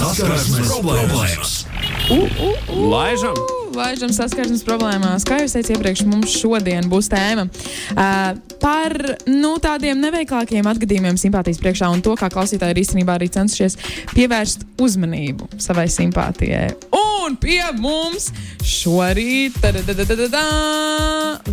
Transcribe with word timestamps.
Saskarsmes 0.00 0.70
problēmas. 0.70 1.50
Laižam! 2.72 3.36
Laižam 3.76 4.10
saskarsmes 4.14 4.62
problēmās. 4.64 5.26
Kā 5.28 5.42
jau 5.42 5.50
teicu 5.52 5.74
iepriekš, 5.74 6.02
mums 6.08 6.32
šodien 6.40 6.88
būs 6.90 7.10
tēma 7.12 7.44
uh, 7.44 8.32
par 8.62 8.96
nu, 9.28 9.52
tādiem 9.62 10.00
neveiklākiem 10.00 10.66
atgadījumiem 10.72 11.20
simpātijas 11.20 11.60
priekšā 11.60 11.90
un 11.92 12.00
to, 12.04 12.16
kā 12.18 12.30
klausītāji 12.32 12.74
ir 12.74 12.82
īstenībā 12.82 13.18
arī 13.18 13.28
cenšies 13.34 13.76
pievērst 14.14 14.64
uzmanību 14.80 15.50
savai 15.60 15.86
simpātijai. 15.92 16.72
Un 16.96 17.36
pie 17.38 17.60
mums 17.76 18.30
šorīt, 18.64 19.60
da, 19.60 20.44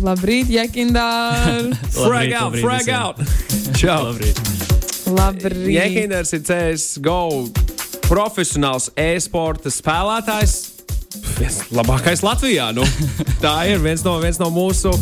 labrīt, 0.00 0.48
Jekindār! 0.56 1.68
Frag 2.00 2.32
out, 2.40 2.60
frag 2.64 2.92
out! 2.96 3.24
Čau! 3.76 4.02
Labrīt. 4.08 4.44
Labrīt! 5.12 5.72
Jekinders 5.76 6.34
ir 6.36 6.46
CSGO 6.48 7.77
profesionāls 8.08 8.88
e-sporta 8.98 9.70
spēlētājs. 9.72 10.56
Viens 11.38 11.62
labākais 11.72 12.20
Latvijā. 12.24 12.70
Nu, 12.76 12.84
tā 13.44 13.54
ir 13.70 13.80
viens 13.84 14.02
no, 14.06 14.16
viens 14.22 14.38
no 14.40 14.50
mūsu. 14.52 14.92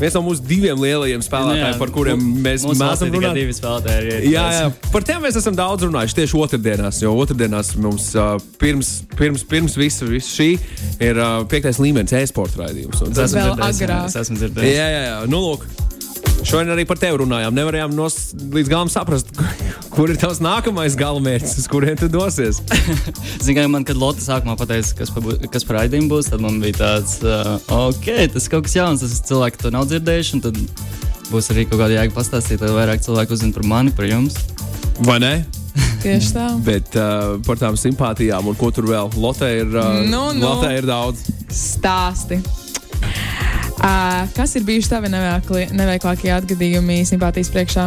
Viens 0.00 0.14
no 0.16 0.22
mūsu 0.24 0.40
diviem 0.48 0.78
lielajiem 0.80 1.20
spēlētājiem, 1.20 1.74
par 1.76 1.90
kuriem 1.92 2.20
mēs 2.40 2.62
tikai 2.64 3.08
runāt. 3.10 3.34
divi 3.36 3.52
spēlētāji. 3.52 4.14
ir- 4.14 4.28
Jā, 4.32 4.44
jā, 4.54 4.70
par 4.94 5.04
tiem 5.04 5.20
mēs 5.20 5.36
esam 5.36 5.52
daudz 5.58 5.84
runājuši 5.84 6.16
tieši 6.22 6.38
otrdienās. 6.40 7.02
Jo 7.04 7.12
otrdienās 7.20 7.74
mums 7.76 8.06
uh, 8.16 8.38
pirms, 8.62 8.94
pirms, 9.18 9.44
pirms 9.50 9.76
visa, 9.76 10.08
visa 10.08 10.32
šī 10.38 10.48
ir 11.04 11.20
uh, 11.20 11.42
piektais 11.52 11.82
līmenis 11.84 12.16
e-sporta 12.16 12.62
raidījums. 12.62 13.02
Esmu 13.10 13.42
Vēl 13.42 13.60
agrāk. 13.68 14.08
Es 14.08 14.16
esmu 14.22 14.40
dzirdējis. 14.40 14.72
Jā, 14.78 14.88
jā, 14.94 15.02
jā. 15.10 15.18
Nu, 15.28 15.42
lūk, 15.50 15.68
šodien 16.46 16.72
arī 16.74 16.84
par 16.88 16.98
tevi 17.00 17.20
runājām. 17.22 17.54
Nevarējām 17.56 17.94
nos, 17.96 18.18
līdz 18.54 18.70
galam 18.70 18.90
saprast, 18.92 19.32
kur 19.94 20.12
ir 20.12 20.18
tavs 20.20 20.40
nākamais 20.44 20.96
galamērķis, 20.98 21.56
uz 21.62 21.68
kurien 21.70 21.98
tu 22.00 22.08
dosies. 22.12 22.62
Ziniet, 23.44 23.68
man, 23.72 23.86
kad 23.88 24.00
Lotte 24.00 24.24
sākumā 24.24 24.56
pateica, 24.60 24.96
kas, 25.02 25.12
pa, 25.14 25.36
kas 25.52 25.66
par 25.68 25.80
raidījumu 25.82 26.10
būs, 26.14 26.30
tad 26.32 26.44
man 26.44 26.60
bija 26.62 26.80
tāds, 26.80 27.18
uh, 27.24 27.56
ok, 27.90 28.10
tas 28.34 28.50
kaut 28.52 28.68
kas 28.68 28.76
jauns, 28.78 29.04
tas 29.04 29.22
cilvēki 29.28 29.64
to 29.64 29.74
nav 29.74 29.88
dzirdējuši. 29.90 30.36
un 30.38 30.44
Tad 30.48 30.60
būs 31.30 31.50
arī 31.54 31.66
kaut 31.68 31.82
kāda 31.82 31.98
jēga 31.98 32.16
pastāstīt, 32.16 32.62
lai 32.64 32.74
vairāk 32.74 33.04
cilvēku 33.06 33.36
uzzinātu 33.36 33.60
par 33.60 33.70
mani, 33.74 33.94
par 33.96 34.08
jums. 34.08 34.38
Vai 35.06 35.20
ne? 35.22 35.34
Tieši 36.04 36.32
tā. 36.34 36.46
Bet 36.66 36.96
uh, 36.98 37.36
par 37.46 37.60
tām 37.60 37.76
simpātijām 37.78 38.50
un 38.50 38.58
ko 38.58 38.72
tur 38.74 38.88
vēl. 38.90 39.12
Lotē 39.20 39.52
ir, 39.62 39.70
uh, 39.76 40.00
Nu, 40.08 40.30
nu. 40.34 40.42
Lotē 40.42 40.74
ir 40.80 40.88
daudz. 40.88 41.28
Stāsti. 41.54 42.40
Uh, 43.80 44.26
kas 44.36 44.52
ir 44.58 44.64
bijuši 44.68 44.90
tavi 44.92 45.08
neveiklākie 45.10 46.28
atgadījumi 46.36 46.98
simpātijas 47.08 47.48
priekšā? 47.54 47.86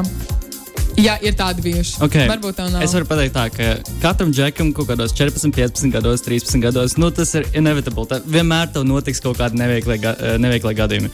Jā, 0.98 1.16
ir 1.26 1.34
tādi 1.38 1.64
bijuši. 1.66 1.96
Okay. 2.06 2.28
Varbūt 2.30 2.58
tā 2.58 2.66
nav. 2.70 2.84
Es 2.86 2.94
varu 2.94 3.08
pateikt, 3.10 3.34
tā, 3.34 3.48
ka 3.54 3.96
katram 4.02 4.34
džekam 4.34 4.72
kaut 4.78 4.92
kādos 4.92 5.14
14, 5.18 5.50
15 5.54 5.94
gados, 5.94 6.22
13 6.26 6.62
gados, 6.62 6.98
nu, 7.02 7.10
tas 7.14 7.34
ir 7.38 7.48
inevitable. 7.58 8.06
Tā, 8.10 8.20
vienmēr 8.26 8.70
tev 8.74 8.86
notiks 8.90 9.22
kaut 9.24 9.40
kādi 9.42 9.58
neveikli, 9.62 9.98
eh, 10.02 10.78
gadījumi. 10.82 11.10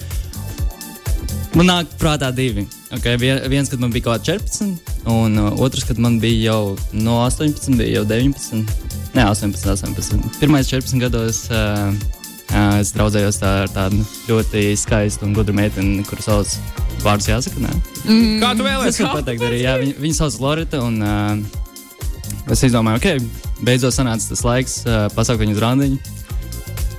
Man 1.55 1.65
nāk 1.65 1.95
prātā 1.99 2.29
divi. 2.35 2.67
Okay, 2.91 3.17
vien- 3.17 3.41
viens, 3.49 3.69
kad 3.69 3.79
man 3.79 3.91
bija 3.91 4.03
kaut 4.03 4.21
kāda 4.21 4.37
14, 4.39 4.79
un 5.09 5.37
uh, 5.37 5.51
otrs, 5.59 5.83
kad 5.83 5.97
man 5.97 6.19
bija 6.19 6.51
jau 6.51 6.77
no 6.93 7.19
18, 7.25 7.75
bija 7.77 7.99
jau 7.99 8.05
19. 8.05 8.65
Nē, 9.15 9.25
18, 9.25 9.65
18. 9.65 10.39
Pirmais 10.39 10.67
14 10.69 10.99
gados 10.99 11.47
uh, 11.49 11.93
es 12.79 12.91
draudzējos 12.95 13.37
tā, 13.41 13.49
ar 13.65 13.69
tādu 13.73 13.99
ļoti 14.29 14.63
skaistu 14.81 15.27
un 15.27 15.33
gudru 15.37 15.53
meiteni, 15.53 16.01
kuras 16.07 16.25
sauc 16.25 16.55
vārdus 17.05 17.29
jāsaka. 17.29 17.61
Nē? 17.61 17.73
Kā 18.41 18.53
tu 18.57 18.65
Es 18.65 18.69
vēlēsies? 18.69 19.01
varu 19.05 19.19
pateikt, 19.21 19.43
arī 19.45 19.61
jā, 19.63 19.75
viņa, 19.83 19.97
viņa 20.01 20.17
sauc 20.17 20.39
Lorita. 20.41 20.81
Un, 20.81 20.97
uh, 21.01 22.51
es 22.51 22.63
izdomāju, 22.65 22.97
ok, 22.97 23.63
beidzot 23.65 23.93
sanāca 23.95 24.31
tas 24.33 24.43
laiks 24.47 24.79
uh, 24.87 25.05
pasaukt 25.15 25.43
viņu 25.43 25.53
uz 25.57 25.61
randiņu. 25.63 25.99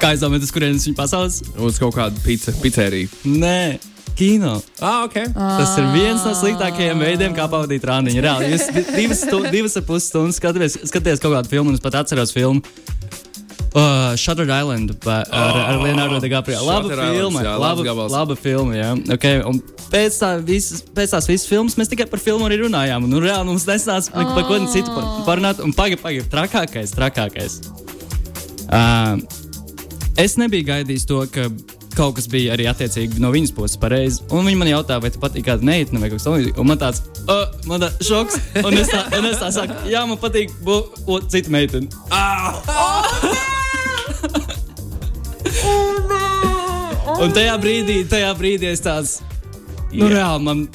Kā 0.01 0.15
es 0.17 0.23
domāju, 0.23 0.41
tas 0.47 0.55
kurienes 0.55 0.87
viņa 0.89 0.97
pasauc? 0.97 1.41
Uz 1.61 1.79
kaut 1.83 1.97
kādu 1.99 2.23
pizza, 2.25 2.55
pizzeriju. 2.63 3.11
Nē, 3.29 3.77
kino. 4.17 4.55
Ah, 4.81 5.03
ok. 5.05 5.19
Tas 5.35 5.75
ir 5.83 5.91
viens 5.93 6.23
no 6.25 6.33
sliktākajiem 6.39 7.03
veidiem, 7.05 7.35
kā 7.37 7.45
pavadīt 7.53 7.85
randiņu. 7.91 8.23
Reāli, 8.25 8.49
jūs 8.55 8.71
di- 8.73 8.87
divas, 8.97 9.27
divas 9.53 9.77
ar 9.77 9.85
pus 9.89 10.07
stundas 10.09 10.39
skatāties, 10.41 10.79
skatāties 10.89 11.21
kaut 11.21 11.35
kādu 11.37 11.53
filmu, 11.53 11.69
un 11.75 11.77
es 11.77 11.85
pat 11.85 11.99
atceros 12.01 12.33
filmu. 12.33 12.63
Uh, 13.71 14.17
Shutter 14.19 14.49
Island 14.51 14.97
ba, 15.05 15.21
ar, 15.31 15.57
ar 15.57 15.77
Leonardo 15.79 16.19
DiCaprio. 16.19 16.59
Laba 16.67 16.91
Islands, 16.91 17.15
filma, 17.15 17.43
jā, 17.47 17.53
laba, 17.55 17.85
gabals. 17.87 18.11
laba 18.11 18.35
filma. 18.35 18.75
Jā. 18.75 18.89
Okay, 19.15 19.43
un 19.47 19.61
pēc, 19.93 20.17
tā 20.19 20.31
visas, 20.43 20.83
pēc 20.83 21.15
tās 21.15 21.29
visas 21.31 21.47
filmas 21.47 21.79
mēs 21.79 21.93
tikai 21.93 22.09
par 22.11 22.19
filmu 22.23 22.49
arī 22.49 22.59
runājām. 22.65 23.07
Un, 23.07 23.15
nu, 23.15 23.23
reāli 23.23 23.47
mums 23.47 23.69
nesnāca 23.71 24.11
par, 24.11 24.33
par 24.35 24.49
ko 24.49 24.59
citu 24.73 24.91
par, 24.91 25.07
parunāt. 25.29 25.63
Un 25.63 25.75
pagaidi, 25.77 26.01
pagaidi, 26.03 26.27
trakākais, 26.33 26.97
trakākais. 26.99 27.61
Uh, 28.67 29.23
es 30.19 30.35
nebiju 30.41 30.67
gaidījis 30.73 31.07
to, 31.07 31.23
ka 31.31 31.47
kaut 31.95 32.17
kas 32.19 32.27
bija 32.31 32.55
arī 32.55 32.67
attiecīgi 32.71 33.23
no 33.23 33.31
viņas 33.35 33.55
puses 33.55 33.79
pareizi. 33.79 34.25
Un 34.35 34.51
viņa 34.51 34.63
man 34.65 34.73
jautāja, 34.73 35.05
vai 35.05 35.13
te 35.15 35.23
patīk 35.23 35.47
kāda 35.47 35.67
meitene 35.67 36.03
vai 36.03 36.11
kaut 36.11 36.19
kas 36.19 36.27
tamlīdzīgs. 36.27 36.59
Un 36.59 36.71
man 36.73 36.83
tāds, 36.83 37.05
uh, 37.27 37.47
man 37.71 37.87
tāds 37.87 38.11
šoks. 38.11 38.43
Un 38.65 38.83
es 38.83 38.91
tā, 38.91 39.07
un 39.19 39.31
es 39.31 39.39
tā 39.43 39.55
saku, 39.55 39.79
jā, 39.95 40.03
man 40.11 40.19
patīk 40.19 40.59
būt 40.67 41.01
o, 41.07 41.23
cita 41.31 41.55
meitene. 41.55 41.91
Un 47.21 47.33
tajā 47.37 47.57
brīdī, 47.61 48.01
tajā 48.09 48.31
brīdī 48.39 48.71
es 48.73 48.81
tāds, 48.85 49.19
nu, 49.93 50.09
reāli 50.09 50.47
man. 50.47 50.69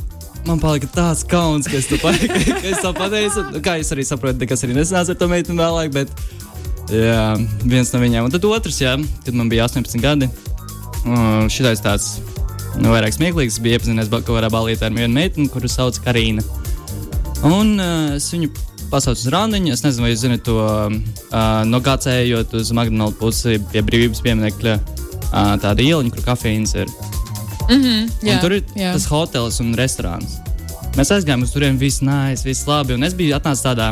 Man 0.46 0.60
palika 0.62 0.86
tāds 0.94 1.24
kauns, 1.26 1.66
ka 1.66 1.74
es 1.80 1.88
to, 1.90 1.98
pa, 1.98 2.12
ka 2.22 2.38
es 2.70 2.78
to 2.84 2.92
pateicu. 2.94 3.42
Nu, 3.50 3.62
Kā 3.66 3.80
es 3.82 3.90
arī 3.96 4.04
saprotu, 4.06 4.46
kas 4.46 4.62
arī 4.62 4.76
nesanāca 4.78 5.16
ar 5.16 5.18
to 5.18 5.26
meiteni 5.32 5.58
vēlāk. 5.58 5.90
Bet 5.96 6.12
jā, 6.94 7.24
viens 7.66 7.90
no 7.90 8.02
viņiem. 8.04 8.28
Un 8.28 8.34
tad 8.36 8.46
otrs, 8.46 8.78
jā, 8.84 8.94
kad 9.26 9.34
man 9.34 9.50
bija 9.50 9.66
18 9.66 9.98
gadi. 10.04 10.30
Uh, 11.02 11.48
šitais 11.50 11.82
tāds 11.82 12.06
nu, 12.78 12.92
vairāk 12.94 13.18
smieklīgs. 13.18 13.58
Bija 13.58 13.80
iepazinies 13.80 14.12
ba- 14.14 14.22
kaut 14.22 14.38
kādā 14.38 14.52
balītē 14.54 14.86
ar 14.86 14.94
vienu 14.94 15.18
meiteni, 15.18 15.50
kuru 15.50 15.66
sauc 15.72 15.98
Karina. 16.06 16.46
Un 17.42 17.74
uh, 17.82 18.14
es 18.20 18.30
viņu 18.36 18.52
pasaucu 18.94 19.26
uz 19.26 19.32
randiņu. 19.34 19.74
Es 19.74 19.82
nezinu, 19.82 20.06
vai 20.06 20.14
jūs 20.14 20.28
zinat 20.28 20.46
to 20.46 20.60
uh, 20.62 20.94
no 21.66 21.82
kāds 21.82 22.06
ejot 22.14 22.54
uz 22.62 22.70
Magnoldu 22.70 23.18
pusi 23.18 23.58
pie 23.74 23.82
brīvības 23.82 24.22
pieminiekļa. 24.30 24.78
Uh, 24.78 25.05
tāda 25.32 25.82
ieliņa, 25.84 26.14
kur 26.14 26.26
kafejnīca 26.30 26.84
ir. 26.86 26.92
Un 27.66 27.86
Jā, 28.22 28.38
tur 28.44 28.54
ir 28.54 28.64
jā. 28.78 28.92
tas 28.94 29.08
hotels 29.10 29.60
un 29.64 29.74
restorāns. 29.78 30.38
Mēs 30.96 31.12
aizgājām 31.12 31.44
uz 31.44 31.52
turieni, 31.52 31.80
viss 31.82 32.04
nājas, 32.06 32.46
viss 32.46 32.68
labi. 32.70 32.96
Un 32.96 33.04
es 33.04 33.16
biju 33.18 33.36
atnācis 33.36 33.66
tādā, 33.66 33.90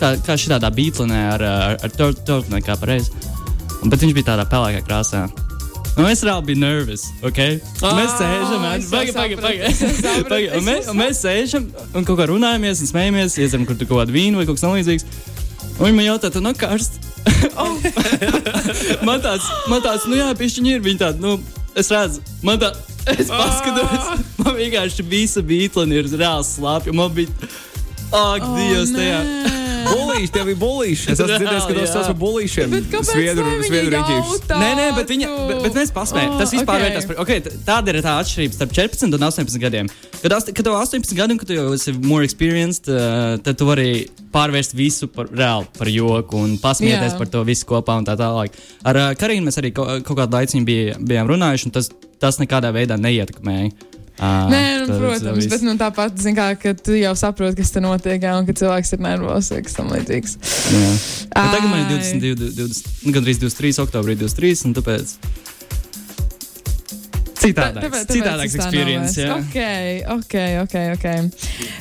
kā, 0.00 0.14
kā 0.24 0.36
šī 0.40 0.50
tādā 0.56 0.70
beiglinē 0.74 1.20
ar, 1.36 1.44
ar, 1.46 1.76
ar 1.84 1.94
turpinājumu, 1.94 2.64
kā 2.64 2.78
pareizi. 2.80 3.12
Un- 3.82 3.90
Bet 3.92 4.00
viņš 4.00 4.14
bija 4.16 4.32
tādā 4.32 4.46
pelēkā 4.48 4.80
krāsā. 4.88 5.26
Un 5.94 6.08
es 6.10 6.24
reāli 6.26 6.48
biju 6.48 6.58
nervus. 6.58 7.04
Okay? 7.22 7.60
Un 7.84 8.00
mēs 8.00 8.16
sēžam, 8.18 8.64
pagaidi, 8.90 9.36
pagaidi, 9.38 9.62
es 9.68 9.82
Un 10.58 10.66
jau 10.66 10.90
un 10.90 10.98
mēs 10.98 11.20
sēžam 11.22 11.68
un 11.94 12.08
kaut 12.08 12.18
kā 12.18 12.26
runājamies 12.32 12.82
un 12.82 12.90
smējamies, 12.90 13.36
tur 13.52 13.86
kaut 13.86 14.00
kādu 14.00 14.16
vīnu 14.16 14.40
vai 14.40 14.46
kaut 14.48 14.58
kas 14.58 14.64
tamlīdzīgs. 14.66 15.06
Un 15.78 15.86
viņi 15.86 15.98
man 16.00 16.08
jautā, 16.08 16.32
tu 16.34 16.42
nav 16.42 16.58
karsts? 16.58 16.98
Oh. 17.56 17.76
man 19.08 19.22
tāds, 19.24 19.48
man 19.70 19.84
tāds, 19.84 20.06
nu 20.10 20.18
jā, 20.18 20.30
pišķiņi 20.38 20.76
ir. 20.76 20.84
Viņi 20.84 21.02
tādi, 21.02 21.24
nu, 21.24 21.36
es 21.78 21.90
redzu, 21.92 22.22
man 22.46 22.60
tā, 22.62 22.72
es 23.16 23.32
paskatos, 23.32 24.24
man 24.40 24.56
vienkārši 24.60 25.06
visa 25.08 25.44
bītlana 25.44 26.00
ir 26.00 26.10
reāli 26.14 26.48
slāpja. 26.48 26.96
Man 26.96 27.12
bija, 27.16 27.52
ak, 28.12 28.48
Dievs, 28.54 28.94
tajā. 28.94 29.62
Bulīši, 29.88 30.30
tie 30.34 30.44
bija 30.48 30.58
bulīši. 30.60 31.06
Es 31.12 31.20
esmu 31.20 31.28
dzirdējis, 31.30 31.66
ka 31.68 31.76
tos 31.78 31.92
sauc 31.94 32.08
par 32.10 32.16
bulīšiem. 32.20 32.72
Bet 32.74 32.88
kāpēc 32.92 33.10
Sviedru, 33.10 33.44
sviedru 33.66 33.96
jautā? 33.98 34.58
Nē, 34.60 34.70
nē, 34.78 34.86
bet, 34.98 35.12
viņa, 35.12 35.30
bet, 35.50 35.62
bet 35.66 35.78
mēs 35.80 35.92
paspējām. 35.94 36.34
Oh, 36.34 36.42
Tas 36.42 36.54
vispār 36.54 36.80
ok. 36.80 36.84
vērtās 36.86 37.08
par. 37.10 37.20
Okay, 37.24 37.44
tāda 37.68 37.94
ir 37.94 38.00
tā 38.04 38.16
atšķirība 38.22 38.58
starp 38.58 38.74
14 38.78 39.18
un 39.18 39.26
18 39.28 39.62
gadiem. 39.62 39.90
Kad, 40.22 40.36
ast- 40.38 40.52
kad 40.56 40.66
tev 40.66 40.76
18 40.78 41.16
gadi, 41.18 41.36
un 41.36 41.40
kad 41.42 41.50
tu 41.50 41.58
jau 41.58 41.66
esi 41.76 41.94
more 42.00 42.24
experienced, 42.26 42.88
uh, 42.92 43.36
tad 43.44 43.58
tu 43.60 43.68
vari 43.68 44.06
pārvērst 44.34 44.74
visu 44.74 45.08
par 45.12 45.28
reāli 45.30 45.68
par 45.78 45.90
joku 45.92 46.40
un 46.42 46.56
pasmieties 46.62 47.12
Jā. 47.14 47.18
par 47.20 47.30
to 47.30 47.44
visu 47.46 47.68
kopā 47.70 47.98
un 48.00 48.06
tā 48.08 48.16
tālāk. 48.18 48.56
Ar 48.84 49.00
uh, 49.00 49.10
Karinu 49.18 49.46
mēs 49.48 49.60
arī 49.62 49.74
kaut, 49.76 50.02
kaut 50.06 50.18
kādu 50.22 50.40
laiku 50.40 50.64
bijām 50.64 51.30
runājuši, 51.30 51.68
un 51.70 51.76
tas, 51.76 51.90
tas 52.22 52.40
nekādā 52.42 52.72
veidā 52.74 52.98
neietekmēja. 52.98 53.70
Uh, 54.14 54.46
Nē, 54.46 54.86
nu, 54.86 54.94
protams, 54.94 55.46
bet 55.50 55.62
nu, 55.66 55.72
tāpat, 55.74 56.20
kā, 56.36 56.46
ka 56.54 56.72
tu 56.78 56.94
jau 56.94 57.14
saproti, 57.18 57.58
kas 57.58 57.72
tur 57.74 57.82
notiek, 57.82 58.22
jā, 58.22 58.36
un 58.38 58.46
ka 58.46 58.54
cilvēks 58.54 58.94
ir 58.94 59.02
nervozs 59.02 59.50
vai 59.50 59.58
kas 59.66 59.74
tam 59.74 59.90
līdzīgs. 59.90 60.36
Jā. 60.70 60.92
Bet 61.32 61.50
Tagad 61.56 61.66
man 61.66 61.80
ir 61.80 61.88
Ai. 61.98 62.12
22, 62.22 62.52
20, 62.60 62.92
nu, 63.08 63.14
gandrīz 63.16 63.42
23, 63.42 63.82
oktobrī 63.82 64.14
23, 64.22 64.68
un 64.68 64.76
tāpēc. 64.78 65.16
Citādāks, 67.42 68.06
citādāks 68.08 68.54
experience. 68.60 69.18
Jā. 69.18 69.34
Ok, 69.40 69.58
ok, 70.14 70.36
ok. 70.62 70.76
okay. 70.94 71.18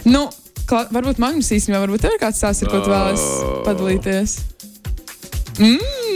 Nu, 0.10 0.26
kla, 0.66 0.88
varbūt 0.90 1.22
Magnus 1.22 1.54
īstenībā, 1.54 1.86
varbūt 1.86 2.08
tev 2.08 2.18
ir 2.18 2.24
kāds 2.26 2.42
stāsts, 2.42 2.66
ar 2.66 2.74
ko 2.74 2.82
tu 2.82 2.90
vēlaties 2.98 3.28
padalīties. 3.70 4.40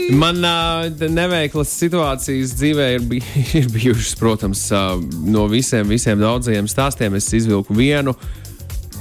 Man 0.08 0.40
uh, 0.40 0.86
neveiklas 1.12 1.68
situācijas 1.76 2.54
dzīvē 2.56 2.84
ir, 2.94 3.02
bij 3.10 3.20
ir 3.60 3.66
bijušas, 3.72 4.14
protams, 4.16 4.62
uh, 4.72 4.96
no 5.28 5.44
visiem, 5.52 5.88
visiem 5.90 6.20
daudzajiem 6.20 6.68
stāstiem. 6.70 7.18
Es 7.18 7.28
izvilku 7.36 7.76
vienu. 7.76 8.14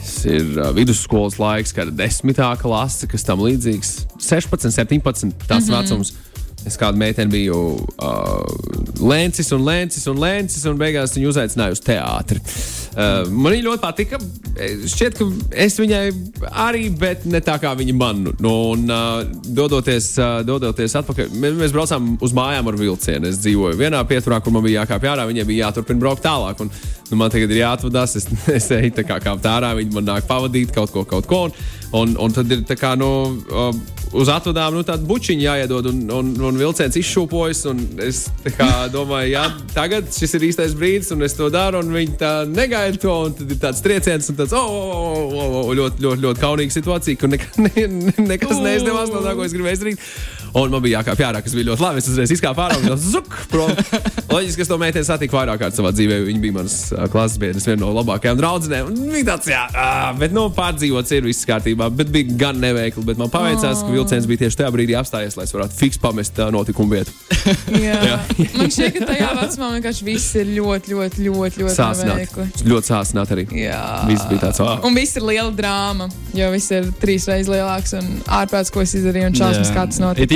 Es 0.01 0.17
ir 0.27 0.49
uh, 0.57 0.73
vidusskolas 0.75 1.39
laiks, 1.39 1.71
kad 1.75 1.87
ir 1.87 1.95
desmitā 1.95 2.49
klase, 2.59 3.07
kas 3.07 3.23
tam 3.27 3.39
līdzīgs. 3.45 3.93
16, 4.19 4.67
17, 4.75 5.31
tas 5.47 5.69
mm 5.69 5.71
-hmm. 5.71 5.77
vecums. 5.77 6.13
Es 6.67 6.75
kādu 6.79 6.99
meiteni 6.99 7.31
biju 7.31 7.59
uh, 7.77 8.41
lēcis 8.99 9.53
un 9.55 9.63
lēcis 9.63 10.07
un 10.11 10.19
lēcis, 10.19 10.65
un 10.67 10.79
beigās 10.79 11.15
viņu 11.15 11.31
uzaicināju 11.31 11.77
uz 11.77 11.81
teātri. 11.85 12.41
Uh, 12.97 13.29
man 13.31 13.53
viņa 13.53 13.65
ļoti 13.67 13.81
patika. 13.83 14.19
Šķiet, 14.57 15.19
ka 15.19 15.27
es 15.63 15.77
viņai 15.79 16.01
arī, 16.49 16.87
bet 16.97 17.27
ne 17.29 17.39
tā 17.45 17.55
kā 17.61 17.71
viņa 17.77 17.95
man. 17.95 18.23
Nu, 18.43 18.53
un, 18.73 18.83
uh, 18.91 19.21
dodoties, 19.45 20.09
uh, 20.19 20.39
dodoties 20.47 20.97
atpakaļ, 20.99 21.31
mēs, 21.39 21.57
mēs 21.61 21.75
braucām 21.75 22.15
uz 22.25 22.35
mājām 22.35 22.71
ar 22.71 22.79
vilcienu. 22.79 23.31
Es 23.31 23.39
dzīvoju 23.45 23.79
vienā 23.79 24.01
pieturā, 24.09 24.41
kur 24.43 24.55
man 24.55 24.65
bija 24.65 24.83
jākāpj 24.83 25.11
ārā, 25.13 25.27
viņai 25.29 25.47
bija 25.47 25.67
jāturpina 25.67 26.03
braukt 26.03 26.25
tālāk. 26.25 26.65
Un, 26.65 26.73
nu, 27.11 27.19
man 27.21 27.31
tagad 27.31 27.53
ir 27.53 27.61
jāatvadās, 27.61 28.17
es, 28.19 28.27
es 28.59 28.71
eju 28.75 28.95
tā 28.97 29.07
kā 29.07 29.21
kāpt 29.23 29.47
ārā, 29.47 29.71
viņi 29.77 29.95
man 29.95 30.09
nāk 30.11 30.27
pavadīt 30.27 30.75
kaut 30.75 30.91
ko, 30.95 31.05
kaut 31.07 31.29
ko. 31.29 31.45
Un, 31.47 31.55
un, 32.01 32.17
un 32.25 32.35
tad 32.35 32.51
ir 32.51 32.65
tā 32.67 32.75
kā, 32.79 32.97
nu, 32.99 33.11
uh, 33.53 33.96
uz 34.15 34.29
atvadām 34.31 34.75
nu, 34.77 34.83
tādu 34.87 35.07
bučiņu 35.09 35.43
jāiedod, 35.43 35.89
un, 35.91 36.01
un, 36.13 36.31
un 36.49 36.59
vilciens 36.59 36.95
izšūpojas. 36.99 37.63
Es 38.05 38.23
kā, 38.57 38.69
domāju, 38.93 39.33
jā, 39.33 39.45
tagad 39.73 40.09
šis 40.13 40.37
ir 40.37 40.47
īstais 40.49 40.75
brīdis, 40.77 41.11
un 41.15 41.25
es 41.27 41.35
to 41.37 41.49
daru, 41.53 41.81
un 41.83 41.93
viņi 41.95 42.17
tā 42.21 42.33
negaida 42.49 43.01
to. 43.01 43.17
Tad 43.37 43.53
ir 43.53 43.61
tāds 43.61 43.83
trieciens, 43.85 44.31
un 44.31 44.39
tāds 44.39 44.55
oh, 44.57 44.71
oh, 44.71 45.27
oh, 45.27 45.59
oh, 45.63 45.71
ļoti, 45.77 46.03
ļoti, 46.05 46.25
ļoti 46.27 46.43
kaunīga 46.43 46.77
situācija, 46.77 47.19
kur 47.21 47.33
nek 47.33 47.47
ne, 47.59 47.73
ne, 48.07 48.17
nekas 48.33 48.59
neizdevās 48.63 49.13
no 49.13 49.23
tā, 49.25 49.35
ko 49.37 49.47
es 49.47 49.55
gribēju 49.55 49.81
izdarīt. 49.81 50.05
Un 50.57 50.71
man 50.71 50.81
bija 50.81 51.01
jākāpj 51.01 51.25
ārā, 51.27 51.41
kas 51.43 51.53
bija 51.53 51.69
ļoti 51.69 51.83
labi. 51.83 52.01
Es 52.01 52.07
uzreiz 52.09 52.31
izkāpu 52.33 52.63
ārā 52.63 52.77
un 52.79 53.25
prom. 53.51 53.71
Loģiski, 54.31 54.57
ka 54.57 54.63
es 54.63 54.71
to 54.71 54.77
meiteni 54.81 55.07
satiku 55.07 55.37
vairāk 55.37 55.59
kārt 55.61 55.77
savā 55.77 55.91
dzīvē. 55.93 56.19
Viņa 56.27 56.41
bija 56.43 56.55
manas 56.55 56.77
klases 57.13 57.39
biedras, 57.41 57.67
viena 57.67 57.81
no 57.83 57.91
labākajām 57.97 58.39
draudzenēm. 58.39 58.89
Viņa 59.13 59.25
tāds, 59.27 59.51
jā, 59.51 59.63
bet 60.17 60.33
nu, 60.35 60.47
pārdzīvots 60.55 61.13
ir 61.17 61.27
viss 61.27 61.47
kārtībā. 61.49 61.89
Bet 61.99 62.11
bija 62.13 62.37
gan 62.45 62.61
neveikli. 62.63 63.05
Bet 63.07 63.21
man 63.21 63.31
paveicās, 63.33 63.83
ka 63.85 63.93
vilciens 63.97 64.27
bija 64.29 64.45
tieši 64.45 64.61
tajā 64.61 64.71
brīdī 64.73 64.95
apstājies, 64.99 65.37
lai 65.39 65.45
es 65.47 65.53
varētu 65.55 65.77
fiks 65.79 65.99
pamest 66.01 66.39
uh, 66.39 66.51
notikumu 66.53 66.97
vietu. 66.97 67.13
Jā. 67.87 67.97
Jā. 68.03 68.17
Man 68.57 68.71
šķiet, 68.73 68.97
ka 68.97 69.07
tajā 69.11 69.29
vecumā 69.37 69.69
vienkārši 69.77 70.07
viss 70.07 70.35
ir 70.39 70.49
ļoti, 70.57 70.93
ļoti, 70.93 71.25
ļoti, 71.27 71.61
ļoti 71.63 71.75
Sāsināt. 71.75 72.13
neveikli. 72.13 72.47
Ļoti 72.71 72.91
sācināt 72.91 73.33
arī. 73.35 73.45
Jā. 73.57 73.81
Viss 74.09 74.27
bija 74.29 74.43
tāds, 74.47 74.61
ah. 74.63 74.81
Un 74.87 74.97
viss 74.97 75.17
ir 75.19 75.25
liela 75.27 75.51
drāma, 75.55 76.09
jo 76.35 76.49
viss 76.53 76.73
ir 76.75 76.89
trīs 77.01 77.27
reizes 77.29 77.51
lielāks 77.51 77.95
un 77.99 78.09
ārpēc, 78.39 78.71
ko 78.73 78.83
es 78.83 78.95
izdarīju, 78.99 79.31
un 79.31 79.37
šausmas, 79.39 79.71
kā 79.75 79.85
tas 79.91 80.01
notika. 80.03 80.27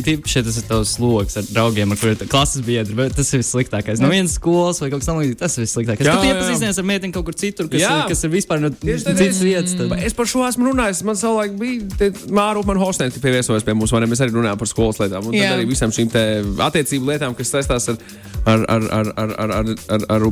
Ir 0.00 0.10
īpaši, 0.14 0.44
tas 0.46 0.60
ir 0.60 0.66
tavs 0.68 0.94
sloks 0.98 1.38
ar 1.40 1.48
draugiem, 1.50 1.94
ar 1.94 2.00
kuriem 2.00 2.30
klases 2.30 2.64
biedri, 2.66 2.96
bet 2.98 3.16
tas 3.18 3.32
ir 3.32 3.42
vissliktākais. 3.42 4.02
No 4.02 4.10
vienas 4.12 4.36
skolas 4.36 4.80
vai 4.82 4.90
kaut 4.92 5.02
kas 5.04 5.10
tamlīdzīgs, 5.10 5.40
tas 5.40 5.56
ir 5.56 5.66
vissliktākais. 5.66 6.10
Jā, 6.10 6.16
tu 6.20 6.30
iepazīstinies 6.30 6.80
ar 6.82 6.88
meiteni 6.90 7.14
kaut 7.16 7.26
kur 7.28 7.36
citur, 7.40 7.70
kas, 7.72 7.82
Jā. 7.82 7.94
kas 8.10 8.24
ir 8.26 8.32
vispār 8.34 8.62
no 8.62 8.72
citas 8.74 9.40
vietas. 9.42 9.76
Tad. 9.78 9.94
Es 10.04 10.16
par 10.16 10.28
šo 10.30 10.44
esmu 10.48 10.70
runājis. 10.70 11.02
Man 11.06 11.18
savulaik 11.18 11.56
bija 11.60 12.10
Māra 12.34 12.60
Upmana 12.60 12.82
Hosnēta, 13.00 13.16
kas 13.16 13.24
pieviesojās 13.24 13.64
pie 13.64 13.74
mums. 13.74 13.92
ne? 13.96 14.06
Mēs 14.10 14.20
arī 14.20 14.34
runājām 14.34 14.60
par 14.60 14.68
skolas 14.68 15.00
lietām. 15.00 15.26
Un 15.26 15.34
Jā. 15.34 15.50
tad 15.50 15.58
arī 15.58 15.68
visam 15.70 15.92
šīm 15.94 16.10
attiecību 16.60 17.08
lietām, 17.08 17.34
kas 17.34 17.52
saistās 17.54 17.88
ar, 17.88 18.00
ar, 18.44 18.64
ar, 18.68 18.88
ar, 18.92 19.12
ar, 19.16 19.34
ar, 19.38 19.52
ar, 19.56 19.70
ar, 19.96 20.04
ar 20.16 20.26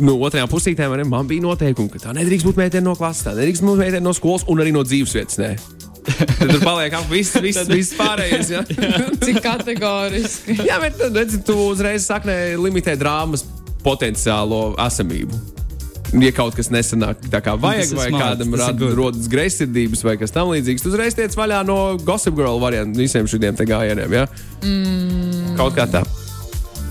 no 0.00 0.16
otrajām 0.26 0.50
pusītēm. 0.50 0.90
vai 0.90 0.98
ne? 1.02 1.08
Man 1.08 1.26
bija 1.26 1.42
noteikumi, 1.42 1.90
ka 1.90 1.98
tā 2.06 2.14
nedrīkst 2.14 2.46
būt 2.46 2.60
meitene 2.60 2.86
no 2.86 2.94
klases, 2.98 3.26
tā 3.26 3.34
nedrīkst 3.34 3.66
būt 3.66 3.82
meitene 3.82 4.04
no 4.04 4.14
skolas 4.14 4.46
un 4.48 4.62
arī 4.62 4.74
no 4.74 4.84
dzīvesvietas. 4.86 5.40
Nē. 5.42 5.56
Tad 6.04 6.50
tur 6.50 6.60
paliek 6.60 6.94
ap 6.94 7.08
viss, 7.10 7.34
viss, 7.44 7.66
viss 7.70 7.96
pārējais. 7.98 8.52
Ja? 8.54 8.62
Cik 9.24 9.40
kategoriski. 9.42 10.58
Jā, 10.68 10.78
bet 10.82 10.98
tad, 11.00 11.18
redzi, 11.18 11.42
tu 11.46 11.58
uzreiz 11.70 12.06
saknē 12.06 12.54
limitē 12.60 12.94
drāmas 13.00 13.46
potenciālo 13.84 14.74
esamību. 14.86 15.42
Ja 16.22 16.30
kaut 16.34 16.54
kas 16.54 16.68
nesanāk 16.70 17.24
tā 17.32 17.40
kā 17.42 17.56
vajag, 17.58 17.88
Tas 17.88 17.92
ir 17.92 17.98
vai 17.98 18.08
smart, 18.12 18.24
kādam 18.24 18.58
rad, 18.60 18.82
rodas 18.94 19.30
greizsirdības 19.30 20.04
vai 20.06 20.16
kas 20.20 20.34
tamlīdzīgs, 20.36 20.84
tad 20.84 20.94
uzreiz 20.94 21.16
tiec 21.18 21.34
vaļā 21.38 21.62
no 21.66 21.78
Gossip 22.06 22.36
Girl 22.38 22.60
variantiem 22.62 23.02
visiem 23.02 23.30
šiem 23.30 23.56
te 23.58 23.66
gājieniem. 23.66 24.20
Ja? 24.20 24.28
Mm. 24.62 25.56
Kaut 25.58 25.74
kā 25.74 25.88
tā. 25.90 26.04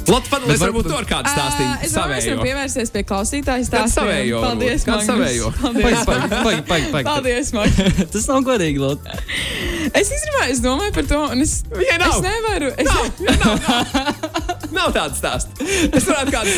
Lotte, 0.03 0.27
pat 0.27 0.43
mēs 0.47 0.59
varbūt 0.59 0.87
tur 0.89 1.05
kādu 1.07 1.29
Ā, 1.29 1.33
stāstīju. 1.33 1.75
Es 1.85 1.93
Savējo. 1.95 2.41
pievērsties 2.43 2.91
pie 2.91 3.03
klausītājas 3.07 3.69
stāstiem. 3.69 4.03
savējo? 4.03 4.41
Paldies, 4.43 4.83
savējo? 5.07 5.51
Paldies. 5.61 6.01
Paigi. 6.67 7.03
Paldies, 7.07 7.51
Magnus. 7.55 8.01
Tas 8.17 8.27
nav 8.27 8.43
godīgi, 8.49 8.83
Lot. 8.83 9.07
Es 9.93 10.09
īstenībā 10.09 10.47
es 10.49 10.59
domāju 10.63 10.93
par 10.95 11.05
to, 11.09 11.19
un 11.35 11.41
es, 11.45 11.51
Viņai 11.69 11.97
nav. 12.01 12.13
es 12.15 12.23
nevaru. 12.25 12.69
Es, 12.81 12.87
Nav, 12.89 13.05
nav, 13.27 13.67
nav. 13.67 14.69
nav 14.73 14.93
tāda 14.95 15.17
stāsta. 15.19 15.67
Es 15.93 16.07
varētu 16.09 16.33
kādu 16.33 16.53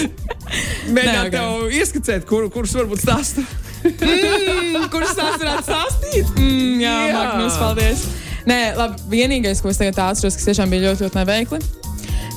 mēģināt 0.95 1.33
tev 1.35 1.75
ieskicēt, 1.81 2.25
kur, 2.29 2.47
kurš 2.53 2.77
varbūt 2.79 3.03
stāsta. 3.03 3.43
mm, 3.85 4.87
kurš 4.93 5.11
tās 5.17 5.35
varētu 5.41 5.65
stāstīt? 5.67 6.31
Mm, 6.39 6.79
jā, 6.81 6.93
Jā. 7.09 7.17
Magnus, 7.19 7.57
paldies. 7.61 8.05
Nē, 8.45 8.59
labi, 8.77 9.01
vienīgais, 9.11 9.61
ko 9.61 9.71
es 9.73 9.79
tagad 9.81 9.99
atceros, 10.05 10.37
kas 10.37 10.47
tiešām 10.51 10.71
bija 10.71 10.87
ļoti, 10.91 11.05
ļoti 11.07 11.19
neveikli. 11.19 11.59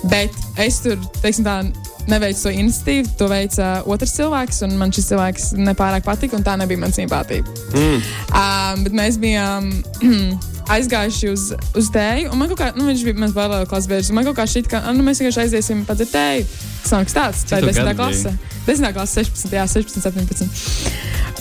Bet 0.09 0.35
es 0.63 0.81
tur, 0.85 0.99
teiksim, 1.23 1.45
tā 1.47 1.61
neveicu 2.09 2.47
to 2.47 2.53
iniciatīvu. 2.55 3.15
To 3.21 3.27
veica 3.31 3.71
otrs 3.91 4.15
cilvēks, 4.17 4.63
un 4.67 4.77
man 4.81 4.93
šis 4.95 5.11
cilvēks 5.13 5.51
nepārāk 5.61 6.07
patika, 6.07 6.39
un 6.39 6.47
tā 6.47 6.55
nebija 6.61 6.81
mana 6.81 6.97
simpātija. 6.97 7.45
Mm. 7.75 7.99
Um, 8.33 8.85
bet 8.87 8.97
mēs 8.97 9.19
bijām 9.21 9.69
aizgājuši 10.73 11.31
uz, 11.33 11.45
uz 11.79 11.89
tēju, 11.95 12.33
un 12.33 12.41
man 12.41 12.53
kā, 12.59 12.71
nu, 12.77 12.87
viņš 12.89 13.05
bija 13.07 13.21
mans 13.23 13.35
paralēli 13.37 13.69
klases 13.71 13.89
biedrs, 13.91 14.11
man 14.15 14.27
kaut 14.29 14.37
kā 14.39 14.47
šķiet, 14.49 14.69
ka 14.71 14.81
nu, 14.93 15.05
mēs 15.07 15.23
vienkārši 15.23 15.43
aiziesim 15.45 15.85
padzert 15.89 16.13
tēju. 16.15 16.47
Tas 16.83 16.95
nav 16.95 17.07
kas 17.09 17.17
tāds, 17.17 17.45
tā 17.49 17.61
ir 17.61 17.67
tev 17.67 17.71
desmitā 17.73 17.93
gadi 17.93 18.01
klase. 18.01 18.33
Desmitā 18.67 18.93
klase, 18.97 19.25
16, 19.25 19.57
jā, 19.59 19.65
16, 19.73 20.05
17. 20.05 20.45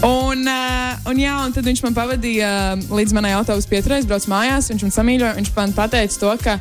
Un, 0.08 0.44
uh, 0.46 1.10
un, 1.12 1.20
jā, 1.22 1.34
un 1.44 1.56
tad 1.56 1.68
viņš 1.68 1.84
man 1.88 1.98
pavadīja 1.98 2.52
uh, 2.78 2.88
līdz 3.00 3.16
manai 3.18 3.34
autobusu 3.38 3.72
pieturē, 3.72 4.00
es 4.02 4.08
braucu 4.10 4.32
mājās, 4.32 4.72
viņš 4.72 4.88
man 4.88 4.96
samīļoja, 4.96 5.36
viņš 5.42 5.54
man 5.58 5.76
pateica 5.78 6.22
to, 6.24 6.34
ka, 6.44 6.58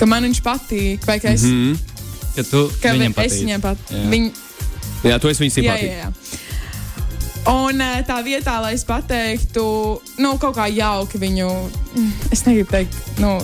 ka 0.00 0.08
man 0.08 0.28
viņš 0.28 0.42
patīk, 0.46 1.06
vai 1.08 1.18
ka 1.22 1.34
es, 1.34 1.44
mm 1.44 1.60
-hmm. 1.60 1.94
Ka 2.36 2.42
tu 2.44 2.66
ka 2.82 2.92
viņam 2.92 3.14
patīc. 3.16 3.40
viņam 3.42 3.62
patīk. 3.64 3.96
Jā. 3.96 4.08
Viņ, 4.12 4.32
Jā, 5.06 5.18
tu 5.22 5.28
esi 5.30 5.44
viņas 5.44 5.56
jā, 5.56 5.62
simpātija. 5.62 5.92
jā, 5.92 5.98
jā. 6.04 6.25
Un 7.46 7.78
uh, 7.78 7.98
tā 8.06 8.16
vietā, 8.26 8.56
lai 8.62 8.72
es 8.74 8.82
pateiktu, 8.86 9.64
nu, 10.18 10.32
kaut 10.42 10.56
kā 10.56 10.66
jauki 10.72 11.20
viņu, 11.22 11.50
mm, 11.94 12.32
es 12.34 12.42
negribu 12.46 12.72
teikt, 12.72 12.96
nu, 13.22 13.36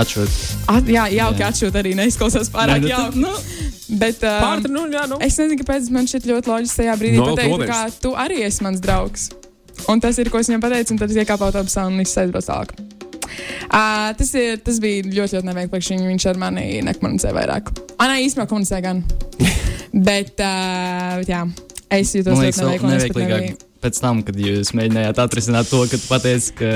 Atšūt. 0.00 0.38
at, 0.72 0.88
jā, 0.88 1.04
jauki 1.12 1.44
Jā. 1.44 1.50
atšūt 1.52 1.76
arī 1.76 1.92
neizklausās 1.98 2.48
pārāk 2.54 2.80
Nē, 2.80 2.86
nu, 2.86 2.94
jauki. 2.94 3.26
nu, 3.26 3.34
Bet, 3.90 4.22
uh, 4.22 4.38
Pārtra, 4.38 4.70
nu, 4.70 4.84
jā, 4.92 5.02
nu. 5.10 5.16
Es 5.24 5.34
nezinu, 5.40 5.58
kāpēc 5.64 5.88
man 5.90 6.06
šķiet 6.06 6.28
ļoti 6.30 6.50
loģiski 6.50 6.78
tajā 6.78 6.92
brīdī 7.00 7.18
No, 7.18 7.32
pateikt, 7.32 7.64
ka 7.66 7.78
tu 8.04 8.12
arī 8.14 8.44
esi 8.46 8.62
mans 8.62 8.78
draugs. 8.84 9.24
Un 9.90 10.02
tas 10.02 10.18
ir, 10.22 10.30
ko 10.30 10.38
es 10.38 10.50
viņam 10.50 10.62
pateicu, 10.62 10.94
un 10.94 11.00
tad 11.00 11.10
es 11.10 11.18
iekāpu 11.18 11.48
autobusā 11.48 11.88
un 11.88 11.98
viss 11.98 12.18
aizbraucu 12.20 12.46
tālāk. 12.52 12.74
Uh, 13.70 14.10
tas, 14.18 14.30
ir, 14.38 14.60
tas 14.62 14.78
bija 14.82 15.02
ļoti, 15.08 15.38
ļoti 15.38 15.48
neveikli. 15.48 15.72
priekš 15.74 15.90
Viņa, 15.94 16.06
viņš 16.10 16.28
ar 16.30 16.40
mani 16.42 16.66
nekomunicēja 16.86 17.34
vairāk. 17.34 17.72
Anā 18.02 18.20
īstenībā 18.22 18.46
komunicēja 18.50 18.84
gan. 18.86 19.02
bet, 20.08 20.36
uh, 20.38 21.18
bet, 21.18 21.30
jā, 21.30 21.42
Es 21.90 22.14
jūtos 22.14 22.38
ļoti 22.38 22.62
neveikli. 22.62 22.90
Neveiklīgāk 22.94 23.64
pēc 23.82 24.00
tam, 24.02 24.24
kad 24.26 24.38
jūs 24.38 24.74
mēģinājāt 24.76 25.22
atrisināt 25.24 25.70
to, 25.72 25.82
kad 25.90 26.04
pateicat, 26.06 26.52
ka 26.60 26.72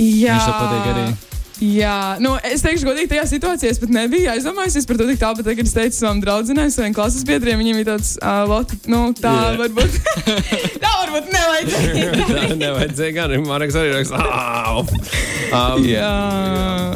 jā. 0.00 0.34
viņš 0.34 0.46
to 0.46 0.54
pateica 0.56 0.94
arī. 0.94 1.29
Jā, 1.60 2.16
nu, 2.24 2.32
es 2.40 2.62
teikšu, 2.64 2.86
godīgi, 2.88 3.10
tajā 3.10 3.26
situācijā 3.34 3.70
es 3.74 3.80
pat 3.82 3.90
nebiju 3.92 4.30
aizdomājies 4.32 4.86
par 4.88 4.96
to 4.96 5.08
tik 5.10 5.18
tālu, 5.20 5.36
bet 5.40 5.48
tagad 5.50 5.68
es 5.68 5.74
teicu 5.76 5.98
savam 5.98 6.22
draudzenei, 6.24 6.70
saviem 6.72 6.94
klases 6.96 7.26
biedriem, 7.28 7.60
viņiem 7.60 7.82
ir 7.82 7.88
tāds, 7.90 8.14
uh, 8.22 8.46
lot, 8.48 8.72
nu, 8.88 9.02
tā 9.18 9.34
Jā. 9.34 9.42
yeah. 9.50 9.60
varbūt. 9.60 9.98
tā 10.84 10.92
varbūt 11.02 11.30
nevajadzēja. 11.34 12.08
Tā 12.30 12.56
nevajadzēja 12.56 13.16
gan. 13.18 13.36
Marks 13.44 13.76
arī 13.76 13.92
raksta. 13.92 14.24
Um, 15.50 15.84
Jā. 15.84 16.10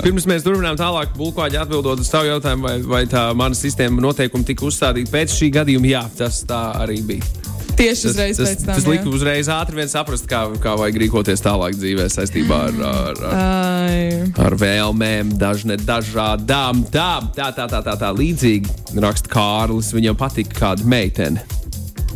Pirms 0.04 0.28
mēs 0.30 0.46
turpinām 0.46 0.78
tālāk, 0.80 1.12
Bulkāģi 1.18 1.60
atbildot 1.60 2.00
uz 2.00 2.08
savu 2.08 2.32
jautājumu, 2.32 2.64
vai, 2.64 2.76
vai 2.96 3.02
tā 3.10 3.26
mana 3.36 3.58
sistēma 3.58 4.00
noteikumi 4.04 4.48
tika 4.48 4.68
uzstādīti 4.70 5.12
pēc 5.12 5.40
šī 5.42 5.50
gadījuma, 5.60 5.92
jā, 5.92 6.06
tas 6.24 6.40
tā 6.48 6.66
arī 6.84 7.02
bija. 7.04 7.53
Tieši 7.78 8.10
uzreiz 8.10 8.38
tas, 8.38 8.50
pēc 8.50 8.62
tam. 8.64 8.76
tas 8.76 8.86
lika 8.88 9.10
uzreiz 9.10 9.50
ātri 9.52 9.80
vien 9.80 9.90
saprast, 9.90 10.28
kā, 10.30 10.44
kā 10.62 10.76
vajag 10.78 11.00
rīkoties 11.02 11.42
tālāk 11.44 11.76
dzīvē 11.78 12.06
saistībā 12.12 12.60
ar, 12.68 12.78
ar, 12.90 13.24
ar, 13.30 14.38
ar 14.46 14.56
vēlmēm, 14.60 15.34
dažne 15.40 15.78
dažādām. 15.82 16.84
Tā, 16.94 17.10
tā, 17.34 17.50
tā, 17.56 17.66
tā, 17.70 17.82
tā, 17.84 17.98
tā 18.00 18.12
līdzīgi 18.14 19.00
raksta 19.02 19.32
Kārlis. 19.32 19.92
Viņam 19.96 20.18
patīk 20.18 20.54
kāda 20.54 20.86
meitene. 20.88 21.42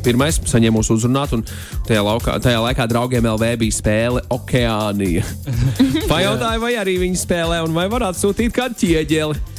Pirmais 0.04 0.38
saņēma 0.46 0.78
mūsu 0.78 0.94
uzrunāt, 0.94 1.34
un 1.34 1.42
tajā, 1.88 2.02
laukā, 2.06 2.38
tajā 2.42 2.62
laikā 2.62 2.86
draugiem 2.90 3.26
LV 3.32 3.50
bija 3.64 3.74
spēle 3.74 4.22
Okeānija. 4.32 5.24
Pajautāju, 6.12 6.62
vai 6.62 6.74
arī 6.78 6.98
viņi 7.02 7.18
spēlē, 7.18 7.60
un 7.66 7.74
vai 7.76 7.88
varētu 7.90 8.22
sūtīt 8.22 8.54
kādu 8.54 8.78
ķieģeli. 8.84 9.57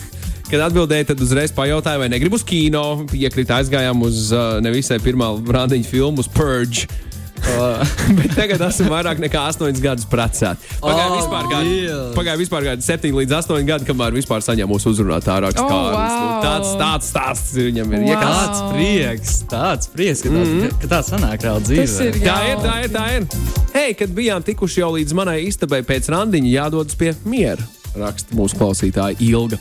Kad 0.50 0.64
atbildēja, 0.66 1.12
tad 1.12 1.20
uzreiz 1.22 1.52
pajautāja, 1.54 2.00
vai 2.02 2.08
negribu 2.10 2.40
uz 2.40 2.46
kino. 2.48 3.04
Iekrita 3.14 3.60
aizgājām 3.60 4.02
uz 4.02 4.32
uh, 4.34 4.58
nevisai 4.66 4.98
pirmā 5.04 5.30
rādiņa 5.46 5.86
filmu, 5.86 6.24
uz 6.24 6.32
Purge. 6.34 6.88
Bet 8.18 8.34
tagad 8.36 8.62
esam 8.68 8.90
vairāk 8.92 9.22
nekā 9.22 9.42
8 9.52 9.78
gadus 9.84 10.08
precēti. 10.10 10.74
Pagāja 10.82 11.06
Oh, 11.10 11.16
vispār 11.16 11.46
gadi, 11.52 11.76
Dievs. 11.86 12.12
pagāja 12.18 12.40
vispār 12.42 12.66
gadi 12.68 12.86
7 12.86 13.14
līdz 13.16 13.36
8 13.38 13.70
gadi, 13.70 13.88
kamēr 13.88 14.18
vispār 14.18 14.44
saņēma 14.44 14.70
mūsu 14.74 14.92
uzrunātā 14.92 15.38
rakstu. 15.46 15.64
Oh, 15.64 15.72
Kārlis. 15.72 16.18
Nu, 16.18 16.28
wow. 16.28 16.44
Tāds, 16.44 16.74
tāds 16.82 17.10
stāsts 17.14 17.56
viņam 17.56 17.96
ir. 17.96 18.04
Wow. 18.04 18.12
Wow. 18.12 18.28
Tāds 18.28 18.62
prieks, 18.74 19.34
tāds 19.54 19.92
prieks, 19.94 20.26
ka, 20.26 20.34
mm 20.34 20.44
-hmm. 20.44 20.78
ka 20.84 20.92
tā 20.98 21.02
sanāk 21.14 21.48
reāli 21.48 21.66
dzīvē. 21.70 22.08
Ir 22.10 22.22
Tā 22.28 22.38
ir, 22.52 22.58
tā 22.66 22.76
ir, 22.84 22.90
tā 22.98 23.06
ir. 23.16 23.28
Hei, 23.74 23.94
kad 23.94 24.10
bijām 24.10 24.44
tikuši 24.44 24.82
jau 24.82 24.94
līdz 24.98 25.14
manai 25.14 25.42
istabai 25.48 25.82
pēc 25.82 26.10
randiņa, 26.12 26.50
jādodas 26.60 26.96
pie 26.96 27.14
miera. 27.26 27.64
Raksta 27.98 28.36
mūsu 28.38 28.58
klausītāja 28.60 29.18
Ilga. 29.24 29.58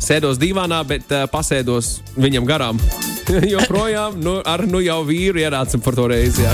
Sēdos 0.00 0.40
divānā, 0.40 0.80
bet 0.88 1.10
uh, 1.12 1.26
pasēdos 1.30 2.00
viņam 2.16 2.48
garām. 2.48 2.80
Joprojām 3.52 4.20
nu, 4.22 4.38
ar 4.46 4.64
nu 4.68 4.80
jau 4.84 5.02
vīru 5.08 5.42
ierācam 5.42 5.82
par 5.84 5.98
to 5.98 6.08
reizi. 6.10 6.46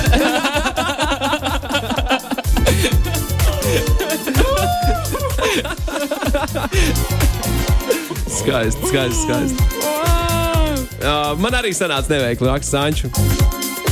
Skaisti, 8.36 8.86
skaisti, 8.86 9.22
skaisti. 9.22 9.62
Uh, 11.06 11.34
man 11.42 11.54
arī 11.58 11.72
sanāca 11.74 12.12
neveikli 12.12 12.46
raksts 12.48 12.72
Sanču. 12.74 13.10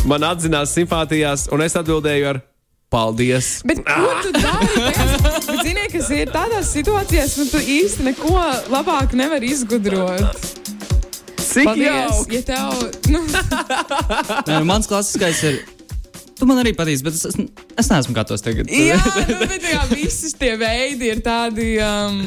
Man 0.09 0.25
atzinās 0.26 0.75
simpātijās, 0.76 1.49
un 1.54 1.64
es 1.64 1.75
atbildēju 1.78 2.28
ar 2.30 2.40
paldies. 2.90 3.60
Bet 3.66 3.80
ko 3.86 4.10
tu 4.22 4.32
dari? 4.32 4.66
tajās- 4.94 5.46
Bet 5.48 5.62
Zini, 5.66 5.86
kas 5.92 6.10
ir 6.14 6.30
tādās 6.34 6.70
situācijās, 6.74 7.36
nu 7.40 7.46
tu 7.50 7.58
īsti 7.58 8.06
neko 8.10 8.34
labāk 8.72 9.12
nevari 9.18 9.50
izgudrot. 9.54 10.50
Cik 11.44 11.68
Paldies, 11.68 11.86
jauki! 11.86 12.34
ja 12.34 12.42
tev, 12.42 12.92
nu, 13.14 13.20
Nē, 14.48 14.62
mans 14.66 14.88
klasiskais 14.90 15.42
ir. 15.46 15.60
Tu 16.34 16.46
man 16.50 16.58
arī 16.58 16.72
patīc, 16.74 17.02
bet 17.06 17.14
es, 17.14 17.24
es, 17.30 17.36
es 17.78 17.90
neesmu 17.92 18.14
gatavs 18.16 18.42
tagad. 18.42 18.66
jā, 18.74 18.96
nu, 19.28 19.36
bet 19.46 19.62
jā, 19.70 19.84
visas 19.92 20.34
tie 20.34 20.56
veidi 20.58 21.12
ir 21.12 21.20
tādi. 21.22 21.76
Um, 21.84 22.24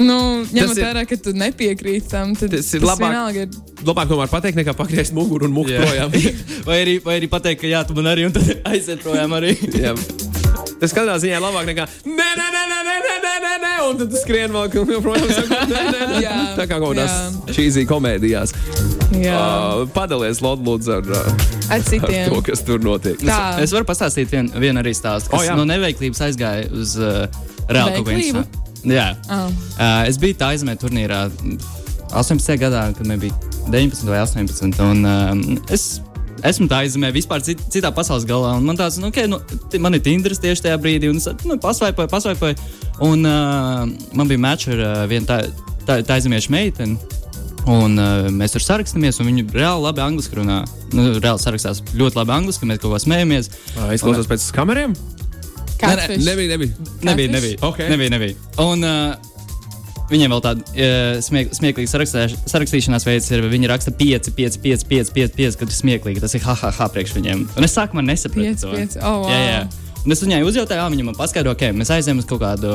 Nu, 0.00 0.16
ņemot 0.48 0.78
vērā, 0.80 1.02
ka 1.08 1.16
tu 1.20 1.32
nepiekrīti 1.36 2.08
tam, 2.08 2.32
tad 2.38 2.54
Tas 2.54 2.70
ir 2.74 2.80
labāk. 2.86 3.10
vienalga 3.12 3.42
ir. 3.44 3.48
Labāk 3.84 4.08
tomēr 4.08 4.30
pateikt, 4.32 4.56
nekā 4.62 4.72
pagriezt 4.78 5.12
muguru 5.12 5.50
un 5.50 5.56
Jā. 5.68 5.82
projām. 5.84 6.14
vai, 6.68 6.78
arī, 6.84 6.94
vai 7.04 7.18
arī 7.20 7.28
pateikt, 7.28 7.60
ka 7.64 7.68
jā, 7.68 7.82
tu 7.86 7.96
man 7.98 8.08
arī 8.14 8.24
un 8.28 8.32
tad 8.32 8.48
aiziet 8.72 9.02
projām 9.04 9.34
arī. 9.36 9.52
Jā. 9.76 9.92
Tas 10.82 10.90
katrā 10.96 11.14
ziņā 11.22 11.36
ir 11.38 11.42
labāk 11.44 11.66
nekā 11.68 11.84
nē, 12.08 12.28
nē, 12.38 12.46
nē, 12.54 12.62
nē, 12.70 12.78
nē, 12.86 12.94
nē, 13.04 13.12
nē, 13.22 13.34
nē, 13.44 13.52
nē, 13.62 13.72
un 13.86 14.00
tad 14.00 14.16
skrien 14.18 14.50
vēl, 14.54 14.66
ka 14.72 14.82
joprojām 14.82 15.28
sakot, 15.30 15.70
nē, 15.70 15.82
nē, 15.92 16.08
nē. 16.10 16.22
Jā, 16.24 16.32
Tā 16.58 16.66
kā 16.66 16.78
kaut 16.82 16.96
kādās 16.96 17.12
jā. 17.12 17.54
cheesy 17.58 17.84
komēdijās. 17.90 18.54
Jā, 19.22 19.36
Uh, 19.36 19.84
padalies, 19.92 20.40
Lod, 20.42 20.62
lūdzu, 20.64 20.96
ar, 20.96 21.06
uh, 21.12 21.46
ar 21.68 21.76
ar 21.78 21.84
citiem. 21.86 22.30
to, 22.32 22.40
kas 22.48 22.62
tur 22.66 22.80
notiek. 22.82 23.20
Tā. 23.22 23.60
Es 23.62 23.70
varu 23.76 23.84
pastāstīt 23.88 24.30
vienu 24.32 24.58
vien 24.62 24.80
arī 24.80 24.94
stāstu, 24.96 25.30
kas 25.34 25.46
jā. 25.46 25.52
oh, 25.54 25.60
no 25.60 25.66
neveiklības 25.68 26.22
aizgāja 26.26 26.66
uz 26.72 26.96
uh, 26.98 27.26
reāli 27.68 27.98
kaut 28.00 28.08
ko 28.08 28.16
interesantu. 28.16 28.58
Jā. 28.88 29.12
Ah. 29.30 29.46
Uh, 29.48 30.08
es 30.10 30.18
biju 30.18 30.34
tā 30.40 30.52
aizmē 30.54 30.74
turnīrā 30.80 31.24
mm, 31.30 31.58
18. 32.12 32.56
gadā, 32.60 32.88
kad 32.96 33.06
man 33.06 33.20
bija 33.22 33.36
19 33.70 34.08
vai 34.10 34.22
18. 34.24 34.80
Un, 34.82 35.04
uh, 35.06 35.72
es 35.72 36.00
esmu 36.42 36.66
tā 36.70 36.80
aizmē 36.82 37.12
vispār 37.14 37.42
cit, 37.46 37.60
citā 37.70 37.92
pasaules 37.94 38.26
galā. 38.26 38.56
Un 38.58 38.66
man 38.66 38.78
tāds, 38.78 38.98
nu, 38.98 39.12
okay, 39.12 39.28
nu, 39.30 39.38
ti- 39.70 39.78
man 39.82 39.94
ir 39.94 40.02
Tinderis 40.02 40.42
tieši 40.42 40.66
tajā 40.66 40.80
brīdī, 40.82 41.10
un 41.12 41.20
es 41.22 41.28
nu, 41.46 41.58
pasvaipoju, 41.62 42.10
pasvaipoju. 42.10 42.58
Un 43.06 43.22
uh, 43.28 43.86
man 44.18 44.30
bija 44.30 44.42
match 44.42 44.68
ar 44.74 44.82
uh, 44.82 44.92
vienu 45.10 45.28
tā, 45.30 45.44
tā, 45.86 46.00
tā 46.02 46.18
aizmiešu 46.18 46.52
meiteni. 46.54 46.98
Un, 47.70 47.94
uh, 47.94 48.26
mēs 48.34 48.56
tur 48.56 48.64
sarakstamies, 48.64 49.20
un 49.22 49.28
viņi 49.30 49.46
reāli 49.54 49.84
labi 49.86 50.02
angliski 50.02 50.40
runā. 50.40 50.64
Nu, 50.90 51.12
reāli 51.22 51.38
sarakstās 51.38 51.78
ļoti 51.94 52.18
labi 52.18 52.34
angliski, 52.34 52.66
mēs 52.66 52.82
kaut 52.82 52.96
kā 52.96 53.02
smējamies. 53.04 53.52
Uh, 53.76 53.92
es 53.94 54.02
klausos 54.02 54.26
pēc 54.30 54.48
kameriem? 54.56 54.96
Catfish. 55.82 56.24
Nebija, 56.26 56.54
nebija. 56.56 56.72
Nebija, 57.02 57.28
Catfish? 57.28 57.34
nebija. 57.36 57.58
Ok. 57.68 57.78
nebija, 57.92 58.10
nebija. 58.14 58.34
Un, 58.62 58.84
uh, 58.86 59.30
viņiem 60.12 60.32
vēl 60.34 60.42
tāda 60.44 60.64
uh, 60.72 61.20
smiek, 61.24 61.52
smieklīga 61.56 61.88
sarakstēš- 61.92 62.34
sarakstīšanās 62.50 63.06
veids 63.08 63.30
ir, 63.32 63.44
viņi 63.52 63.70
raksta 63.70 63.92
5, 63.96 64.30
5, 64.36 64.58
5, 64.64 64.84
5, 64.90 65.12
5, 65.16 65.36
5, 65.38 65.58
kad 65.62 65.68
ir 65.72 65.76
smieklīgi. 65.78 66.20
Tas 66.24 66.34
ir 66.36 66.44
ha, 66.44 66.54
ha, 66.62 66.70
ha 66.78 66.88
priekš 66.92 67.14
viņiem. 67.16 67.46
Un 67.56 67.64
es 67.68 67.74
sākumā 67.78 68.04
nesapratu. 68.04 68.44
Pieci, 68.44 68.66
to. 68.66 68.72
pieci. 68.76 69.00
Oh, 69.00 69.22
wow. 69.24 69.32
jā, 69.32 69.40
jā. 69.56 69.62
Un 70.02 70.12
es 70.16 70.20
viņai 70.24 70.40
uzjautāju, 70.44 70.84
viņa 70.96 71.04
man 71.06 71.16
paskaidroja, 71.18 71.54
ka 71.60 71.68
okay, 71.70 71.76
mēs 71.78 71.92
aizējām 71.94 72.18
uz 72.24 72.26
kaut 72.28 72.40
kādu, 72.42 72.72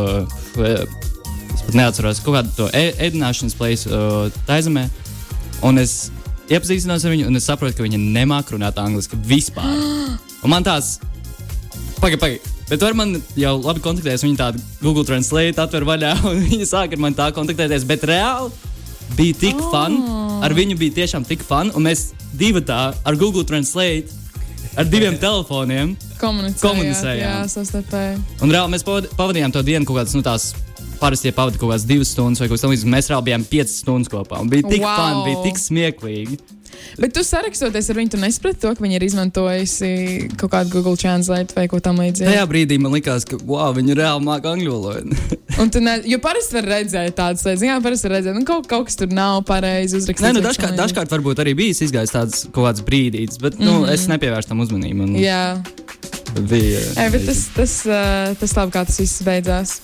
uh, 0.64 0.86
es 1.54 1.66
pat 1.68 1.76
neatceros, 1.76 2.22
kaut 2.26 2.38
kādu 2.40 2.54
to 2.56 2.70
ē- 2.72 2.96
ēdināšanas 3.10 3.58
plaisu 3.60 3.92
uh, 3.92 4.40
taizemē. 4.48 4.86
Un 5.68 5.78
es 5.82 6.08
iepazīstinos 6.48 7.04
ar 7.04 7.12
viņu, 7.12 7.28
un 7.28 7.36
es 7.36 7.46
saprotu, 7.50 7.76
ka 7.76 7.84
viņa 7.84 8.00
nemāk 8.00 8.54
runāt 8.56 8.80
angliski 8.80 9.20
vispār. 9.28 9.68
Un 10.46 10.54
man 10.54 10.64
tāds, 10.64 10.98
Pagaid, 11.98 12.20
pagaid. 12.22 12.42
Bet 12.68 12.84
ar 12.84 12.96
mani 13.00 13.22
jau 13.40 13.56
labi 13.64 13.84
kontaktējas. 13.84 14.26
Viņa 14.26 14.40
tādu 14.42 14.64
Google 14.82 15.06
Translate 15.08 15.62
atver 15.64 15.88
vaļā, 15.88 16.14
un 16.30 16.42
viņa 16.50 16.68
sāk 16.68 16.96
ar 16.98 17.04
mani 17.06 17.18
tā 17.18 17.30
kontaktēties. 17.36 17.88
Bet 17.88 18.04
reāli 18.10 18.52
bija 19.16 19.40
tik 19.48 19.62
oh. 19.62 19.72
fun. 19.72 20.00
Ar 20.44 20.54
viņu 20.54 20.78
bija 20.78 21.00
tiešām 21.00 21.26
tik 21.28 21.46
fun. 21.48 21.72
Un 21.78 21.88
mēs 21.88 22.12
divi 22.38 22.62
tā 22.66 22.92
ar 22.92 23.20
Google 23.20 23.46
Translate, 23.48 24.14
ar 24.78 24.86
diviem 24.90 25.18
telefoniem. 25.22 25.96
Komunicējāt, 26.22 26.64
Komunicējām. 26.64 27.26
Jā, 27.26 27.50
savstarpēji. 27.52 28.22
Un 28.46 28.54
reāli 28.54 28.74
mēs 28.74 28.86
pavad, 28.86 29.10
pavadījām 29.18 29.54
to 29.54 29.64
dienu 29.66 29.88
kaut 29.88 30.02
kādas, 30.02 30.16
nu, 30.18 30.26
tās 30.26 30.52
parasti 30.98 31.32
pavadīja 31.36 31.62
kaut 31.62 31.72
kādas 31.72 31.88
divas 31.88 32.12
stundas 32.14 32.42
vai 32.42 32.50
kaut 32.50 32.58
kas 32.58 32.66
tamlīdzīgs. 32.66 32.92
Mēs 32.94 33.10
reāli 33.12 33.30
bijām 33.30 33.48
piecas 33.50 33.80
stundas 33.84 34.12
kopā. 34.12 34.42
Un 34.44 34.52
bija 34.52 34.66
tik 34.68 34.84
wow. 34.84 34.98
fun, 34.98 35.24
bija 35.28 35.44
tik 35.46 35.62
smieklīgi. 35.62 36.40
Bet 36.98 37.14
tu 37.14 37.24
sarakstoties 37.26 37.90
ar 37.92 38.00
viņu, 38.00 38.12
tu 38.16 38.20
nesaprati 38.22 38.62
to, 38.64 38.72
ka 38.74 38.84
viņi 38.84 38.98
ir 38.98 39.06
izmantojusi 39.06 39.90
kaut 40.40 40.52
kādu 40.54 40.74
Google 40.74 40.98
Translate 41.00 41.54
vai 41.58 41.68
ko 41.72 41.80
tamlīdzīgu. 41.84 42.30
Tajā 42.32 42.46
brīdī 42.50 42.80
man 42.82 42.96
likās, 42.98 43.26
ka 43.28 43.40
wow, 43.44 43.70
viņi 43.76 43.98
reāli 43.98 44.26
māca 44.26 44.54
angļu 44.56 44.74
valodu. 44.74 45.18
Un 45.62 45.72
tu 45.74 45.82
ne, 45.82 45.98
jo 46.06 46.20
parasti 46.22 46.58
var 46.58 46.70
redzēt 46.74 47.18
tādas 47.18 47.46
lietas, 47.48 47.66
jā, 47.66 47.78
parasti 47.84 48.10
var 48.10 48.18
redzēt, 48.18 48.38
nu, 48.38 48.46
kaut, 48.48 48.68
kaut 48.70 48.90
kas 48.90 49.00
tur 49.00 49.14
nav 49.14 49.42
pareizi 49.48 49.98
uzrakstīts. 50.02 50.26
Nē, 50.26 50.34
nu, 50.38 50.46
dažkārt, 50.46 50.78
dažkārt 50.78 51.14
varbūt 51.14 51.42
arī 51.44 51.56
bijis 51.58 51.82
izgājis 51.88 52.14
tāds 52.14 52.44
kaut 52.52 52.70
kāds 52.70 52.86
brīdis, 52.86 53.42
bet 53.42 53.58
nu, 53.60 53.72
mm 53.72 53.84
-hmm. 53.86 53.94
es 53.94 54.08
nepievērstu 54.12 54.54
tam 54.54 54.66
uzmanību. 54.66 55.08
Un, 55.08 55.16
Jā, 55.22 55.58
bija, 56.50 56.82
Ei, 56.98 57.10
bet 57.14 57.26
tas, 57.26 57.48
tas, 57.56 57.80
uh, 57.90 58.36
tas 58.38 58.58
labi, 58.58 58.76
kā 58.76 58.86
tas 58.86 59.00
viss 59.02 59.26
beidzās. 59.26 59.80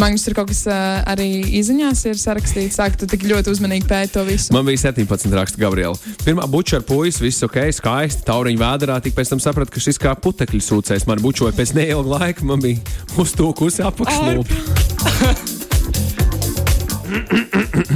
Magnus, 0.00 0.24
tur 0.26 0.36
kaut 0.36 0.50
kas 0.50 0.62
uh, 0.68 1.00
arī 1.08 1.28
izziņās 1.60 2.04
ir 2.10 2.20
sarakstīts. 2.20 2.76
Sāk, 2.76 2.98
tu 3.00 3.08
tik 3.10 3.24
ļoti 3.28 3.52
uzmanīgi 3.54 3.88
pēti 3.88 4.14
to 4.16 4.24
visu. 4.28 4.52
Man 4.56 4.66
bija 4.68 4.86
17 4.88 5.36
raksta 5.38 5.60
Gabriela. 5.60 5.96
Pirmā 6.24 6.48
buča 6.50 6.80
ar 6.80 6.86
puisi, 6.86 7.24
viss 7.24 7.46
ok, 7.46 7.60
skaisti, 7.74 8.26
tauriņa 8.28 8.62
vēdā. 8.62 8.98
Tik 9.04 9.16
pēc 9.16 9.34
tam 9.34 9.42
sapratu, 9.42 9.72
ka 9.74 9.82
šis 9.82 10.00
kā 10.02 10.16
putekļi 10.20 10.62
sūcējs 10.64 11.08
man 11.08 11.22
bučoja 11.24 11.56
pēc 11.56 11.76
neilga 11.78 12.18
laika. 12.18 12.48
Man 12.48 12.64
bija 12.64 12.82
uz 13.20 13.36
to 13.36 13.52
kusi 13.56 13.86
apakšlūpa. 13.86 15.62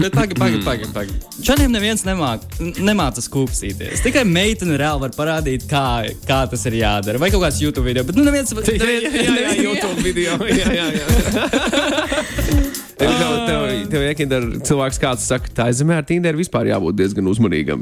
Bet 0.01 0.15
pagaidi, 0.15 0.35
pagaidi, 0.39 0.65
pagaidi. 0.65 0.93
Pagaid. 0.95 1.25
Čaniem 1.45 1.73
neviens 1.75 2.05
nemāk, 2.07 2.45
nemāca 2.81 3.23
skūpstīties. 3.25 4.03
Tikai 4.05 4.25
meitene 4.29 4.79
reāli 4.81 5.05
var 5.05 5.13
parādīt, 5.17 5.67
kā, 5.71 5.85
kā 6.29 6.43
tas 6.51 6.65
ir 6.71 6.79
jādara. 6.81 7.21
Vai 7.21 7.31
kaut 7.33 7.45
kāds 7.45 7.61
YouTube 7.63 7.87
video, 7.89 8.05
bet 8.09 8.17
nu 8.19 8.25
neviens 8.27 8.49
Jā, 8.51 8.77
jā, 8.77 9.11
jā, 9.11 9.35
jā, 9.37 9.53
YouTube 9.61 10.01
video. 10.05 10.37
Jā, 10.61 10.67
jā, 10.75 10.87
jā. 10.95 11.05
Tev, 13.01 13.09
tev, 13.17 13.31
tev, 13.49 13.63
tev 13.89 14.03
iekindar 14.05 14.45
cilvēks, 14.67 14.99
kāds 15.01 15.25
saka, 15.25 15.49
tā 15.57 15.65
zemē 15.73 15.95
ar 16.03 16.05
Tinderu 16.05 16.37
vispār 16.43 16.69
jābūt 16.69 16.99
diezgan 16.99 17.31
uzmanīgam. 17.33 17.81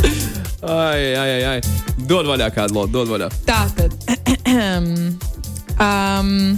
okay. 0.02 0.18
Ai, 0.68 1.16
ai, 1.16 1.30
ai, 1.38 1.44
ai. 1.56 1.60
Dod 2.08 2.28
vaļā 2.30 2.50
kādu 2.56 2.78
lotu, 2.78 2.94
dod 3.00 3.14
vaļā. 3.14 3.30
Tā 3.48 3.62
tad. 3.78 3.92
um, 5.88 6.58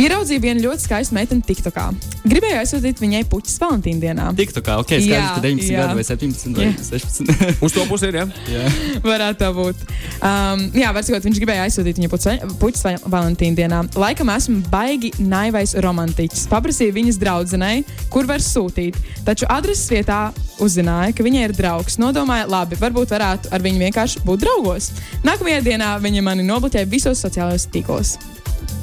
ieraudzīju 0.00 0.42
vienu 0.42 0.64
ļoti 0.66 0.84
skaistu 0.88 1.14
meiteni 1.16 1.44
TikTokā. 1.46 1.84
Gribēju 2.24 2.56
aizsūtīt 2.62 3.00
viņai 3.02 3.20
puķis 3.30 3.58
Valentīna 3.62 4.00
dienā. 4.02 4.26
Tik 4.38 4.54
tā 4.56 4.62
kā, 4.64 4.76
ok, 4.80 4.94
skaidrs, 4.96 5.10
Jā, 5.10 5.26
ka 5.36 5.42
19 5.44 5.70
jā. 5.70 5.82
gadi 5.84 5.98
vai 5.98 6.04
17 6.08 6.56
vai 6.56 6.66
Jā. 6.66 6.72
16. 6.88 7.62
Uz 7.66 7.74
to 7.76 7.84
pusi 7.90 8.08
ir, 8.10 8.18
jā. 8.18 8.24
jā. 8.50 8.64
Varētu 9.04 9.38
tā 9.42 9.50
būt. 9.54 9.84
Um, 10.24 10.64
jā, 10.74 10.90
var 10.96 11.06
sakot, 11.06 11.26
viņš 11.28 11.40
gribēja 11.42 11.66
aizsūtīt 11.68 12.00
viņu 12.00 12.10
puķis- 12.14 13.04
Valentīna 13.14 13.58
dienā. 13.60 13.82
Laikam 14.00 14.32
esmu 14.34 14.62
baigi 14.72 15.12
naivais 15.20 15.76
romantiķis. 15.84 16.46
Paprasīju 16.50 16.96
viņas 16.96 17.20
draudzenei, 17.22 17.84
kur 18.10 18.26
var 18.28 18.42
sūtīt. 18.42 18.98
Taču 19.26 19.46
adreses 19.52 19.88
vietā 19.92 20.20
uzzināja, 20.64 21.14
ka 21.16 21.24
viņai 21.26 21.44
ir 21.48 21.54
draugs. 21.56 21.98
Nodomāja, 22.02 22.48
labi, 22.50 22.78
varbūt 22.80 23.14
varētu 23.14 23.52
ar 23.54 23.64
viņu 23.64 23.84
vienkārši 23.86 24.24
būt 24.26 24.42
draugos. 24.46 24.90
Nākamajā 25.26 25.62
dienā 25.70 25.94
viņa 26.02 26.22
mani 26.24 26.46
nobloķēja 26.48 26.90
visos 26.90 27.22
sociālajos 27.24 27.68
tīklos. 27.74 28.16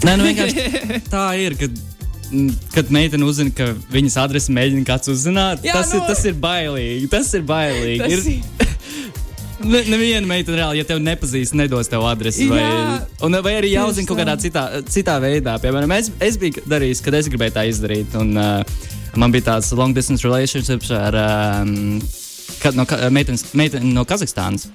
Nē, 0.08 0.18
nu 0.18 0.28
vienkārši 0.28 1.02
tā 1.12 1.26
ir. 1.42 1.58
Kad, 1.60 1.82
kad 2.74 2.92
meitene 2.96 3.28
uzzina, 3.28 3.52
ka 3.56 3.72
viņas 3.92 4.18
adresi 4.24 4.54
mēģina 4.56 4.88
kāds 4.88 5.12
uzzināt, 5.12 5.66
Jā, 5.68 5.76
tas, 5.80 5.92
nu- 5.92 6.00
ir, 6.00 6.06
tas 6.10 6.24
ir 6.30 6.38
bailīgi. 6.42 7.10
Tas 7.12 7.34
ir 7.38 7.44
bailīgi. 7.48 8.00
Tas 8.00 8.30
ir, 8.32 8.80
ne, 9.68 9.84
neviena 9.92 10.24
meitene 10.30 10.62
reāli, 10.62 10.80
ja 10.80 10.88
tev 10.88 11.04
nepazīst, 11.04 11.58
nedos 11.60 11.92
tev 11.92 12.08
adresi. 12.08 12.48
Vai, 12.50 12.64
un, 13.28 13.36
vai 13.44 13.58
arī 13.60 13.74
jāuzzina 13.76 14.06
Tieši 14.06 14.10
kaut 14.14 14.24
kādā 14.24 14.38
tā. 14.38 14.46
citā, 14.48 14.66
citā 14.96 15.20
veidā. 15.22 15.60
Piemēram, 15.62 15.94
es, 16.00 16.10
es 16.24 16.40
biju 16.42 16.64
darījis, 16.72 17.04
kad 17.06 17.20
es 17.20 17.30
gribēju 17.30 17.58
tā 17.60 17.68
izdarīt. 17.70 18.18
Un, 18.22 18.34
uh, 18.40 18.90
Man 19.20 19.32
bija 19.34 19.50
tāds 19.50 19.72
long 19.76 19.96
distance 19.96 20.24
relationships 20.24 20.92
ar 20.96 21.16
um, 21.20 22.00
no, 22.78 22.86
meiteni 23.12 23.92
no 23.92 24.06
Kazahstānas. 24.08 24.70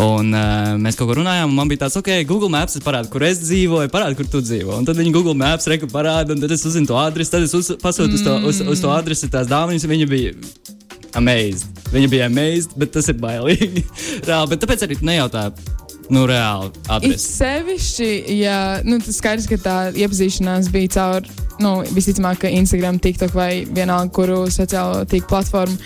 Un 0.00 0.32
uh, 0.32 0.72
mēs 0.80 0.96
kaut 0.96 1.10
ko 1.10 1.18
runājām, 1.18 1.50
un 1.50 1.58
man 1.58 1.68
bija 1.68 1.82
tāds, 1.84 1.98
ok, 2.00 2.08
Google 2.28 2.48
Maps 2.52 2.78
parāda, 2.84 3.10
kur 3.12 3.24
es 3.26 3.42
dzīvoju, 3.42 3.90
parāda, 3.92 4.16
kur 4.16 4.28
tu 4.30 4.40
dzīvo. 4.40 4.78
Un 4.78 4.88
tad 4.88 4.96
viņi 4.96 5.12
Google 5.12 5.36
Maps 5.36 5.68
reku 5.68 5.88
parāda, 5.92 6.32
un 6.32 6.40
tad 6.40 6.54
es 6.54 6.64
uzzinu 6.68 6.88
to 6.88 6.96
adresi, 6.96 7.34
tad 7.34 7.44
es 7.44 7.52
pasūtu 7.82 8.16
uz, 8.16 8.24
to, 8.24 8.38
uz, 8.48 8.62
uz 8.72 8.80
to 8.80 8.92
adresi 8.94 9.28
tās 9.32 9.50
dāvanas, 9.50 9.84
un 9.84 9.92
viņa 9.92 10.08
bija 10.08 10.32
amazed. 11.20 11.84
Viņa 11.92 12.08
bija 12.08 12.30
amazed, 12.30 12.72
bet 12.80 12.94
tas 12.96 13.10
ir 13.12 13.20
bailīgi. 13.20 13.84
Reāli, 14.28 14.52
bet 14.54 14.64
tāpēc 14.64 14.86
arī 14.86 14.96
nejautāju, 15.04 15.76
nu, 16.12 16.24
reāli 16.28 16.72
adresi. 16.92 17.28
sevišķi, 17.36 18.10
ja 18.40 18.56
nu, 18.88 18.96
tas 19.02 19.20
skaidrs, 19.20 19.48
ka 19.50 19.60
tā 19.60 19.76
iepazīšanās 19.92 20.72
bija 20.72 20.94
caur, 20.96 21.28
nu, 21.62 21.74
visticamāk, 21.92 22.48
Instagram, 22.48 23.00
TikTok 23.02 23.36
vai 23.36 23.50
vienalga, 23.68 24.12
kuru 24.16 24.46
sociālo 24.52 25.04
tīklu 25.08 25.28
platformu. 25.34 25.78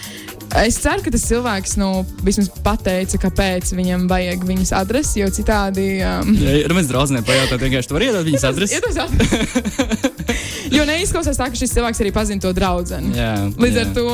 Es 0.57 0.79
ceru, 0.81 1.03
ka 1.05 1.11
tas 1.13 1.25
cilvēks 1.27 1.75
nu, 1.81 1.89
vismaz 2.25 2.49
pateica, 2.65 3.19
kāpēc 3.21 3.73
viņam 3.77 4.07
vajag 4.11 4.45
viņas 4.47 4.73
adresi, 4.79 5.21
jo 5.21 5.29
citādi. 5.35 5.99
Um, 6.07 6.33
Ja 6.39 6.55
ir 6.63 6.75
mēs 6.77 6.87
draudzenei 6.91 7.25
pajautāt, 7.27 7.61
vienkārši 7.65 7.91
tu 7.91 7.97
vari 7.97 8.09
iedot 8.11 8.27
viņas 8.29 8.47
adresi. 8.53 8.79
Jo 10.75 10.83
neizklausās 10.89 11.39
tā, 11.39 11.47
ka 11.51 11.59
šis 11.59 11.75
cilvēks 11.77 12.01
arī 12.03 12.11
pazina 12.15 12.43
to 12.43 12.51
draugu. 12.57 12.97
Līdz 12.97 13.77
jā. 13.79 13.85
ar 13.85 13.93
to. 13.97 14.07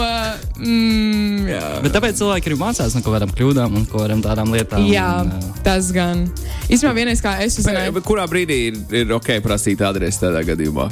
Mm, 0.60 1.48
jā. 1.50 1.62
Bet 1.84 1.94
tāpēc 1.96 2.20
cilvēki 2.20 2.50
arī 2.52 2.58
mācās 2.60 2.94
no 2.96 3.02
kaut 3.04 3.16
kādām 3.16 3.32
kļūdām 3.36 3.78
un 3.80 3.86
kaut 3.88 4.04
kādām 4.04 4.22
tādām 4.24 4.52
lietām. 4.54 4.84
jā, 4.88 5.08
un, 5.24 5.32
uh, 5.32 5.62
tas 5.64 5.88
gan. 5.94 6.26
Īstenībā 6.68 6.92
vienreiz, 7.00 7.22
kā 7.24 7.38
es 7.42 7.56
Bet, 7.56 7.64
uzzināju, 7.64 7.96
bet 7.98 8.06
kurā 8.06 8.26
brīdī 8.30 8.58
ir, 8.70 8.80
ir 9.02 9.14
ok 9.16 9.34
prasīt 9.44 9.82
adresi 9.86 10.22
tādā 10.22 10.44
gadījumā? 10.52 10.88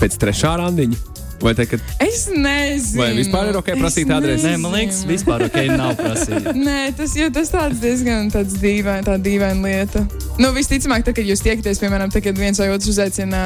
Pēc 0.00 0.16
trešā 0.18 0.56
randiņa? 0.62 0.98
Vai 1.42 1.54
te, 1.58 1.64
kad 1.66 1.80
es 1.98 2.28
nezinu. 2.30 3.00
Vai 3.02 3.08
vispār 3.16 3.48
ir 3.50 3.56
ok 3.58 3.70
prasīt 3.80 4.06
Es 4.06 4.14
adresi? 4.14 4.46
Nē, 4.46 4.52
man 4.62 4.76
liekas, 4.76 5.00
vispār 5.08 5.42
ok, 5.48 5.56
nav 5.74 5.96
prasīt. 5.98 6.46
Nē, 6.68 6.76
tas, 6.98 7.16
jo, 7.18 7.26
tas 7.34 7.50
tāds 7.50 7.80
diezgan 7.82 8.30
tāds 8.30 8.54
dīvain, 8.62 9.02
tā 9.06 9.16
dīvaina 9.18 9.58
lieta. 9.66 10.04
Nu, 10.38 10.52
visticamāk, 10.54 11.02
tad, 11.08 11.16
kad 11.18 11.26
jūs 11.26 11.42
tiekaties, 11.42 11.82
piemēram, 11.82 12.12
tad, 12.14 12.22
kad 12.24 12.38
viens 12.38 12.62
vai 12.62 12.70
otrs 12.72 12.88
uzaicina, 12.94 13.42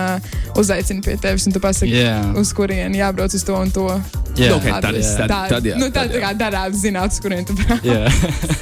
uzaicina 0.61 1.01
pie 1.03 1.17
tevis, 1.25 1.49
un 1.49 1.57
tu 1.57 1.63
pasaki, 1.65 1.97
Jā. 2.05 2.21
uz 2.37 2.53
kurieni 2.57 3.01
jābrauc 3.01 3.33
uz 3.35 3.45
to 3.49 3.57
un 3.57 3.73
to. 3.75 3.89
Jā, 4.37 4.51
Ok, 4.53 4.67
tad 4.69 4.85
es- 4.93 5.07
adresi. 5.09 5.13
tad- 5.17 5.31
tā, 5.33 5.39
tad 5.49 5.65
jā, 5.65 5.77
nu, 5.81 5.87
tad 5.89 6.11
tā 6.13 6.19
jā. 6.19 6.21
kā 6.27 6.31
darētu 6.37 6.77
zināt, 6.77 7.15
uz 7.17 7.21
kurien 7.25 7.47
tu 7.49 7.55
brauc. 7.57 7.81
jā. 7.81 8.03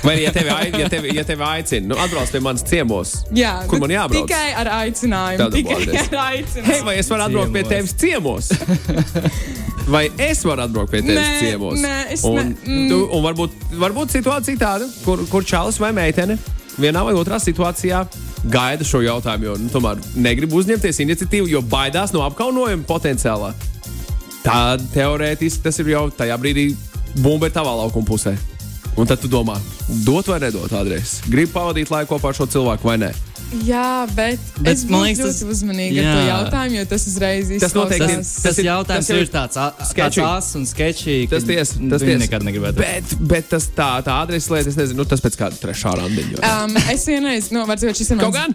Vai 0.07 0.14
ja 0.23 0.31
tevi, 0.31 0.53
ja 0.79 0.88
tevi, 0.93 1.11
ja 1.19 1.25
tevi 1.26 1.43
aicina, 1.43 1.88
nu, 1.91 1.97
atbrauc 1.99 2.31
pie 2.31 2.38
manas 2.45 2.62
ciemos? 2.62 3.17
Jā, 3.35 3.57
Kur 3.67 3.81
nu, 3.81 3.88
man 3.88 3.97
jābrauc? 3.97 4.29
Tikai 4.31 4.53
ar 4.62 4.71
aicinājumu. 4.79 5.50
Tikai 5.50 5.81
ar 6.05 6.14
aicinājumu. 6.29 6.64
Hei, 6.71 6.81
vai 6.87 6.95
es 7.03 7.11
varu 7.11 7.26
atbraukt 7.26 7.53
pie 7.59 7.64
tevis 7.75 7.97
ciemos? 7.99 8.53
Vai 9.95 10.07
es 10.16 10.40
varu 10.47 10.64
atbraukt 10.64 10.93
pie 10.95 11.02
tevis 11.04 11.40
ciemos? 11.43 11.81
nē, 11.83 11.97
es 12.14 12.23
un, 12.25 12.38
ne- 12.38 12.54
mm. 12.57 12.87
tu, 12.88 13.00
un 13.12 13.25
varbūt, 13.26 13.57
varbūt 13.83 14.14
situācija 14.16 14.61
tāda, 14.61 14.88
kur, 15.04 15.21
kur 15.28 15.45
čalis 15.45 15.76
vai 15.83 15.93
meitene 15.93 16.38
vienā 16.81 17.02
vai 17.04 17.12
otrā 17.19 17.37
situācijā 17.43 18.00
gaida 18.50 18.85
šo 18.85 19.02
jautājumu, 19.04 19.50
jo 19.50 19.59
nu, 19.61 19.69
tomēr 19.73 20.00
negrib 20.16 20.57
uzņemties 20.57 21.02
iniciatīvu, 21.04 21.50
jo 21.52 21.62
baidās 21.69 22.12
no 22.16 22.25
apkaunojuma 22.25 22.88
potenciālā. 22.88 23.52
Tad 24.45 24.83
teorētiski 24.93 25.64
tas 25.64 25.78
ir 25.81 25.95
jau 25.95 26.09
tajā 26.12 26.37
brīdī 26.40 26.66
bumba 27.21 27.49
ir 27.49 27.54
tavā 27.54 27.73
laukuma 27.78 28.09
pusē. 28.09 28.35
Un 29.00 29.09
tad 29.11 29.19
tu 29.23 29.28
domā, 29.31 29.57
dot 30.07 30.28
vai 30.31 30.38
nedot 30.43 30.73
adresi. 30.76 31.25
Gribu 31.26 31.54
pavadīt 31.57 31.90
laiku 31.90 32.14
kopā 32.14 32.31
ar 32.31 32.37
šo 32.38 32.47
cilvēku 32.52 32.87
vai 32.87 32.99
nē. 33.02 33.09
Jā, 33.62 34.06
bet, 34.16 34.40
Bet 34.58 34.73
es 34.73 34.82
man 34.90 35.04
liekas, 35.06 35.20
tas- 35.38 35.42
uzmanīga 35.46 36.02
ar 36.02 36.04
jā. 36.08 36.14
to 36.14 36.25
jautājumu, 36.28 36.76
jo 36.80 36.84
tas 36.90 37.06
uzreiz 37.06 37.52
Tas 37.62 37.75
noteikti 37.76 38.08
ir-. 38.11 38.16
Tas, 38.18 38.32
Tas 38.34 38.42
tas 38.49 38.58
ir- 38.58 38.66
jautājums 38.66 39.06
tas 39.06 39.12
jau 39.12 39.18
ir 39.23 39.30
tāds, 39.30 39.56
ās 40.26 40.50
un 40.58 40.66
sketčīgi. 40.66 41.28
Tas 41.30 41.46
tiesa, 41.46 41.78
tas 41.90 42.02
tiesa. 42.02 42.18
nekad 42.25 42.42
negribētu. 42.49 42.82
Bet, 42.82 43.14
bet 43.20 43.49
tas 43.54 43.68
tā, 43.76 43.90
tā 44.02 44.16
adrese 44.25 44.50
lieta, 44.50 44.68
es 44.75 44.76
nezinu, 44.80 45.02
nu, 45.04 45.04
tas 45.04 45.23
pēc 45.23 45.38
kāda 45.38 45.61
trešā 45.62 45.94
randiņa. 46.02 46.42
Um, 46.42 46.76
es 46.90 47.06
vienreiz, 47.06 47.50
nu, 47.54 47.62
teikt, 47.66 47.96
šis 48.02 48.11
ir 48.11 48.18
Kaut 48.25 48.34
mans. 48.34 48.54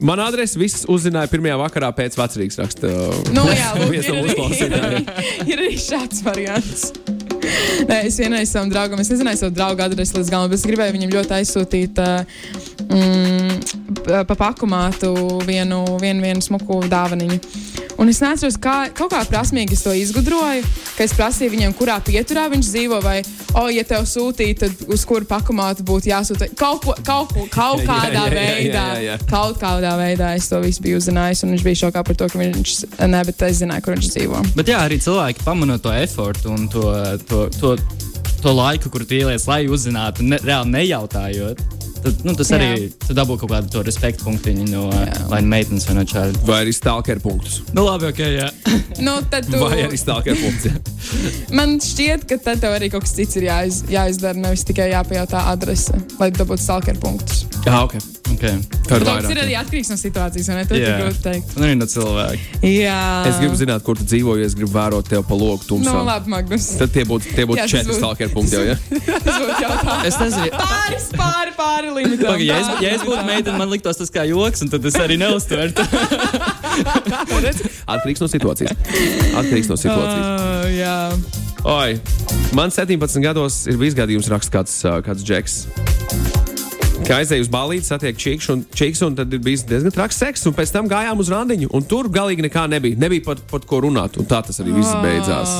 man 0.00 0.20
adrese 0.22 0.56
viss 0.58 0.86
uzzināja 0.88 1.28
pirmajā 1.28 1.58
vakarā 1.58 1.92
pēc 1.92 2.16
vecrīgas 2.16 2.58
raksta. 2.62 2.88
Nu, 3.34 3.44
jā, 3.52 3.74
lūk, 3.82 3.94
ir, 3.98 4.08
no 4.08 4.24
arī, 4.24 4.50
ir, 4.56 4.80
arī, 4.88 5.04
ir 5.52 5.64
arī 5.66 5.76
šāds 5.76 6.22
variants. 6.24 6.92
Nē, 7.88 8.00
es 8.08 8.18
vienreiz 8.20 8.52
savam 8.52 8.70
draugam, 8.72 9.00
es 9.02 9.10
nezināju 9.12 9.42
savu 9.42 9.56
draugu 9.56 9.84
adresi 9.84 10.16
līdz 10.18 10.32
galam, 10.32 10.50
bet 10.50 10.60
es 10.60 10.66
gribēju 10.68 10.96
viņam 10.96 11.14
ļoti 11.14 11.36
aizsūtīt 11.38 12.02
uh, 12.02 12.38
mm, 12.88 13.98
pa 14.28 14.36
pakumātu 14.36 15.14
vienu, 15.48 15.82
vienu, 16.02 16.24
vienu 16.24 16.44
smuku 16.44 16.82
dāvaniņu. 16.90 17.40
Un 17.98 18.06
es 18.12 18.20
neatceros, 18.22 18.54
kā 18.62 18.76
kaut 18.94 19.10
kā 19.10 19.24
prasmīgi 19.26 19.74
es 19.74 19.82
to 19.82 19.90
izgudroju, 19.96 20.62
ka 20.94 21.02
es 21.02 21.14
prasīju 21.18 21.50
viņam, 21.50 21.72
kurā 21.74 21.96
pieturā 22.06 22.44
viņš 22.52 22.68
dzīvo, 22.70 23.00
vai, 23.02 23.16
oh, 23.58 23.66
ja 23.74 23.82
tev 23.86 24.06
sūtīja, 24.06 24.58
tad 24.62 24.84
uz 24.86 25.02
kuru 25.08 25.26
pakumātu 25.26 25.82
būtu 25.86 26.12
jāsūta. 26.12 26.46
Kaut, 26.58 26.84
ko, 26.86 26.94
kaut, 27.02 27.34
ko, 27.34 27.46
kaut 27.50 27.82
Jā, 27.82 27.88
kādā 27.88 28.22
jā, 28.22 28.28
jā, 28.28 28.34
veidā, 28.36 28.84
jā, 28.94 29.00
jā. 29.08 29.16
kaut 29.30 29.58
kādā 29.58 29.96
veidā 29.98 30.30
es 30.38 30.46
to 30.50 30.60
visu 30.62 30.84
biju 30.84 31.00
uzzinājis, 31.02 31.42
un 31.42 31.56
viņš 31.56 31.64
bija 31.66 31.80
šokā 31.82 32.04
par 32.06 32.18
to, 32.20 32.28
ka 32.30 32.38
viņš, 32.38 32.74
ne, 33.10 33.22
bet 33.30 33.46
es 33.48 33.62
zināju, 33.64 33.86
kur 33.86 33.96
viņš 33.96 34.12
dzīvo. 34.14 34.44
Bet 34.58 34.70
jā, 34.70 34.84
arī 34.86 35.00
cilvēki 35.02 35.46
pamanot 35.46 35.82
to 35.82 35.94
efortu 35.98 36.54
un 36.54 36.68
to, 36.70 36.84
to, 37.26 37.48
to, 37.58 37.74
to 38.44 38.54
laiku, 38.54 38.94
kur 38.94 39.02
tu 39.02 39.18
ieliec, 39.18 39.42
lai 39.50 39.64
uzzinātu, 39.66 40.22
ne, 40.22 40.38
reāli 40.46 40.76
nejautājot. 40.76 41.77
Tad, 42.02 42.20
nu, 42.26 42.34
tas 42.38 42.50
arī 42.54 42.88
tu 43.02 43.16
dabū 43.16 43.38
kaut 43.40 43.50
kādu 43.52 43.72
to 43.72 43.82
respektu 43.86 44.26
punktiņu 44.26 44.66
no 44.70 44.84
vai 45.30 45.40
nu 45.42 45.50
meitenes 45.52 45.86
vai 45.88 45.96
no 45.98 46.04
čāļa. 46.08 46.44
Vai 46.48 46.60
arī 46.64 46.74
stalker 46.76 47.22
punktus. 47.22 47.60
Nu, 47.74 47.86
labi, 47.88 48.10
ok, 48.12 48.22
jā. 48.36 48.50
Nu, 49.06 49.18
tad 49.30 49.46
tu, 49.46 49.58
Vai 49.62 49.84
arī 49.84 49.98
stalker 49.98 50.38
punktus. 50.38 50.78
man 51.58 51.78
šķiet, 51.82 52.26
ka 52.30 52.38
tad 52.42 52.62
tev 52.64 52.76
arī 52.76 52.90
kaut 52.92 53.06
kas 53.06 53.16
cits 53.18 53.38
ir 53.40 53.48
jāiz, 53.48 53.82
jāizdara, 53.90 54.38
nevis 54.38 54.66
tikai 54.68 54.90
jāpajautā 54.92 55.46
adrese, 55.52 55.98
lai 56.20 56.32
dabūtu 56.34 56.66
stalker 56.66 56.98
punktus. 57.02 57.46
Jā, 57.66 57.82
ok. 57.84 58.17
Okay. 58.34 58.54
Tad 58.88 59.00
Tas 59.04 59.26
ir 59.28 59.38
arī 59.42 59.54
atkarīgs 59.58 59.90
no 59.92 59.96
situācijas, 60.00 60.46
vai 60.50 60.56
ne? 60.58 60.64
To 60.68 60.74
Jā. 60.78 60.82
ir 60.88 60.92
grūti 61.02 61.20
teikt. 61.24 61.46
Un 61.58 61.62
arī 61.66 61.74
no 61.78 61.86
cilvēka. 61.90 62.38
Jā, 62.64 63.00
Es 63.28 63.36
gribu 63.42 63.54
zināt, 63.60 63.80
kur 63.86 63.94
tu 63.98 64.04
dzīvo, 64.08 64.30
jo 64.40 64.44
es 64.48 64.54
gribu 64.58 64.72
vērot 64.74 65.04
tevi 65.10 65.22
pa 65.28 65.34
logu 65.38 65.62
tumsā. 65.68 65.92
Nu, 65.92 65.96
labi, 66.06 66.26
Magnus. 66.32 66.64
Tad 66.80 66.88
tie 66.94 67.04
būtu 67.08 67.24
tie 67.36 67.44
būt 67.48 67.56
tas 67.62 67.70
četri 67.72 67.92
stalker 67.98 68.28
punkti 68.32 68.54
jau, 68.56 68.64
ja? 68.70 68.76
Tas 69.26 69.36
būtu 69.42 69.58
jautājums. 69.64 70.04
Es 70.08 70.14
nezinu, 70.22 70.48
Pāris, 70.58 71.06
pāri, 71.18 71.52
pāri 71.58 71.88
limitam. 71.94 72.28
Paga, 72.32 72.42
ja, 72.44 72.46
es, 72.62 72.66
ja 72.84 72.88
es 72.96 73.02
būtu 73.06 73.22
meitene, 73.28 73.56
man 73.60 73.68
liktos 73.72 73.96
tas 74.00 74.10
kā 74.14 74.22
joks, 74.28 74.58
un 74.64 74.68
tad 74.72 74.82
es 74.88 74.96
arī 75.00 75.14
neuztvertu. 75.20 75.82
Atkarīgs 77.88 78.20
no 78.22 78.28
situācijas. 78.30 78.72
Atkarīgs 79.38 79.68
no 79.70 79.76
situācijas. 79.80 80.24
Uh, 80.24 80.28
jā. 80.76 80.96
Oi, 81.68 81.90
man 82.56 82.68
17 82.74 83.22
gados 83.24 83.54
ir 83.70 83.76
bijis 83.80 83.96
gadījums, 83.98 84.28
raksta 84.32 84.50
kāds, 84.60 84.74
kāds 85.06 85.22
džeks. 85.26 85.54
Kā 87.06 87.20
aizēju 87.22 87.44
uz 87.46 87.50
balīti, 87.52 87.86
satiek 87.86 88.16
čiks 88.20 88.48
un, 88.52 88.64
čiks, 88.74 89.00
un 89.06 89.14
tad 89.16 89.32
bijis 89.32 89.62
diezgan 89.68 89.94
traks 89.94 90.18
seks, 90.20 90.42
un 90.48 90.56
pēc 90.56 90.72
tam 90.74 90.88
gājām 90.90 91.20
uz 91.22 91.30
randiņu. 91.32 91.70
Un 91.76 91.86
tur 91.88 92.10
galīgi 92.12 92.44
nekā 92.48 92.66
nebija. 92.70 92.98
Nebija 93.00 93.24
pat, 93.30 93.44
pat 93.50 93.68
ko 93.68 93.82
runāt, 93.86 94.18
un 94.20 94.28
tā 94.28 94.42
tas 94.44 94.58
arī 94.64 94.74
viss 94.76 94.96
beidzās. 95.04 95.54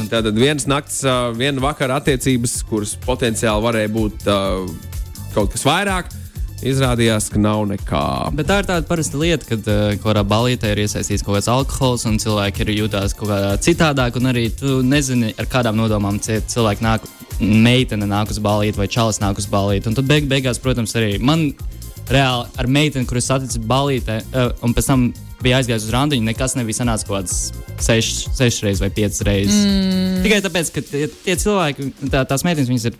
Un 0.00 0.08
Tātad 0.10 0.38
vienas 0.38 0.66
nakts, 0.70 1.02
viena 1.38 1.62
vakara 1.62 2.00
attiecības, 2.00 2.56
kuras 2.70 2.96
potenciāli 3.04 3.66
varēja 3.68 3.92
būt 3.94 4.26
kaut 5.34 5.52
kas 5.52 5.66
vairāk, 5.68 6.10
izrādījās, 6.66 7.30
ka 7.32 7.40
nav 7.40 7.62
nekā. 7.70 8.04
Bet 8.36 8.48
tā 8.50 8.60
ir 8.60 8.68
tāda 8.68 8.86
parasta 8.88 9.20
lieta, 9.20 9.46
kad 9.48 9.70
uh, 9.70 9.94
kurā 10.02 10.24
balītē 10.26 10.74
ir 10.74 10.82
iesaistīts 10.84 11.24
kaut 11.24 11.38
kāds 11.38 11.48
alkohols, 11.52 12.04
un 12.08 12.18
cilvēki 12.20 12.66
ir 12.66 12.74
jūtās 12.82 13.14
kaut 13.18 13.30
kā 13.32 13.40
citādāk, 13.64 14.18
un 14.20 14.32
arī 14.32 14.48
tu 14.56 14.80
nezini, 14.86 15.32
ar 15.40 15.48
kādām 15.50 15.78
nodomām 15.80 16.20
cilvēki 16.24 16.84
nāk, 16.84 17.06
meitene 17.40 18.08
nāk 18.08 18.32
uz 18.32 18.40
balīti 18.42 18.80
vai 18.80 18.88
čalis 18.90 19.20
nāk 19.22 19.40
uz 19.40 19.48
balīti. 19.50 19.90
Un 19.90 19.96
tad 19.98 20.08
beig, 20.10 20.28
beigās, 20.30 20.60
protams, 20.62 20.94
arī 20.98 21.16
man 21.22 21.50
reāli 22.10 22.46
ar 22.58 22.68
meiteni, 22.70 23.08
kuras 23.08 23.28
saticis 23.30 23.60
balītē, 23.70 24.20
uh, 24.30 24.52
un 24.66 24.74
pēc 24.76 24.88
tam 24.90 25.10
bija 25.40 25.60
aizgājis 25.60 25.86
uz 25.86 25.94
randiņu, 25.94 26.26
nekas 26.26 26.56
nebija 26.58 26.82
sanācis 26.82 27.06
kaut 27.08 27.22
kāds 27.22 27.36
sešas 27.80 28.36
seš 28.36 28.60
reizes 28.66 28.82
vai 28.82 28.90
piecas 28.92 29.22
reizes. 29.24 29.60
Mm. 29.64 30.18
Tikai 30.26 30.40
tāpēc, 30.44 30.72
ka 30.74 30.84
tie, 30.84 31.06
tie 31.24 31.36
cilvēki, 31.40 31.88
tā, 32.12 32.26
tās 32.28 32.44
meitenes, 32.44 32.68
viņas 32.68 32.90
ir 32.90 32.98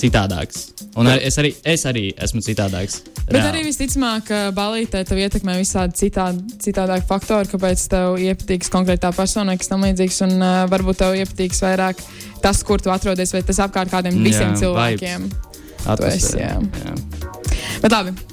citādākas. 0.00 0.70
Un 0.98 1.06
arī, 1.06 1.26
es, 1.28 1.36
arī, 1.38 1.50
es 1.72 1.84
arī 1.86 2.04
esmu 2.26 2.42
citādāks. 2.44 3.00
Bet 3.26 3.36
reāli. 3.36 3.50
arī 3.50 3.60
visticamāk, 3.68 4.32
balītē 4.56 5.04
tev 5.06 5.20
ietekmē 5.22 5.54
visādi 5.60 6.00
citādi, 6.00 6.56
citādāki 6.64 7.06
faktori, 7.08 7.50
kāpēc 7.52 7.84
tev 7.92 8.18
iepatīks 8.24 8.72
konkrētā 8.72 9.12
persona, 9.16 9.54
kas 9.60 9.70
tam 9.70 9.86
līdzīgs, 9.86 10.18
un 10.26 10.34
uh, 10.40 10.56
varbūt 10.72 11.02
tev 11.04 11.20
iepatīks 11.20 11.62
vairāk 11.66 12.02
tas, 12.42 12.64
kur 12.66 12.82
tu 12.82 12.90
atrodies, 12.90 13.36
vai 13.36 13.44
tas 13.46 13.62
apkārt 13.62 13.92
kādiem 13.92 14.18
visiem 14.24 14.50
Jā, 14.50 14.58
cilvēkiem. 14.64 15.30
Atmosfēra, 15.86 16.16
esi, 16.16 16.42
jā. 16.42 16.58
jā. 16.58 17.78
Bet 17.84 17.94
labi. 17.94 18.29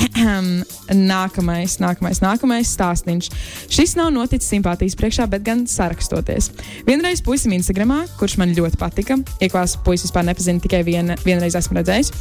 nākamais, 1.12 1.76
nākamais, 1.82 2.20
nākamais 2.22 2.72
stāstījums. 2.74 3.30
Šis 3.72 3.96
nav 3.98 4.10
noticis 4.14 4.50
simpātijas 4.52 4.96
priekšā, 4.98 5.26
bet 5.30 5.44
gan 5.46 5.66
sarakstoties. 5.70 6.50
Vienreiz 6.88 7.22
puisim 7.24 7.54
Instagramā, 7.56 8.02
kurš 8.20 8.38
man 8.40 8.54
ļoti 8.56 8.80
patika, 8.80 9.18
iekvās 9.42 9.76
puisis 9.84 10.08
vispār 10.08 10.26
nepazina, 10.28 10.62
tikai 10.62 10.82
viena, 10.86 11.18
vienreiz 11.24 11.56
esmu 11.58 11.78
redzējis. 11.80 12.12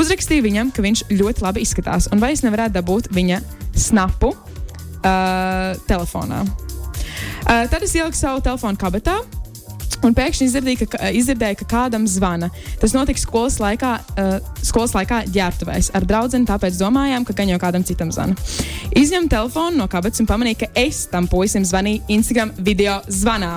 Uzrakstīju 0.00 0.46
viņam, 0.46 0.72
ka 0.74 0.84
viņš 0.86 1.04
ļoti 1.12 1.44
labi 1.46 1.64
izskatās, 1.66 2.08
un 2.12 2.22
vai 2.22 2.32
es 2.36 2.44
nevarētu 2.46 2.78
dabūt 2.78 3.10
viņa 3.14 3.42
snapu 3.78 4.32
uh, 4.32 5.76
telefonā. 5.90 6.44
Uh, 7.40 7.66
tad 7.70 7.82
es 7.84 7.94
ieliku 7.96 8.18
savu 8.18 8.42
telefonu 8.44 8.80
kabatā. 8.80 9.20
Un 10.06 10.14
pēkšņi 10.16 10.46
izdzirdēju, 10.48 10.88
ka, 10.88 11.10
izdzirdēju, 11.12 11.58
ka 11.60 11.66
kādam 11.68 12.06
zvana. 12.08 12.48
Tas 12.80 12.94
notika 12.96 13.20
skolas 13.20 13.58
laikā, 13.60 13.92
uh, 14.16 14.30
skolas 14.64 14.94
laikā 14.96 15.22
ģērbtuvēs 15.34 15.90
ar 15.96 16.06
draugu, 16.08 16.40
tāpēc 16.48 16.78
domājām, 16.80 17.26
ka 17.26 17.36
gan 17.36 17.50
jau 17.52 17.58
kādam 17.60 17.84
citam 17.86 18.12
zvana. 18.14 18.36
Izņemu 18.96 19.28
telefonu 19.30 19.80
no 19.80 19.86
kabatas 19.90 20.22
un 20.22 20.28
pamanīju, 20.28 20.60
ka 20.62 20.70
es 20.78 21.02
tam 21.10 21.28
puisim 21.30 21.64
zvanīju 21.66 22.04
Instagram 22.16 22.52
video 22.58 22.98
zvanā. 23.12 23.52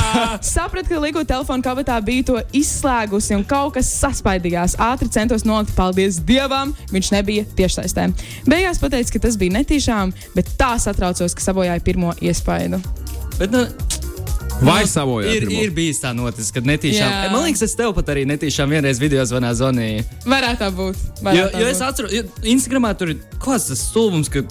Sapratu, 0.52 0.92
ka 0.92 1.02
liku 1.02 1.24
telefonu 1.26 1.64
kabatā 1.64 1.98
biju 2.04 2.26
to 2.30 2.38
izslēgusi 2.56 3.36
un 3.38 3.44
kaut 3.48 3.76
kas 3.78 3.90
saspaidījās. 4.00 4.78
Ātri 4.80 5.10
centos 5.12 5.46
nolikt, 5.48 5.74
paldies 5.78 6.20
Dievam, 6.26 6.74
viņš 6.94 7.12
nebija 7.16 7.46
tiešsaistē. 7.58 8.10
Beigās 8.48 8.82
pateicu, 8.82 9.16
ka 9.16 9.26
tas 9.26 9.38
bija 9.40 9.58
netīšām, 9.58 10.14
bet 10.36 10.54
tā 10.60 10.74
satraucos, 10.82 11.34
ka 11.34 11.50
sabojāju 11.50 11.86
pirmo 11.86 12.14
iespaidu. 12.22 12.80
Bet, 13.40 13.54
nu, 13.54 13.64
Vai 14.60 14.82
nu, 14.84 14.88
savojāt 14.90 15.36
ir, 15.38 15.46
ir 15.56 15.70
bijis 15.72 16.02
tā 16.02 16.10
noticis, 16.16 16.50
kad 16.52 16.66
netīšām. 16.68 17.08
Jā. 17.08 17.28
Man 17.32 17.46
liekas, 17.46 17.62
es 17.64 17.76
tev 17.78 17.94
pat 17.96 18.10
arī 18.12 18.26
netīšām 18.28 18.74
vienreiz 18.74 19.00
video 19.00 19.24
zvanā 19.28 19.54
zvanīju. 19.56 20.04
Varētu 20.28 20.60
tā 20.60 20.68
būt. 20.76 21.00
Jo, 21.00 21.24
varētu 21.24 21.54
tā 21.54 21.62
jo 21.62 21.70
es 21.70 21.78
būt. 21.78 21.86
atceros, 21.88 22.16
jo 22.16 22.50
Instagramā 22.54 22.92
tur 23.00 23.14
ir 23.14 23.22
kaut 23.38 23.54
kāds 23.54 23.70
tas 23.70 23.86
stulbums, 23.88 24.28
ka 24.32 24.44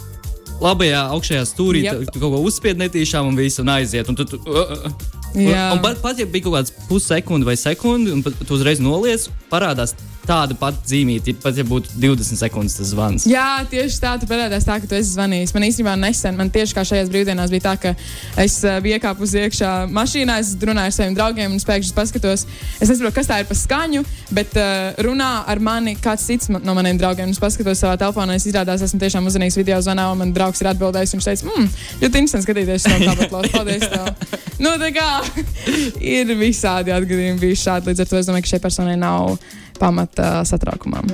labajā 0.63 1.06
augšējā 1.13 1.45
stūrī 1.52 1.86
Jep. 1.86 2.02
tu, 2.02 2.15
tu 2.15 2.24
kaut 2.24 2.34
ko 2.36 2.41
uzspied 2.50 2.82
netīšām 2.82 3.30
un 3.30 3.38
viss 3.38 3.62
un 3.62 3.69
aiziet. 3.76 4.10
Un 4.10 4.17
tu, 4.17 4.26
tu, 4.34 4.41
uh, 4.50 4.74
uh. 4.76 5.17
Jā. 5.38 5.69
Un, 5.69 5.78
un 5.78 5.84
pat, 5.86 6.02
pat 6.02 6.17
ja 6.17 6.26
bija 6.26 6.48
kaut 6.48 6.58
kāds 6.58 6.74
pussekundi 6.89 7.45
vai 7.45 7.58
sekundi, 7.60 8.15
un 8.15 8.26
tu 8.26 8.56
uzreiz 8.58 8.82
noliec, 8.82 9.30
parādās 9.52 9.93
tāda 10.30 10.56
pati 10.60 10.92
zīmīte, 10.92 11.34
pat 11.42 11.58
ja 11.58 11.65
būtu 11.68 11.96
20 12.00 12.39
sekundes 12.39 12.78
tas 12.78 12.92
zvans. 12.94 13.26
Jā, 13.30 13.63
tieši 13.70 14.00
tā, 14.04 14.13
tu 14.22 14.30
parādās 14.30 14.68
tā, 14.68 14.78
ka 14.82 14.89
tu 14.89 14.98
esi 14.98 15.15
zvanījis. 15.15 15.54
Man 15.56 15.65
īstenībā 15.65 15.96
nesen, 16.00 16.38
man 16.38 16.52
tieši 16.54 16.76
kā 16.78 16.84
šajās 16.86 17.10
brīvdienās 17.12 17.54
bija 17.54 17.65
tā, 17.65 17.74
ka 17.82 17.94
es 18.44 18.60
biju 18.84 19.00
iekāpus 19.00 19.34
iekšā 19.42 19.72
mašīnā, 19.96 20.38
es 20.44 20.54
runāju 20.62 20.92
ar 20.92 20.96
saviem 20.96 21.18
draugiem 21.18 21.56
un 21.56 21.63
pēkšņi 21.70 21.96
paskatos. 21.98 22.46
Es 22.80 22.92
nesaprotu, 22.92 23.15
kas 23.18 23.30
tā 23.32 23.39
ir 23.42 23.50
pa 23.50 23.58
skaņu, 23.58 24.04
bet 24.36 24.54
uh, 24.60 24.92
runā 25.06 25.30
ar 25.50 25.62
mani 25.65 25.96
kāds 26.00 26.28
cits 26.30 26.52
ma- 26.54 26.62
no 26.63 26.76
maniem 26.78 27.00
draugiem. 27.02 27.34
Es 27.34 27.42
paskatos 27.42 27.82
savā 27.82 27.98
telefonā, 28.02 28.38
es 28.38 28.46
izrādās, 28.50 28.84
esmu 28.86 29.02
tiešām 29.02 29.30
uzvanījis 29.30 29.60
video 29.60 29.80
zvanā, 29.86 30.10
un 30.13 30.22
man 30.24 30.34
draugs 30.36 30.62
ir 30.62 30.70
atbildējis. 30.74 31.15
Viņš 31.18 31.30
teica, 31.32 31.50
mmm, 31.50 31.72
ļoti 32.04 32.22
interesanti 32.24 32.48
skatīties 32.48 32.86
to 32.86 33.00
kāpatlos. 33.06 33.50
Paldies! 33.56 33.88
Tev. 33.89 34.38
Nu, 34.60 34.76
tā 34.82 34.92
kā 34.96 35.08
ir 36.18 36.36
visādi 36.39 36.94
atgadījumi 36.94 37.42
bijuši 37.42 37.65
šādi, 37.65 37.92
līdz 37.92 38.04
ar 38.06 38.12
to 38.12 38.20
es 38.20 38.30
domāju, 38.30 38.46
ka 38.46 38.54
šai 38.54 38.62
personai 38.63 38.98
nav 39.00 39.38
pamata 39.80 40.39
satraukumam. 40.48 41.08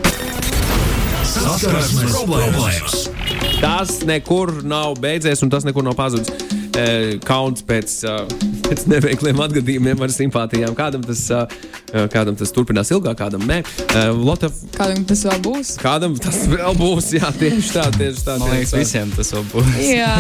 Saskarsmes 1.26 2.12
problēmas. 2.14 3.00
Tas 3.62 4.00
nekur 4.08 4.52
nav 4.68 4.98
beidzies, 5.02 5.42
un 5.46 5.50
tas 5.52 5.66
nekur 5.68 5.84
nav 5.86 5.96
pazudis. 5.98 6.30
E, 6.76 7.16
Kauns 7.24 7.64
pēc, 7.64 7.92
uh, 8.04 8.26
pēc 8.68 8.82
neveikliem 8.92 9.40
atgadījumiem 9.46 10.02
ar 10.04 10.12
simpātijām. 10.12 10.74
Kādam 10.76 11.06
tas, 11.08 11.22
uh, 11.32 11.46
kādam 12.12 12.36
tas 12.36 12.52
turpinās 12.56 12.92
ilgāk, 12.92 13.16
kādam 13.22 13.46
nē. 13.48 13.62
Lotte, 14.20 14.50
Kādam 14.76 15.06
tas 15.08 15.24
vēl 15.24 15.40
būs? 15.46 15.74
kādam 15.80 16.18
tas 16.20 16.42
vēl 16.52 16.76
būs. 16.80 17.14
Jā, 17.16 17.32
tieši 17.40 17.72
tā, 17.78 17.88
tieši 17.96 18.26
tā. 18.28 18.36
Man 18.42 18.52
tieši 18.52 18.60
liekas, 18.60 18.76
tā. 18.76 18.84
visiem 18.84 19.14
tas 19.16 19.32
vēl 19.38 19.48
būs. 19.54 19.76
Jā, 19.88 20.16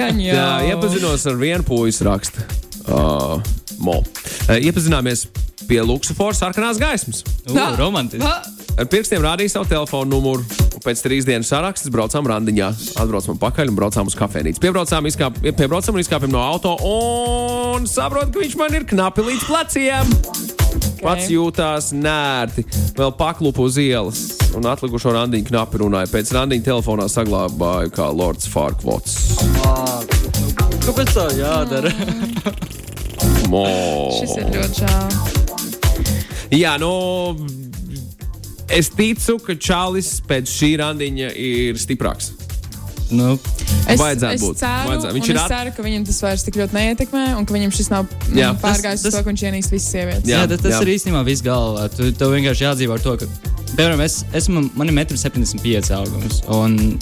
gan 0.00 0.22
jau. 0.24 0.38
Jā, 0.40 0.48
iepazinos 0.72 1.28
ar 1.28 1.36
vienu 1.44 1.68
puisi 1.68 2.08
rakstu. 2.08 2.48
Uh, 2.84 3.40
Mo. 3.80 4.00
Uh, 4.48 4.58
iepazināmies 4.60 5.26
pie 5.68 5.80
Luksafora 5.84 6.36
sarkanās 6.36 6.78
gaismas. 6.80 7.24
U, 7.48 7.56
romantiski. 7.78 8.28
Ar 8.74 8.88
pirkstiem 8.90 9.22
rādīja 9.24 9.54
savu 9.54 9.68
telefonu 9.70 10.16
numuru. 10.16 10.44
Pēc 10.84 11.00
trīs 11.04 11.24
dienas 11.24 11.48
sarakstes 11.48 11.92
braucām 11.94 12.26
randiņā. 12.28 12.68
Atbraucām 13.00 13.38
pakaļ 13.40 13.70
un 13.72 13.78
braucām 13.78 14.10
uz 14.10 14.16
kafejnīcu. 14.18 14.60
Piebraucām, 14.60 15.06
izkāp, 15.08 15.38
piebraucām 15.40 15.96
un 15.96 16.02
izkāpām 16.02 16.34
no 16.34 16.42
auto. 16.44 16.74
Un 16.84 17.88
saprotu, 17.88 18.34
ka 18.34 18.42
viņš 18.42 18.58
man 18.60 18.76
ir 18.76 18.84
knapi 18.90 19.24
līdz 19.30 19.46
pleciem. 19.48 20.12
Pats 21.04 21.28
jūtās 21.30 21.92
nērti, 21.94 22.64
vēl 22.96 23.12
paklupu 23.18 23.68
uz 23.68 23.78
ielas. 23.80 24.24
Un 24.56 24.66
atlikušo 24.70 25.14
randiņu 25.14 25.48
knapi 25.52 25.82
runāja. 25.84 26.10
Pēc 26.12 26.34
randiņa 26.34 26.68
telefonā 26.72 27.08
saglabāju 27.12 27.94
kā 27.94 28.10
Lords 28.10 28.50
Farkvots. 30.84 30.90
Kāpēc 30.90 31.10
tā 31.16 31.26
jādara? 31.38 31.90
Mo. 33.52 33.64
Šis 34.18 34.36
ir 34.40 34.50
ļoti 34.52 34.82
žēl. 34.82 35.04
Jā, 36.54 36.76
nu. 36.80 36.90
Es 38.74 38.88
ticu, 38.90 39.36
ka 39.44 39.54
Čālijs 39.60 40.16
pēc 40.26 40.48
šī 40.50 40.70
randiņa 40.80 41.28
ir 41.36 41.76
stiprāks. 41.80 42.32
nu, 43.14 43.38
Es, 43.84 43.98
Vajadzētu 44.00 44.34
es 44.38 44.40
būt. 44.40 44.56
Ceru, 44.62 44.88
Vajadzētu. 44.88 45.12
Viņš 45.14 45.26
Viņš 45.26 45.28
ir 45.28 45.34
ir 45.36 45.40
at- 45.68 45.76
ka 45.76 45.82
viņam 45.84 46.04
tas 46.08 46.20
vairs 46.24 46.42
tik 46.46 46.54
ļoti 46.56 46.72
neietekmē, 46.72 47.24
un 47.36 47.44
ka 47.44 47.52
viņam 47.54 47.72
šis 47.76 47.90
nav 47.92 48.06
mm, 48.08 48.38
Jā. 48.38 48.48
pārgājis 48.62 49.02
Tas- 49.04 49.12
uz 49.12 49.14
to, 49.18 49.20
ka 49.22 49.28
viņš 49.30 49.42
ienīst 49.44 49.70
visas 49.74 49.90
sievietes. 49.92 50.24
Jā, 50.24 50.38
jā, 50.40 50.48
tas, 50.48 50.60
tas 50.64 50.72
jā. 50.72 50.80
ir 50.82 50.92
īstenībā 50.94 51.20
viss 51.26 51.42
galvā. 51.44 51.84
Tu, 51.92 52.08
tev 52.16 52.32
vienkārši 52.32 52.64
jādzīvo 52.64 52.96
ar 52.96 53.00
to, 53.04 53.12
ka, 53.20 53.26
piemēram, 53.76 54.00
es, 54.00 54.24
esmu, 54.32 54.70
man 54.74 54.88
ir 54.88 54.94
1,75 55.04 55.92
m 55.92 55.98
augums. 56.00 56.40
Un 56.48 56.98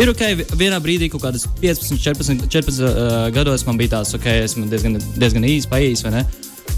ir 0.00 0.08
ok, 0.12 0.22
vi- 0.40 0.46
vienā 0.64 0.78
brīdī, 0.84 1.08
kaut 1.12 1.22
kādas 1.26 1.44
15, 1.60 1.98
14, 2.00 2.46
14 2.48 2.86
uh, 2.86 2.94
gados 3.34 3.66
man 3.68 3.76
bija 3.80 3.98
tās, 3.98 4.14
ok, 4.16 4.26
esmu 4.46 4.68
diezgan, 4.72 4.96
diezgan 5.18 5.44
īsi, 5.48 5.68
paīs, 5.70 6.02
vai 6.06 6.12
ne? 6.20 6.24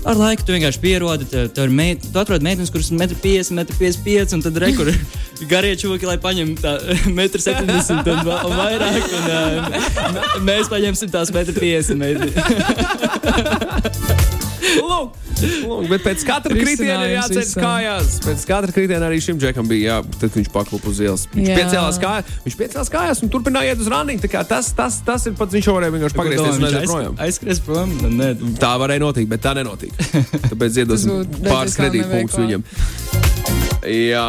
Ar 0.04 0.18
laiku 0.20 0.44
tu 0.44 0.52
vienkārši 0.52 0.80
pierodi, 0.82 1.24
tev, 1.30 1.46
tev 1.56 1.64
ir 1.64 1.72
meit, 1.72 2.02
tu 2.12 2.18
atrod 2.20 2.42
meitenes, 2.44 2.68
kuras 2.72 2.90
ir 2.92 2.98
1,50 3.00 3.54
m, 3.56 3.62
1,55 3.64 4.04
m, 4.04 4.36
un 4.36 4.42
tad 4.44 4.58
rekur 4.60 4.90
garie 5.52 5.72
čūki, 5.80 6.04
lai 6.08 6.18
paņemtu 6.20 6.60
tā 6.60 6.74
1,70 7.08 8.04
m 8.04 8.28
un 8.28 8.56
vairāk. 8.58 9.04
Un, 9.16 9.24
uh, 9.32 10.36
mēs 10.44 10.68
paņemsim 10.72 11.08
tās 11.14 11.32
1,50 11.32 11.96
m. 11.96 12.02
Lūk, 14.74 15.14
lūk, 15.68 15.84
bet 15.90 16.02
pēc 16.04 16.22
katra 16.26 16.54
kritiena 16.56 17.04
ir 17.06 17.12
jāceļ 17.18 17.40
visam. 17.40 17.62
kājās. 17.64 18.14
Pēc 18.24 18.44
katra 18.48 18.74
kritiena 18.74 19.06
arī 19.08 19.20
šim 19.22 19.38
džekam 19.42 19.68
bija 19.70 19.98
jā, 20.00 20.28
viņš 20.34 20.50
paklupa 20.54 20.90
uz 20.90 21.00
ielas. 21.04 21.26
Viņš 21.34 21.48
Jā. 21.50 21.56
piecēlās, 21.60 21.98
kājās, 22.02 22.32
viņš 22.46 22.56
piecēlās 22.60 22.90
kājās 22.94 23.22
un 23.26 23.32
turpināja 23.34 23.74
iet 23.74 23.82
uz 23.84 23.90
randiņu. 23.92 24.22
Tā 24.24 24.30
kā 24.32 24.42
Tas, 24.54 24.72
tas, 24.76 24.98
tas 25.06 25.24
ir 25.26 25.34
pats, 25.38 25.54
viņš 25.56 25.68
jau 25.70 25.74
varēja 25.78 25.94
vienkārši 25.96 26.18
pagriezties 26.18 26.58
un 26.60 26.66
aiziet 26.68 26.88
projām. 26.90 27.14
Aizskries 27.24 27.60
prom. 27.64 27.94
Nu, 28.02 28.10
Nē, 28.18 28.28
Tā 28.60 28.72
varēja 28.82 29.02
notikt, 29.02 29.30
bet 29.32 29.42
tā 29.44 29.54
nenotika. 29.58 30.08
Tāpēc 30.50 30.80
iedosim 30.84 31.24
pāris 31.46 31.78
kredītpunktus 31.80 32.38
viņam. 32.42 32.66
Jā. 33.90 34.28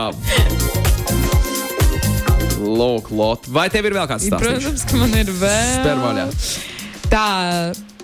Lūk, 2.66 3.12
Lot. 3.14 3.46
Vai 3.54 3.68
tev 3.70 3.86
ir 3.90 3.94
vēl 3.98 4.08
kāds 4.10 4.26
stāsts? 4.26 4.42
Protams, 4.48 4.86
ka 4.90 5.00
man 5.00 5.14
ir 5.20 5.30
vēl. 5.30 5.74
Spēr 5.80 6.00
vaļā. 6.02 6.26
Tā, 7.12 7.26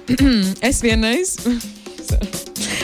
es 0.69 0.81
vienreiz. 0.85 1.33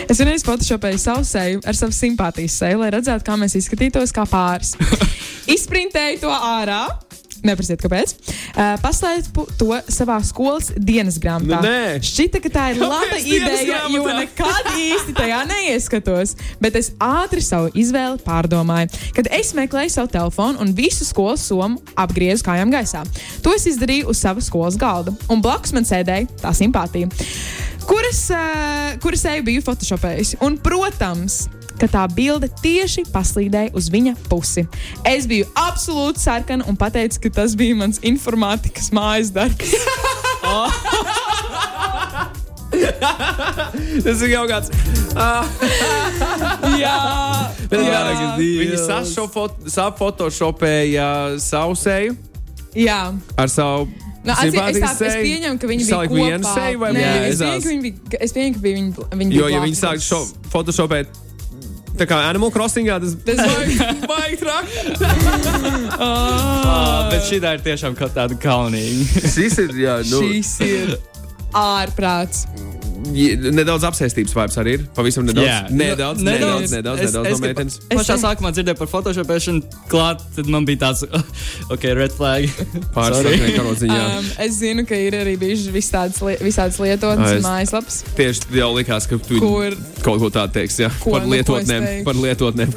Es 0.07 0.21
vienreiz 0.21 0.45
photoshopēju 0.47 0.99
savu 1.03 1.25
seju 1.27 1.59
ar 1.67 1.75
savu 1.75 1.91
simpātijas 1.91 2.53
seju, 2.61 2.79
lai 2.79 2.93
redzētu, 2.95 3.25
kā 3.27 3.35
mēs 3.39 3.57
izskatītos 3.59 4.15
kā 4.15 4.23
pāris. 4.29 4.71
Izprintēju 5.57 6.21
to 6.21 6.31
ārā. 6.31 6.85
Neprasiet, 7.45 7.81
kāpēc. 7.83 8.13
Uh, 8.55 8.77
Paslēpu 8.81 9.43
to 9.59 9.75
savā 9.93 10.15
skolas 10.25 10.71
dienas 10.73 11.19
grāmatā. 11.21 11.59
Nu, 11.59 11.67
nē. 11.67 11.99
Šķita, 12.07 12.41
ka 12.43 12.51
tā 12.55 12.63
ir 12.73 12.79
laba 12.81 13.03
Kāpēc 13.03 13.27
dienas 13.27 13.61
ideja, 13.61 13.81
jo 13.93 14.05
nekad 14.07 14.71
īsti 14.73 15.15
tajā 15.19 15.43
neieskatos. 15.51 16.33
Bet 16.63 16.79
es 16.79 16.93
ātri 17.03 17.43
savu 17.45 17.69
izvēli 17.77 18.23
pārdomāju. 18.25 18.89
Kad 19.19 19.29
es 19.37 19.53
meklēju 19.59 19.93
savu 19.99 20.11
telefonu 20.15 20.63
un 20.63 20.73
visu 20.77 21.05
skolas 21.07 21.45
somu 21.51 21.83
apgriezu 21.99 22.47
kājām 22.47 22.73
gaisā. 22.73 23.03
To 23.45 23.53
es 23.53 23.67
izdarīju 23.69 24.09
uz 24.11 24.23
savas 24.23 24.49
skolas 24.49 24.79
galda. 24.79 25.13
Un 25.29 25.43
blakus 25.43 25.75
man 25.77 25.87
sēdēja 25.87 26.31
tā 26.41 26.55
simpātija, 26.57 27.11
kuras, 27.87 28.23
uh, 28.33 28.95
kuras 29.03 29.25
eju 29.31 29.45
biju 29.47 29.63
photoshopējusi. 29.65 30.41
Un, 30.45 30.57
protams, 30.61 31.45
ka 31.77 31.89
tā 31.91 32.03
bilde 32.13 32.49
tieši 32.61 33.05
paslīdēja 33.13 33.73
uz 33.77 33.89
viņa 33.93 34.15
pusi. 34.27 34.67
Es 35.07 35.27
biju 35.29 35.47
absolūti 35.57 36.23
sarkana 36.23 36.67
un 36.69 36.77
pateicu, 36.79 37.21
ka 37.25 37.29
tas 37.41 37.55
bija 37.57 37.77
mans 37.79 38.01
informātikas 38.05 38.91
mājas 38.95 39.31
darbs. 39.35 39.75
Tas 44.03 44.21
ir 44.21 44.31
kaut 44.33 44.49
kāds. 44.51 44.71
Jā, 46.83 46.97
Bet 47.67 47.81
jā, 47.81 48.01
jā, 48.13 48.27
viņi 48.37 48.77
safotošopēja 49.73 51.07
savu 51.41 51.75
seju 51.79 52.13
jā. 52.77 52.99
ar 53.39 53.49
savu. 53.51 53.89
Nu, 54.27 54.33
atsi- 54.33 54.47
es, 54.51 54.79
tā, 54.83 54.91
es 55.07 55.15
pieņemu, 55.23 55.59
ka 55.61 55.67
viņi 55.71 55.85
bija 55.87 56.09
vienu 56.11 56.51
seju 56.53 56.81
vai 56.81 56.91
Nē, 56.93 57.05
es 57.29 57.39
pieņemu, 57.39 57.63
ka 57.63 57.69
viņi 57.71 57.81
bija. 57.87 58.19
Es 58.27 58.35
pieņemu, 58.35 58.53
ka 58.57 58.59
bija 58.65 58.75
viņi, 58.81 58.91
viņi 59.21 59.31
Jo, 59.39 59.45
bija 59.47 59.55
ja 59.55 59.63
viņi 59.63 59.79
sāk 59.79 60.03
šo 60.03 60.19
photoshopēt, 60.51 61.07
tā 61.97 62.05
kā 62.09 62.19
Animal 62.29 62.51
Crossingā, 62.53 62.99
tas 63.01 63.15
Tas 63.25 63.39
bija. 63.67 63.91
baigi 64.11 64.37
traki. 64.43 64.75
Ah, 65.99 67.07
bet 67.11 67.23
šī 67.29 67.39
ir 67.57 67.63
tiešām 67.65 67.95
kaut 67.97 68.13
tāda 68.17 68.37
kaunīga. 68.41 69.05
Šis 69.33 69.57
ir, 69.63 69.71
jā, 69.85 69.97
nu. 70.11 70.21
Šīs 70.27 70.51
ir 70.67 70.97
ārprāts. 71.57 72.45
Nedaudz 73.13 73.83
apsēstības 73.87 74.33
vibes 74.35 74.57
arī 74.61 74.73
ir. 74.77 74.83
Pavisam 74.95 75.25
nedaudz. 75.27 75.47
Jā. 75.47 75.59
Nedaudz, 75.69 76.21
Nu, 76.21 76.31
nedaudz, 76.31 76.71
nedaudz, 76.73 77.01
Es- 77.01 77.11
nedaudz 77.13 77.27
es, 77.31 77.39
no 77.39 77.45
meitenes. 77.45 77.77
kad 77.87 77.99
Pašā 77.99 78.17
sākumā 78.23 78.51
dzirdēju 78.55 78.77
par 78.81 78.87
photoshopēšanu 78.91 79.63
klāt, 79.91 80.23
tad 80.35 80.47
man 80.53 80.65
bija 80.67 80.81
tāds, 80.85 81.03
ok, 81.73 81.83
red 81.97 82.11
flag. 82.17 82.47
Sorry. 82.51 82.83
Pārstāvjiem 82.97 83.55
karodziņā. 83.57 84.01
Um, 84.17 84.29
es 84.47 84.59
zinu, 84.61 84.85
ka 84.89 84.95
ir 85.07 85.17
arī 85.21 85.37
bijušas 85.41 85.71
visādas, 85.75 86.21
li 86.25 86.35
visādas 86.43 86.79
lietotnes, 86.83 87.37
es- 87.39 87.45
mājaslapas, 87.45 88.01
Tieši 88.17 88.51
jau 88.59 88.71
likās, 88.75 89.07
ka 89.09 89.17
tu 89.27 89.39
kur 89.41 89.75
kaut 90.03 90.19
ko 90.23 90.29
tādu 90.33 90.57
teiksi. 90.59 90.85
Jā, 90.87 90.91
Ko, 91.01 91.11
par 91.17 91.25
nu, 91.25 91.29
ko 91.43 91.57
es 91.57 91.67
lietotnēm. 91.67 92.03
Par 92.07 92.15
lietotnēm. 92.15 92.73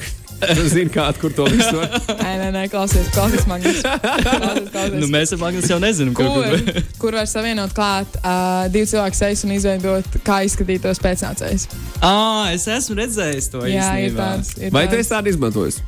Zini, 0.72 0.88
kā, 0.92 1.04
kur 1.20 1.32
to 1.36 1.44
visu 1.52 1.76
var. 1.76 1.92
Nē, 2.20 2.32
nē, 2.40 2.48
nē, 2.54 2.62
klausies, 2.72 3.08
klausies, 3.14 3.44
Magnus. 3.50 3.80
Klausies, 3.84 4.70
klausies. 4.72 4.96
Nu, 5.02 5.08
mēs 5.12 5.34
ar 5.36 5.40
Magnus 5.42 5.68
jau 5.70 5.78
nezinām, 5.82 6.14
kur 6.16 6.30
kur, 6.32 6.82
kur 7.02 7.18
var 7.20 7.28
savienot 7.30 7.74
klāt 7.76 8.16
uh, 8.22 8.66
divu 8.72 8.88
cilvēku 8.90 9.18
sejas 9.18 9.44
un 9.46 9.52
izveidot, 9.56 10.20
kā 10.26 10.40
izskatītos 10.48 11.02
pēcnācējs. 11.04 11.68
Ah, 12.00 12.48
es 12.54 12.66
esmu 12.70 12.96
redzējis 13.02 13.50
to 13.52 13.64
Jā, 13.68 13.90
ir 14.00 14.10
īstenībā. 14.10 14.28
tāds. 14.34 14.54
Ir 14.58 14.72
Vai 14.74 14.86
tu 14.88 14.94
tāds. 14.96 15.04
esi 15.04 15.14
tādu 15.14 15.34
izmantojis? 15.34 15.80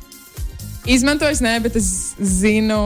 Izmantojis, 0.93 1.41
nē, 1.43 1.55
bet 1.63 1.77
es 1.79 1.89
zinu, 2.19 2.81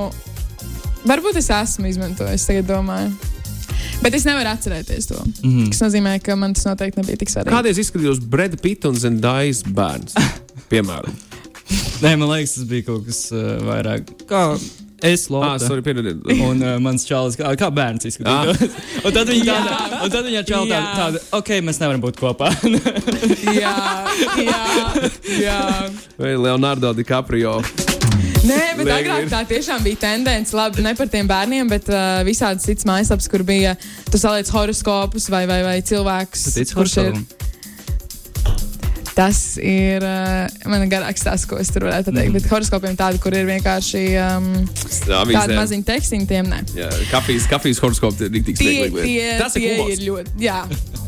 varbūt 1.07 1.39
es 1.41 1.49
esmu 1.51 1.89
izmantojis, 1.91 2.45
tagad 2.47 2.69
domāju. 2.69 3.11
Bet 4.01 4.13
es 4.13 4.25
nevaru 4.27 4.51
atcerēties 4.51 5.07
to. 5.09 5.17
Mm. 5.41 5.51
-hmm. 5.51 5.69
Tas 5.71 5.81
nozīmē, 5.81 6.19
ka 6.23 6.35
man 6.35 6.53
tas 6.53 6.65
noteikti 6.65 7.01
nebija 7.01 7.17
tik 7.17 7.29
svarīgi. 7.33 7.53
Kādreiz 7.55 7.79
izskatījās 7.81 8.19
Breda 8.21 8.57
Pitt 8.61 8.85
un 8.85 8.95
Zendājas 8.95 9.63
bērns? 9.65 10.13
Piemēram. 10.71 11.15
Nē, 12.03 12.15
man 12.19 12.29
liekas, 12.31 12.57
tas 12.57 12.67
bija 12.69 12.85
kaut 12.89 13.07
kas 13.07 13.23
uh, 13.35 13.57
vairāk. 13.67 14.11
Kā 14.29 14.43
es 15.05 15.27
Ah, 15.29 15.33
lopu. 15.33 15.65
sorry, 15.65 15.83
piedodiet. 15.85 16.21
Un 16.47 16.61
uh, 16.63 16.75
mans 16.81 17.03
čalis, 17.05 17.35
kā, 17.37 17.51
kā 17.59 17.67
bērns 17.73 18.07
izskatījās. 18.09 18.61
un 19.05 19.13
tad 19.13 19.29
viņa 19.29 19.45
tāda, 19.51 19.99
un 20.07 20.13
tad 20.15 20.25
viņa 20.29 20.43
čalis 20.47 20.71
tāda, 20.73 20.95
tāda, 20.97 21.21
ok, 21.37 21.51
mēs 21.67 21.81
nevaram 21.83 22.01
būt 22.07 22.17
kopā. 22.21 22.49
jā, 23.53 23.75
jā, 24.41 24.63
jā. 25.43 25.59
Vai 26.17 26.33
Leonardo 26.39 26.93
DiCaprio? 26.97 27.59
Nē, 28.47 28.59
bet 28.79 28.87
agrāk 28.93 29.25
tā 29.31 29.41
tiešām 29.49 29.81
bija 29.83 29.99
tendence. 30.05 30.55
Labi, 30.55 30.81
ne 30.85 30.93
par 30.95 31.09
tiem 31.11 31.27
bērniem, 31.27 31.67
bet 31.69 31.89
uh, 31.91 32.21
visādas 32.27 32.63
citas 32.65 32.87
mājaslapas, 32.87 33.27
kur 33.31 33.43
bija 33.47 33.73
tu 34.07 34.21
saliec 34.21 34.47
horoskopus 34.53 35.27
vai, 35.33 35.43
vai, 35.49 35.59
vai 35.67 35.75
tici 35.83 35.99
kurš 35.99 36.97
ir. 37.03 37.11
horoskopam? 37.11 37.46
Tas 39.17 39.37
ir 39.57 40.03
uh, 40.05 40.45
man 40.69 40.83
garāks 40.91 41.23
tas, 41.25 41.45
ko 41.49 41.57
es 41.57 41.71
tur 41.73 41.87
varētu 41.87 42.11
pateikt. 42.11 42.29
Mm. 42.29 42.35
Bet 42.37 42.51
horoskopiem 42.51 42.97
tādi, 42.99 43.21
kur 43.23 43.33
ir 43.33 43.47
vienkārši 43.49 44.03
um, 44.21 44.51
tādi 45.07 45.57
maziņi 45.57 45.87
tekstiņi, 45.87 46.27
tiem 46.29 46.51
ne. 46.51 46.59
Jā, 46.77 46.91
kafijas, 47.09 47.47
kafijas 47.49 47.81
horoskops 47.81 48.21
ir 48.27 48.37
tik 48.37 48.59
tie, 48.59 48.75
Tas 49.41 49.57
ir 49.57 49.65
tie 49.65 49.87
ir 49.95 50.03
ļoti. 50.05 50.37
Jā. 50.43 50.59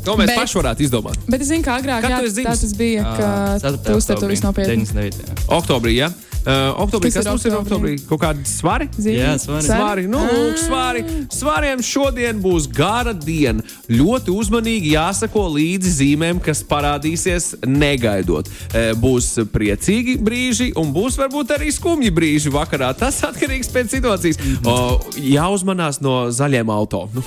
To 0.08 0.16
mēs 0.18 0.32
Bet- 0.32 0.42
paši 0.42 0.58
varētu 0.58 0.88
izdomāt. 0.88 1.22
Bet 1.30 1.46
es 1.46 1.52
zinu, 1.52 1.62
ka 1.66 1.78
agrāk 1.78 2.08
jā, 2.08 2.18
tā 2.40 2.48
tas 2.50 2.74
bija, 2.80 3.06
ka 3.20 3.72
tu 3.78 4.00
uztver 4.00 4.24
to 4.24 4.32
visu 4.32 4.48
nopietni. 4.48 4.88
99. 4.90 5.46
Oktobrī, 5.60 6.00
jā. 6.00 6.10
Uh, 6.50 6.82
oktobrī, 6.82 7.12
Kas 7.14 7.20
kas 7.20 7.26
ir 7.28 7.30
mums 7.36 7.44
ir 7.46 7.54
oktobrī? 7.60 7.92
Kaut 8.10 8.22
kādi 8.24 8.46
svari? 8.50 8.88
Zini? 8.98 9.20
Jā, 9.20 9.36
svari. 9.38 9.64
Svari, 9.68 10.04
nu, 10.10 10.18
Ah. 10.18 10.32
lūk, 10.34 10.58
svari. 10.58 11.04
Svariem 11.30 11.84
šodien 11.86 12.40
būs 12.42 12.66
gara 12.74 13.14
diena. 13.14 13.62
Ļoti 13.90 14.34
uzmanīgi 14.34 14.96
jāsako 14.96 15.44
līdzi 15.54 15.92
zīmēm, 16.00 16.40
kas 16.42 16.64
parādīsies 16.64 17.52
negaidot. 17.68 18.50
E, 18.74 18.94
Būs 19.00 19.28
priecīgi 19.54 20.18
brīži, 20.26 20.72
un 20.76 20.90
būs 20.96 21.20
varbūt 21.22 21.54
arī 21.58 21.70
skumji 21.72 22.10
brīži 22.12 22.50
vakarā. 22.50 22.96
Tas 22.98 23.22
atkarīgs 23.30 23.70
pēc 23.70 23.94
situācijas. 24.00 24.42
O, 24.66 24.76
jāuzmanās 25.16 26.02
no 26.02 26.32
zaļiem 26.34 26.70
auto. 26.74 27.06
Nu. 27.14 27.22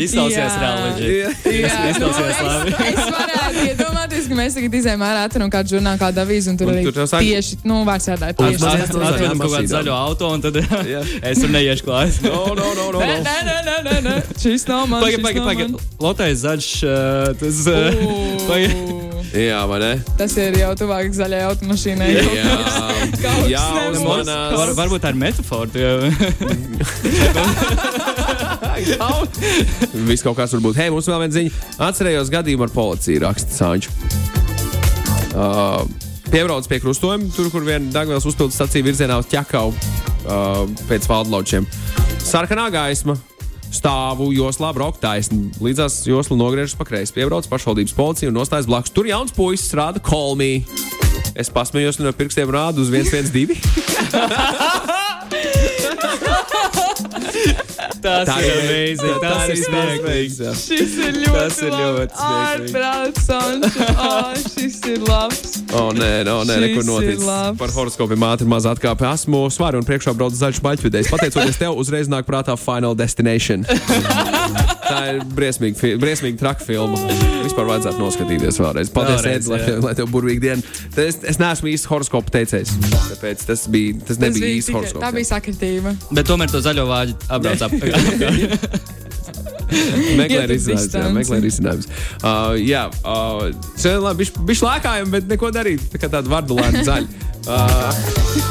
Izklausījās 0.00 0.54
Jā. 0.54 0.60
reāli 0.62 0.80
nu, 2.00 2.08
labi. 2.44 2.74
es, 2.90 3.00
varētu 3.14 3.64
iedomāties, 3.68 3.88
ka 4.30 4.38
mēs 4.38 4.56
tagad 4.58 4.76
izējām 4.80 5.02
ārā, 5.06 5.20
atveram 5.28 5.50
kādu 5.52 5.74
žurnālu, 5.76 6.00
kādu 6.00 6.22
avīzi, 6.24 6.46
un 6.52 6.56
tur 6.60 6.70
Un 6.70 6.78
arī 6.78 6.92
tieši, 7.26 7.60
nu, 7.66 7.80
vārds 7.88 8.06
jādara 8.10 8.36
tieši. 8.38 8.60
Zaļām 8.62 9.04
Atradām 9.10 9.42
kaut 9.42 9.54
kādu 9.56 9.72
zaļo 9.74 9.94
auto, 9.96 10.30
un 10.36 10.44
tad 10.46 10.54
Jā. 10.88 11.02
es 11.30 11.42
tur 11.42 11.50
neiešu 11.52 11.86
klāt. 11.88 12.20
No, 12.24 12.54
no, 12.54 12.68
no, 12.78 12.86
no, 12.94 12.98
Nē, 13.02 13.12
no. 13.18 13.22
nē, 13.26 13.36
nē, 13.50 13.56
nē, 13.68 13.76
nē, 13.90 13.96
nē. 14.08 14.16
Šis 14.40 14.66
nav 14.70 14.86
mans. 14.90 15.02
Pagaid, 15.04 15.20
šis 15.20 15.26
pagaid, 15.26 15.44
pagaid. 15.50 15.70
Lotais 16.00 16.36
zaļš, 16.46 16.70
tas. 17.42 17.62
Pagaid. 18.48 19.10
Jā, 19.30 19.60
vai 19.70 19.78
ne? 19.78 19.90
Tas 20.18 20.32
ir 20.42 20.56
jau 20.58 20.72
tuvāk 20.78 21.12
zaļai 21.14 21.44
automašīnai. 21.52 22.08
Jā, 22.34 22.56
Kaut 23.22 23.46
jā, 23.46 23.62
kas 23.62 23.76
nebūs. 23.76 24.00
uzmanās. 24.00 24.56
Var, 24.58 24.68
varbūt 24.80 25.00
tā 25.06 25.12
ir 25.14 25.18
metāfora. 25.22 25.70
Viss 30.10 30.24
kaut 30.26 30.38
kas 30.38 30.54
var 30.56 30.62
būt. 30.64 30.78
Hei, 30.80 30.90
mums 30.92 31.08
vēl 31.10 31.24
viena 31.24 31.36
ziņa. 31.36 31.56
Atcerējos 31.88 32.32
gadījumu 32.32 32.66
ar 32.66 32.74
policiju, 32.74 33.22
raksta 33.24 33.56
Sāņš. 33.56 33.90
Uh, 35.30 35.82
Piebrauc 36.30 36.66
pie 36.70 36.78
krustojuma, 36.82 37.30
tur, 37.34 37.48
kur 37.50 37.64
viena 37.66 37.90
degvielas 37.90 38.26
uzpildes 38.28 38.54
stacija 38.58 38.86
virzienā 38.86 39.18
uz 39.18 39.26
ķekau 39.30 39.72
uh, 39.72 40.62
pēc 40.86 41.08
valdlaučiem. 41.10 41.66
Sarkanā 42.22 42.68
gaisma. 42.74 43.18
Stāvu 43.70 44.32
joslā 44.34 44.72
broktaisni. 44.74 45.52
Līdzās 45.62 46.00
josla 46.08 46.34
nogriežas 46.38 46.74
pa 46.78 46.86
kreisi. 46.88 47.14
Piebrauc 47.14 47.46
pašvaldības 47.50 47.94
policija 47.94 48.30
un 48.32 48.38
nostājas 48.40 48.66
blakus. 48.66 48.90
Tur 48.94 49.06
jauns 49.06 49.34
puisis 49.34 49.70
rāda 49.78 50.02
kolmī. 50.02 50.64
Es 51.38 51.52
pasmējos 51.54 52.00
no 52.02 52.10
pirkstiem 52.14 52.50
rādu 52.50 52.82
uz 52.82 52.90
112. 52.90 53.54
Tas 58.04 58.28
Tā 58.28 58.36
ir 58.40 58.48
ir 58.48 58.60
amazing. 58.64 59.16
tā 59.20 59.30
Tas 59.30 59.50
ir 59.50 59.54
ir 59.54 59.62
smieklīgs. 59.66 60.38
Šis 60.60 60.94
ir 61.04 61.18
ļoti 61.20 61.36
Tas 61.36 61.58
ir 61.60 61.74
ļoti 61.76 62.20
smieklīgi. 62.20 62.72
Ārprāts, 62.80 63.28
oh, 63.92 64.32
šis 64.54 64.78
ir 64.88 65.04
labs. 65.04 65.54
O, 65.76 65.84
nē, 65.96 66.10
no, 66.28 66.40
nē, 66.48 66.58
nekur 66.64 66.82
ir 66.82 66.88
noticis. 66.88 67.28
Par 67.60 67.74
horoskopiem 67.76 68.26
ātri 68.30 68.48
maz 68.50 68.68
atkāpju 68.70 69.10
esmu 69.12 69.44
svaru 69.52 69.80
un 69.82 69.88
priekšā 69.88 70.16
brauc 70.16 70.36
zaļš 70.36 70.62
baļķvidējs. 70.64 71.12
Pateicoties 71.12 71.60
tev, 71.60 71.76
uzreiz 71.80 72.10
nāk 72.10 72.28
prātā 72.28 72.56
Final 72.60 72.96
Destination. 72.98 73.66
Tā 74.90 75.00
ir 75.12 75.20
briesmīga, 75.36 75.92
briesmīga 76.02 76.40
traka 76.40 76.66
filma. 76.66 76.98
Vispār 77.44 77.68
vajadzētu 77.70 78.02
noskatīties 78.02 78.60
vēlreiz. 78.60 78.92
Paldies, 78.94 79.22
Vēlreiz, 79.22 79.46
Ed, 79.46 79.50
lai, 79.50 79.76
lai 79.86 79.94
tev 79.98 80.10
burvīgi 80.12 80.42
diena. 80.44 80.76
Es, 81.00 81.20
es 81.32 81.40
neesmu 81.40 81.70
īsts 81.72 81.90
horoskopu 81.90 82.34
teicējs. 82.34 82.74
Tāpēc 83.14 83.46
tas, 83.48 83.66
bija, 83.72 83.98
tas 84.02 84.16
Tas 84.16 84.22
nebija 84.26 84.46
bija 84.48 84.60
īsts 84.60 84.74
horoskops. 84.74 85.04
Tā 85.04 85.12
bija 85.16 85.30
sakritība. 85.30 85.94
Bet 86.10 86.28
tomēr 86.30 86.52
to 86.52 86.62
zaļo 86.64 86.88
vāģi 86.90 87.16
apbrauc 87.30 87.66
ap. 87.66 87.72
Meklē 90.18 90.46
risinājumus. 90.50 91.86
Jā. 91.86 92.02
Uh, 92.26 92.56
jā, 92.58 92.84
uh, 93.06 94.00
labi, 94.02 94.26
bišķi 94.26 94.66
lēkājam, 94.66 95.12
bet 95.14 95.28
neko 95.30 95.52
darīt. 95.54 95.84
Tā 95.92 96.00
kā 96.02 96.10
tāda 96.10 96.32
vardulēna 96.32 96.82
zaļa. 96.86 97.29
Uh, 97.48 97.88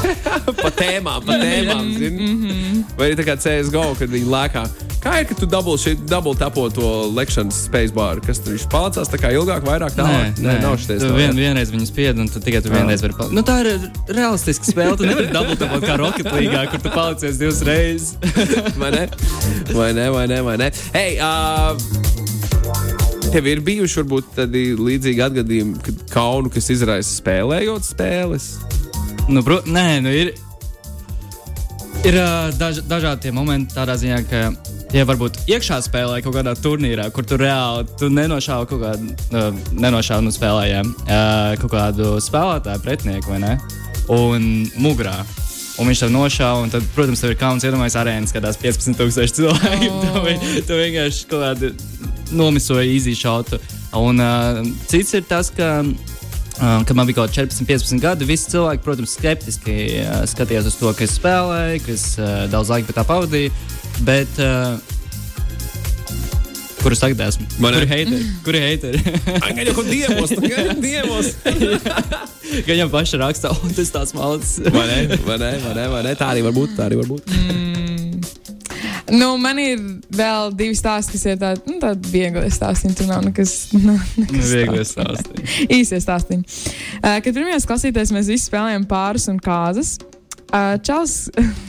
pa 0.64 0.70
tēmām, 0.74 1.22
pa 1.22 1.36
tēmām. 1.38 1.90
zini? 1.94 2.84
Vai 2.98 3.10
arī 3.10 3.18
tā 3.20 3.26
kā 3.28 3.36
CSGO, 3.38 3.92
kad 4.00 4.10
viņi 4.10 4.30
lēkā. 4.30 4.64
Kā 5.00 5.14
ir, 5.22 5.24
ka 5.30 5.34
tu 5.38 5.46
dabūji 5.48 5.94
tapo 6.36 6.66
to 6.74 6.88
lekšanas 7.16 7.62
spacebar? 7.70 8.18
Kas 8.24 8.42
tur 8.44 8.58
palicās 8.72 9.08
tā 9.08 9.16
kā 9.22 9.30
ilgāk, 9.32 9.64
vairāk 9.64 9.94
tālāk? 9.96 10.36
Nē, 10.44 10.58
nav 10.60 10.76
šis 10.76 11.00
Tu 11.00 11.12
vien, 11.16 11.32
vienreiz 11.32 11.72
viņu 11.72 11.86
spied, 11.88 12.20
un 12.20 12.28
tu 12.28 12.42
tikai 12.44 12.60
tu 12.60 12.72
vienreiz 12.72 13.00
vari 13.00 13.16
palikt. 13.16 13.32
Nu, 13.38 13.44
tā 13.46 13.62
ir 13.62 13.70
realistiska 14.10 14.68
spēle. 14.68 14.98
Tu 15.00 15.08
nevari 15.08 15.30
dabūt 15.32 15.62
tāpat 15.62 15.86
kā 15.86 15.96
Rocket 16.02 16.28
League, 16.34 16.66
kur 16.74 16.84
tu 16.84 16.92
palicies 16.92 17.40
divas 17.40 17.62
reizes. 17.64 18.12
Vai 18.82 18.90
ne? 18.92 19.06
Vai 19.72 19.92
ne, 19.96 20.10
vai 20.12 20.26
ne, 20.28 20.42
vai 20.44 20.58
ne? 20.60 20.68
Hei, 20.92 21.16
uh, 21.16 21.78
tev 23.32 23.48
ir 23.48 23.64
bijuši 23.64 24.02
varbūt 24.02 24.34
tādi 24.36 24.66
līdzīgi 24.76 25.24
atgadījumi, 25.30 25.80
kad 25.86 26.04
kaunu, 26.12 26.52
kas 26.52 26.68
izraisa 26.74 27.14
spēlējot 27.22 27.88
spēles? 27.88 28.50
Nu, 29.28 29.42
bro, 29.42 29.60
nē, 29.66 30.00
nu 30.02 30.10
ir. 30.14 30.32
Ir 32.00 32.16
daž, 32.56 32.80
dažādi 32.88 33.26
tie 33.28 33.32
momenti, 33.36 33.74
tādā 33.76 33.92
ziņā, 34.00 34.18
ka, 34.30 34.38
ja 34.96 35.02
varbūt 35.04 35.42
iekšā 35.52 35.82
spēlē 35.84 36.22
kaut 36.24 36.32
kādā 36.38 36.54
turnīrā, 36.56 37.10
kur 37.12 37.26
tu 37.28 37.36
reāli 37.40 37.84
tu 38.00 38.08
nenošāvi 38.08 38.68
kaut 38.70 38.80
kādu, 38.80 39.10
uh, 39.36 39.50
nenošāvi 39.76 40.24
nu 40.24 40.32
spēlējām 40.32 40.94
uh, 40.94 41.58
kaut 41.60 41.74
kādu 41.74 42.14
spēlētāju 42.24 42.80
pretinieku, 42.86 43.34
vai 43.34 43.42
ne? 43.44 43.52
Un 44.10 44.48
mugurā. 44.80 45.18
Un 45.80 45.88
viņš 45.90 46.00
tev 46.06 46.10
nošāva, 46.16 46.64
un 46.64 46.72
tad, 46.72 46.88
protams, 46.96 47.20
tev 47.22 47.34
ir 47.34 47.38
kauns 47.40 47.64
iedomājies 47.68 47.98
arēnas, 48.00 48.32
kādās 48.34 48.56
15,000 48.60 49.36
cilvēku. 49.36 49.92
Oh. 49.92 50.00
tu, 50.08 50.24
vi- 50.24 50.64
tu 50.66 50.80
vienkārši 50.80 51.28
kaut 51.30 51.44
kādu 51.44 51.70
nomisoji 52.36 52.96
īzī 52.96 53.14
šautu. 53.16 53.60
Un 54.00 54.24
uh, 54.24 54.64
cits 54.88 55.12
ir 55.20 55.28
tas, 55.28 55.52
ka 55.52 55.82
Uh, 56.58 56.82
kad 56.84 56.96
man 56.98 57.06
bija 57.08 57.20
kaut 57.20 57.30
kādi 57.30 57.46
14, 57.46 57.64
15 57.68 58.02
gadi, 58.02 58.26
visi 58.28 58.50
cilvēki, 58.52 58.82
protams, 58.84 59.14
skeptiski 59.16 59.76
uh, 60.02 60.22
skatījās 60.28 60.66
uz 60.68 60.76
to, 60.76 60.90
ka 60.96 61.06
es 61.06 61.14
spēlēju, 61.16 61.82
ka 61.86 61.92
es 61.94 62.06
uh, 62.18 62.46
daudz 62.52 62.72
laika 62.72 62.90
pie 62.90 62.96
tā 62.98 63.04
pavadīju. 63.08 63.52
Bet, 64.04 64.40
uh, 64.42 64.76
kur 66.82 66.96
es 66.96 67.00
tagad 67.00 67.22
esmu? 67.28 67.48
Man 67.62 67.78
ir 67.78 67.86
heiteri? 67.88 68.20
Kur 68.44 68.58
ir 68.58 68.66
heiteri? 68.66 69.00
Gan 69.56 69.62
jau 69.70 69.76
kaut 69.78 69.88
dievos, 69.88 70.34
gan 70.42 70.84
dievos. 70.84 71.32
Gan 72.66 72.82
jau 72.82 72.90
paši 72.92 73.20
raksta, 73.22 73.54
un 73.62 73.76
tas 73.76 73.94
tāds 73.94 74.16
malts. 74.16 74.58
Vai 74.66 74.86
ne, 74.90 75.00
vai 75.24 75.40
ne, 75.40 75.54
vai 75.64 75.74
ne, 75.78 75.88
vai 75.94 76.04
ne? 76.10 76.16
Tā 76.18 76.32
arī 76.34 76.44
var 76.48 76.56
būt, 76.56 76.76
tā 76.76 76.90
arī 76.90 77.00
var 77.00 77.08
būt. 77.14 77.30
Nu, 79.10 79.30
man 79.40 79.58
ir 79.62 79.80
vēl 80.14 80.52
divi 80.56 80.76
stāsti, 80.78 81.16
kas 81.16 81.26
ir 81.26 81.40
tādi 81.40 81.72
nu, 81.72 81.78
tād 81.82 82.06
viegli 82.12 82.50
stāstīt. 82.52 82.94
Tur 82.98 83.08
nav 83.10 83.24
nekas, 83.26 83.54
nekas 84.20 84.52
Viegli 84.52 84.82
tāds. 84.82 84.94
stāstīt. 84.94 85.42
Īsie 85.78 86.00
stāstīņi. 86.02 86.44
Uh, 87.00 87.18
kad 87.24 87.32
pirmajās 87.32 87.68
klasītēs 87.68 88.14
mēs 88.16 88.30
visi 88.30 88.46
spēlējām 88.48 88.86
pāris 88.90 89.28
un 89.32 89.40
kāzas, 89.42 89.96
uh, 90.50 90.76
Čels, 90.86 91.16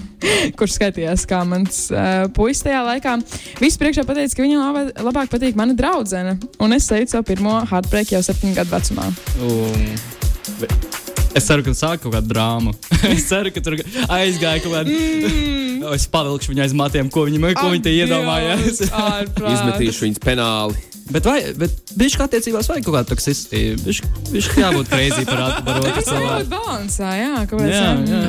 kurš 0.59 0.77
skaitījās 0.77 1.25
kā 1.29 1.41
mans 1.47 1.83
uh, 1.93 2.27
puisis 2.35 2.65
tajā 2.67 2.83
laikā, 2.87 3.17
viss 3.61 3.81
priekšā 3.81 4.05
pateica, 4.07 4.37
ka 4.37 4.45
viņam 4.45 4.65
labā, 4.67 4.87
labāk 5.09 5.33
patīk 5.33 5.57
mana 5.59 5.77
draudzene. 5.77 6.37
Un 6.61 6.77
es 6.77 6.89
teicu 6.91 7.17
savu 7.17 7.31
pirmo 7.33 7.61
heartbreak 7.71 8.13
jau 8.13 8.23
septiņu 8.25 8.57
gadu 8.61 8.77
vecumā. 8.77 9.11
Un... 9.49 10.99
Es 11.37 11.45
ceru, 11.47 11.63
ka 11.63 11.71
sāk 11.77 12.01
kaut 12.03 12.13
kādu 12.15 12.27
drāmu. 12.33 12.73
es 13.13 13.25
ceru, 13.29 13.51
ka 13.55 13.61
tur 13.63 13.77
aizgāja 14.11 14.61
kaut 14.63 14.73
kāda. 14.75 14.91
Mm. 14.91 15.85
Es 15.95 16.05
pavilkšu 16.11 16.51
viņu 16.53 16.63
aiz 16.65 16.73
matiem, 16.77 17.09
ko 17.11 17.23
viņi, 17.27 17.39
ko 17.57 17.69
viņi 17.71 17.83
te 17.85 17.93
iedomājās. 17.95 18.81
Izmetīšu 18.85 20.07
viņas 20.07 20.21
penāli. 20.23 20.75
Bet, 21.11 21.25
vai, 21.27 21.39
bet 21.57 21.91
viņš 21.99 22.13
kā 22.19 22.27
attiecībās 22.29 22.69
vajag 22.71 22.85
kaut 22.85 22.95
kādu 22.99 23.09
toksistību. 23.11 23.81
Viņš, 23.87 24.01
viņš 24.31 24.49
jābūt 24.61 24.93
reizī 24.95 25.25
par 25.27 25.41
at- 25.47 25.63
par 25.65 25.79
otru 25.81 25.91
Tas 25.97 26.07
var 26.07 26.21
būt 26.21 26.21
cilvēku. 26.21 26.49
balansā, 26.53 27.09
jā, 27.19 27.33
kāpēc? 27.51 27.73
Jā, 27.73 27.89
ne? 27.99 28.21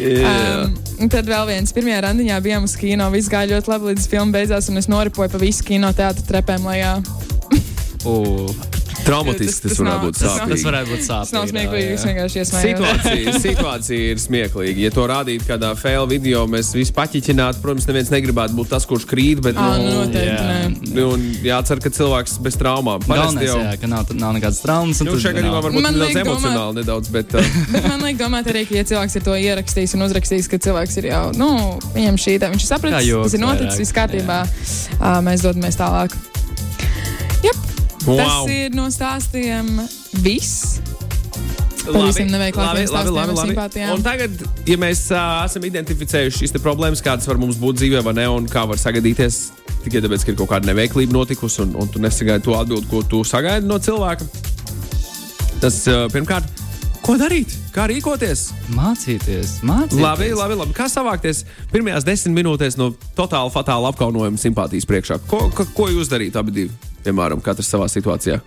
jā. 0.00 0.30
Um, 0.30 0.76
un 1.04 1.12
tad 1.12 1.28
vēl 1.28 1.50
viens. 1.50 1.74
Pirmajā 1.76 2.00
randiņā 2.06 2.40
bijām 2.46 2.64
uz 2.64 2.76
kino. 2.78 3.10
Viss 3.12 3.28
gāja 3.32 3.50
ļoti 3.52 3.72
labi, 3.74 3.90
līdz 3.92 4.08
filma 4.12 4.38
beidzās, 4.38 4.70
un 4.72 4.80
es 4.80 4.88
noripoju 4.88 5.34
pa 5.34 5.42
visu 5.42 5.66
kino 5.66 5.92
teātrus 5.92 6.28
trepēm 6.30 6.64
lejā. 6.70 6.94
U, 9.10 9.12
Traumatiski 9.12 9.46
Tas- 9.50 9.60
tas 9.60 9.70
tas 9.70 9.80
varētu 9.80 10.04
būt 10.06 10.14
tas 10.14 10.22
nav- 10.22 10.38
tas 10.38 10.46
sāpīgi. 10.46 10.66
varētu 10.70 10.88
būt 10.90 11.00
Tas 11.00 11.08
sāpīgi. 11.10 11.34
nav 11.36 11.44
smieklīgi, 11.50 11.88
jā. 11.90 12.00
vienkārši 12.10 12.36
iesmējos. 12.40 12.64
Situācija, 12.70 13.34
situācija 13.48 14.10
ir 14.14 14.18
smieklīga. 14.22 14.78
Ja 14.86 14.90
to 14.94 15.06
rādītu 15.10 15.44
kādā 15.50 15.70
fail 15.76 16.06
video, 16.10 16.46
mēs 16.46 16.70
visi 16.76 16.92
paķiķinātu. 16.96 17.60
Protams, 17.64 17.86
neviens 17.90 18.10
negribētu 18.14 18.54
būt 18.58 18.68
tas, 18.70 18.86
kurš 18.86 19.06
krīt, 19.10 19.42
bet 19.42 19.58
Ā, 19.58 19.66
nu, 19.82 19.90
noteikti, 20.04 20.30
jā. 20.30 20.46
nē. 20.46 20.94
nu, 20.94 21.08
un 21.16 21.20
jācer, 21.44 21.82
ka 21.82 21.90
cilvēks 21.90 22.38
bez 22.44 22.54
traumām. 22.60 23.02
Parasti 23.06 23.44
jau 23.48 23.58
jā, 23.58 23.74
ka 23.80 23.86
nav, 23.90 24.06
nav 24.14 24.34
nekādas 24.38 24.62
traumas. 24.62 25.00
un 25.02 25.06
nu, 25.10 25.16
tas 25.16 25.24
šajā 25.26 25.34
gadījumā 25.40 25.60
varbūt 25.66 25.82
Man 25.82 25.94
nedaudz 25.98 26.14
liek 26.14 26.16
domāt- 26.16 26.30
emocionāli, 26.30 26.74
nedaudz, 26.80 27.08
bet 27.10 27.34
uh, 27.40 27.50
Bet 27.72 27.88
man 27.88 28.00
liekas, 28.06 28.20
domāt 28.24 28.46
arī, 28.52 28.62
ka, 28.68 28.74
ja 28.80 28.84
cilvēks 28.84 29.16
ir 29.16 29.22
to 29.26 29.34
ierakstījis 29.34 29.94
un 29.98 30.06
uzrakstījis, 30.06 30.48
ka 30.50 30.58
cilvēks 30.68 30.96
ir 31.02 31.10
jau, 31.10 31.24
nu, 31.36 31.50
viņam 31.96 32.16
šī 32.20 32.38
tā, 32.42 32.50
viņš 32.54 32.62
ir 32.66 32.70
sapratis, 32.70 33.10
tas 33.24 33.34
ir 33.34 33.40
noticis, 33.44 33.78
viss 33.82 33.92
kārtībā. 33.96 34.40
Mēs 35.26 35.42
dodamies 35.46 35.76
tālāk. 35.80 36.14
Jep, 37.44 37.56
wow. 38.06 38.16
tas 38.20 38.52
ir 38.54 38.74
no 38.76 38.88
stāstiem 38.92 39.68
viss. 40.24 40.80
Labi, 41.90 42.26
labi, 42.28 42.50
labi, 42.52 43.10
labi, 43.10 43.54
labi. 43.56 43.84
Un 43.94 44.02
tagad, 44.04 44.42
ja 44.68 44.76
mēs 44.78 45.06
uh, 45.14 45.40
esam 45.46 45.64
identificējuši 45.64 46.42
šīs 46.44 46.54
problēmas, 46.60 47.00
kādas 47.04 47.28
var 47.28 47.40
mums 47.40 47.58
būt 47.60 47.80
dzīvē, 47.80 48.02
vai 48.04 48.14
ne, 48.20 48.26
un 48.28 48.48
kā 48.50 48.66
var 48.68 48.78
sagadīties 48.80 49.40
tikai 49.86 50.02
tāpēc, 50.04 50.26
ka 50.26 50.34
ir 50.34 50.38
kaut 50.38 50.50
kāda 50.52 50.68
neveiklība 50.68 51.16
notikusi, 51.16 51.62
un, 51.64 51.72
un 51.80 51.88
tu 51.88 52.02
nesagaidi 52.04 52.44
to 52.44 52.56
atbildi, 52.58 52.88
ko 52.90 53.00
tu 53.08 53.22
sagaidi 53.24 53.68
no 53.68 53.80
cilvēka. 53.80 54.28
Tas 55.64 55.80
uh, 55.88 56.04
pirmkārt, 56.12 56.59
ko 57.10 57.16
darīt? 57.18 57.50
Kā 57.74 57.88
rīkoties? 57.90 58.44
Mācīties, 58.76 59.56
mācīties. 59.66 60.02
Labi, 60.02 60.30
labi, 60.36 60.58
labi. 60.60 60.74
Kā 60.76 60.86
savākties 60.90 61.42
pirmajās 61.72 62.06
desmit 62.06 62.36
minūtēs 62.38 62.78
no 62.78 62.92
totāli 63.18 63.50
fatāla 63.50 63.90
apkaunojuma 63.90 64.38
simpātijas 64.38 64.86
priekšā? 64.86 65.18
Ko, 65.30 65.48
ko, 65.54 65.66
ko 65.74 65.88
jūs 65.90 66.10
darītu 66.12 66.38
abi 66.38 66.54
divi, 66.54 66.90
piemēram, 67.06 67.42
katrs 67.42 67.70
savā 67.72 67.88
situācijā? 67.90 68.38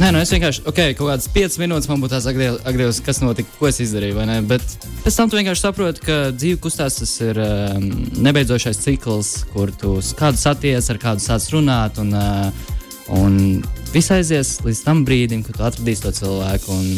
Nē, 0.00 0.10
nu 0.12 0.20
es 0.20 0.30
vienkārši, 0.32 0.62
ok, 0.68 0.80
kaut 0.98 1.08
kādas 1.08 1.30
5 1.32 1.56
minūtes 1.62 1.88
man 1.88 2.02
būtu 2.02 2.12
tās 2.12 2.26
atgriezties, 2.28 3.00
kas 3.06 3.22
notika, 3.24 3.54
ko 3.56 3.70
es 3.70 3.80
izdarīju? 3.82 4.26
Bet 4.50 4.76
pēc 5.06 5.16
tam 5.16 5.32
tu 5.32 5.38
vienkārši 5.40 5.64
saproti, 5.64 6.04
ka 6.04 6.18
dzīve 6.36 6.60
kustās, 6.62 7.00
tas 7.00 7.14
ir 7.24 7.40
um, 7.40 7.88
nebeidzošais 8.20 8.82
cikls, 8.84 9.32
kur 9.54 9.72
tu 9.80 9.96
kādu 10.20 10.40
saties, 10.40 10.92
ar 10.92 11.00
kādu 11.00 11.24
sāc 11.24 11.48
runāt, 11.56 11.98
un, 12.04 12.12
uh, 12.12 12.76
un 13.16 13.62
viss 13.94 14.12
aizies 14.14 14.58
līdz 14.64 14.82
tam 14.86 15.04
brīdim, 15.06 15.44
kad 15.46 15.58
tu 15.58 15.66
atradīsi 15.66 16.06
to 16.06 16.12
cilvēku 16.22 16.76
un 16.76 16.92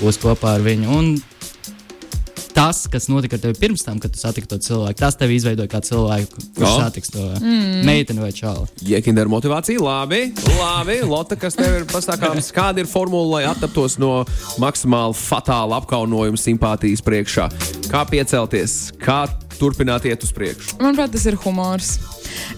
būsi 0.00 0.24
kopā 0.24 0.58
ar 0.58 0.66
viņu. 0.66 0.98
Un 0.98 1.14
tas, 2.54 2.84
kas 2.90 3.08
notika 3.10 3.36
ar 3.36 3.42
tevi 3.42 3.56
pirms 3.58 3.82
tam, 3.84 3.98
kad 4.02 4.14
tu 4.14 4.20
satiki 4.20 4.48
to 4.48 4.58
cilvēku, 4.62 4.96
tas 5.00 5.18
tevi 5.18 5.38
izveidoja 5.38 5.70
kā 5.70 5.80
cilvēku, 5.84 6.44
kurš 6.54 6.68
O. 6.68 6.74
satiks 6.84 7.12
to 7.12 7.24
mm. 7.40 7.82
meiteni 7.86 8.22
vai 8.22 8.30
čauli. 8.34 8.68
Jēkina 8.86 9.24
ar 9.24 9.30
motivāciju. 9.32 9.82
Labi, 9.84 10.20
labi. 10.60 11.00
Lotte, 11.08 11.38
kas 11.40 11.58
tev 11.58 11.80
ir 11.80 11.86
pasakāms, 11.90 12.52
kāda 12.54 12.84
ir 12.84 12.90
formula, 12.90 13.38
lai 13.38 13.44
attaptos 13.50 13.98
no 14.02 14.22
maksimāli 14.62 15.18
fatāla 15.18 15.80
apkaunojuma 15.82 16.40
simpātijas 16.40 17.02
priekšā? 17.04 17.50
Kā 17.90 18.04
piecelties, 18.08 18.78
kā 19.02 19.24
turpināt 19.58 20.06
iet 20.10 20.22
uz 20.26 20.32
priekšu? 20.34 20.78
Manuprāt, 20.82 21.14
tas 21.14 21.26
ir 21.30 21.38
humors. 21.44 21.96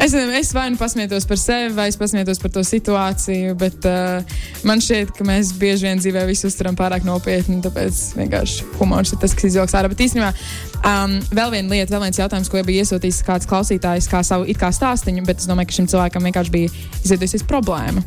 Es, 0.03 0.15
es 0.15 0.53
vai 0.57 0.69
nu 0.71 0.81
pasmietos 0.81 1.27
par 1.29 1.41
sevi, 1.41 1.73
vai 1.77 1.89
es 1.91 1.99
pasmietos 2.01 2.41
par 2.43 2.53
to 2.55 2.63
situāciju, 2.67 3.57
bet 3.61 3.87
uh, 3.89 4.39
man 4.67 4.83
šķiet, 4.83 5.15
ka 5.17 5.27
mēs 5.27 5.53
bieži 5.57 5.89
vien 5.89 6.01
dzīvē 6.01 6.27
visu 6.29 6.51
uztveram 6.51 6.77
pārāk 6.79 7.07
nopietni. 7.07 7.59
Tāpēc 7.65 8.03
vienkārši 8.19 8.67
humors 8.81 9.15
ir 9.15 9.23
tas, 9.23 9.35
kas 9.37 9.51
izjauks 9.51 9.77
ārā. 9.79 9.91
Bet 9.93 10.05
īstenībā 10.07 10.33
um, 10.83 11.17
vēl 11.31 11.55
viena 11.55 11.75
lieta, 11.75 11.95
vēl 11.95 12.07
viens 12.07 12.21
jautājums, 12.21 12.51
ko 12.53 12.63
bija 12.67 12.85
iesūtījis 12.85 13.23
kāds 13.27 13.49
klausītājs, 13.51 14.11
kā 14.13 14.23
savu 14.27 14.49
it 14.51 14.61
kā 14.61 14.71
stāstīņu, 14.75 15.25
bet 15.29 15.43
es 15.43 15.49
domāju, 15.51 15.71
ka 15.71 15.79
šim 15.79 15.91
cilvēkam 15.93 16.29
vienkārši 16.29 16.55
bija 16.55 16.75
izveidojusies 17.03 17.47
problēma. 17.49 18.05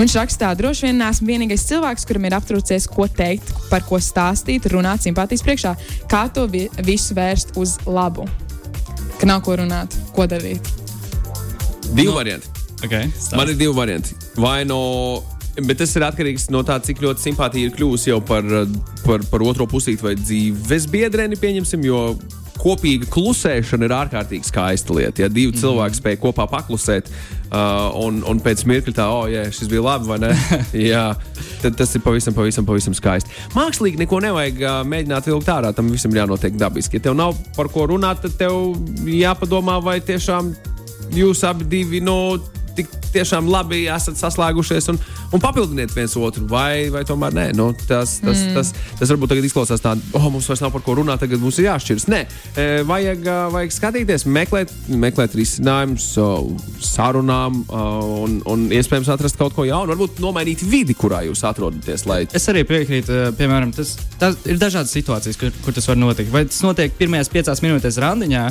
Viņš 0.00 0.16
rakstā, 0.16 0.52
droši 0.58 0.88
vien 0.88 1.00
neesmu 1.02 1.30
vienīgais 1.30 1.66
cilvēks, 1.68 2.06
kuram 2.08 2.28
ir 2.28 2.36
aptrūcies, 2.38 2.88
ko 2.90 3.08
teikt, 3.10 3.52
par 3.72 3.84
ko 3.88 4.00
stāstīt, 4.02 4.70
runāt 4.72 5.04
simpātijas 5.06 5.44
priekšā, 5.46 5.74
kā 6.10 6.26
to 6.34 6.46
vi 6.50 6.66
visu 6.86 7.16
vērst 7.18 7.56
uz 7.60 7.78
labu. 7.86 8.28
Ka 9.20 9.28
nav 9.28 9.42
ko 9.44 9.58
runāt, 9.60 9.96
ko 10.16 10.28
darīt. 10.30 10.79
Divi 11.94 12.08
no. 12.08 12.14
varianti. 12.14 12.48
Okay, 12.84 13.10
Man 13.36 13.48
ir 13.48 13.58
divi 13.60 13.74
varianti. 13.76 14.16
Vai 14.40 14.64
no. 14.64 14.80
Bet 15.60 15.80
tas 15.82 15.90
ir 15.98 16.04
atkarīgs 16.06 16.46
no 16.54 16.62
tā, 16.64 16.78
cik 16.80 17.02
ļoti 17.02 17.26
simpātija 17.26 17.68
ir 17.68 17.72
kļuvusi 17.74 18.12
jau 18.12 18.20
par, 18.24 18.46
par, 19.02 19.24
par 19.28 19.42
otro 19.44 19.66
pusīti 19.68 20.06
vai 20.06 20.14
dzīves 20.16 20.86
biedreni, 20.88 21.36
pieņemsim, 21.36 21.82
jo 21.84 22.04
kopīga 22.60 23.08
klusēšana 23.10 23.88
ir 23.88 23.94
ārkārtīgi 23.96 24.48
skaista 24.48 24.94
lieta. 24.96 25.24
Ja 25.24 25.28
divi 25.28 25.50
mm 25.50 25.56
-hmm. 25.56 25.60
cilvēki 25.60 25.98
spēj 25.98 26.16
kopā 26.22 26.46
paklusēt, 26.48 27.10
uh, 27.50 27.90
un, 27.98 28.22
un 28.28 28.40
pēc 28.40 28.64
mirkļa 28.68 28.96
tā, 28.96 29.08
oh, 29.10 29.26
jā, 29.30 29.44
šis 29.50 29.68
bija 29.68 29.84
labi, 29.84 30.08
vai 30.08 30.18
ne? 30.22 30.32
jā, 30.92 31.04
tad 31.62 31.76
tas 31.76 31.94
ir 31.94 32.04
pavisam, 32.04 32.34
pavisam, 32.34 32.66
pavisam 32.66 32.94
skaisti. 32.94 33.30
Mākslīgi 33.56 34.00
neko 34.04 34.20
nevajag 34.20 34.62
uh, 34.62 34.80
mēģināt 34.86 35.30
vilkt 35.32 35.48
ārā, 35.48 35.74
tam 35.74 35.90
visam 35.90 36.14
jānotiek 36.14 36.56
dabiski. 36.56 37.00
Ja 37.00 37.10
tev 37.10 37.16
nav 37.18 37.36
par 37.56 37.68
ko 37.68 37.88
runāt, 37.90 38.22
tad 38.22 38.36
tev 38.38 38.76
jāpadomā, 39.04 39.80
vai 39.82 40.00
tiešām 40.00 40.54
jūs 41.16 41.44
abi 41.48 41.68
divi 41.70 42.02
no 42.04 42.20
tik 42.76 42.90
tiešām 43.14 43.48
labi 43.50 43.84
esat 43.90 44.18
saslēgušies 44.20 44.90
un, 44.92 44.98
un 45.34 45.42
papildiniet 45.42 45.92
viens 45.94 46.14
otru, 46.18 46.44
vai, 46.50 46.88
vai 46.92 47.02
tomēr 47.06 47.34
nē. 47.36 47.46
Nu, 47.58 47.70
tas, 47.74 48.18
tas, 48.22 48.44
mm. 48.44 48.54
tas, 48.56 48.72
tas 49.00 49.12
varbūt 49.12 49.32
tagad 49.32 49.48
izklausās 49.48 49.82
tā, 49.82 49.96
oh, 50.16 50.28
mums 50.32 50.48
vairs 50.50 50.62
nav 50.62 50.72
par 50.74 50.84
ko 50.86 50.96
runāt, 51.00 51.22
tagad 51.22 51.42
mums 51.42 51.58
ir 51.60 51.68
jāšķiras. 51.68 52.06
Nē, 52.10 52.20
e, 52.54 52.68
vajag, 52.88 53.26
ā, 53.26 53.38
vajag 53.56 53.74
skatīties, 53.76 54.26
meklēt, 54.30 54.74
meklēt 54.90 55.36
risinājumus 55.38 56.08
sarunām 56.86 57.62
un, 57.66 58.40
un 58.50 58.66
iespējams 58.78 59.10
atrast 59.12 59.38
kaut 59.40 59.56
ko 59.56 59.66
jaunu, 59.68 59.90
varbūt 59.94 60.22
nomainīt 60.22 60.64
vidi, 60.66 60.96
kurā 60.98 61.24
jūs 61.26 61.44
atrodaties. 61.48 62.06
Lai... 62.10 62.22
Es 62.36 62.48
arī 62.52 62.64
piekrītu, 62.68 63.16
eh, 63.16 63.30
piemēram, 63.38 63.74
tas, 63.76 63.96
tas 64.20 64.38
ir 64.46 64.60
dažādas 64.62 64.94
situācijas, 64.94 65.38
kur, 65.40 65.54
kur 65.64 65.76
tas 65.76 65.90
var 65.90 65.98
notikt. 65.98 66.32
Vai 66.34 66.46
tas 66.48 66.62
notiek 66.64 66.94
pirmajās 66.98 67.32
piecās 67.32 67.62
minūtēs 67.64 67.98
randiņā, 68.02 68.44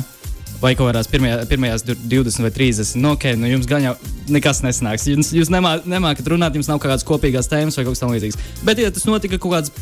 vai 0.60 0.74
kaut 0.76 0.90
kādās 0.90 1.08
pirmajā, 1.10 1.40
pirmajās 1.48 1.84
du- 1.86 1.96
20 1.96 2.44
vai 2.44 2.50
30. 2.50 2.96
Nu, 3.00 3.14
okay, 3.16 3.36
nu 3.36 3.48
jums 3.48 3.66
gan 3.66 3.82
jau 3.82 3.94
nekas 4.28 4.62
nesanāks. 4.62 5.06
Jūs, 5.08 5.32
jūs 5.36 5.50
nemā, 5.52 5.80
nemākat 5.88 6.28
runāt, 6.28 6.54
jums 6.54 6.68
nav 6.68 6.80
kādas 6.82 7.06
kopīgās 7.06 7.48
tēmas 7.48 7.78
vai 7.78 7.84
kaut 7.86 7.96
kas 7.96 8.04
tamlīdzīgs. 8.04 8.38
Bet, 8.64 8.78
ja 8.78 8.90
tas 8.90 9.08
notika 9.08 9.38
kaut 9.38 9.56
kāds 9.56 9.72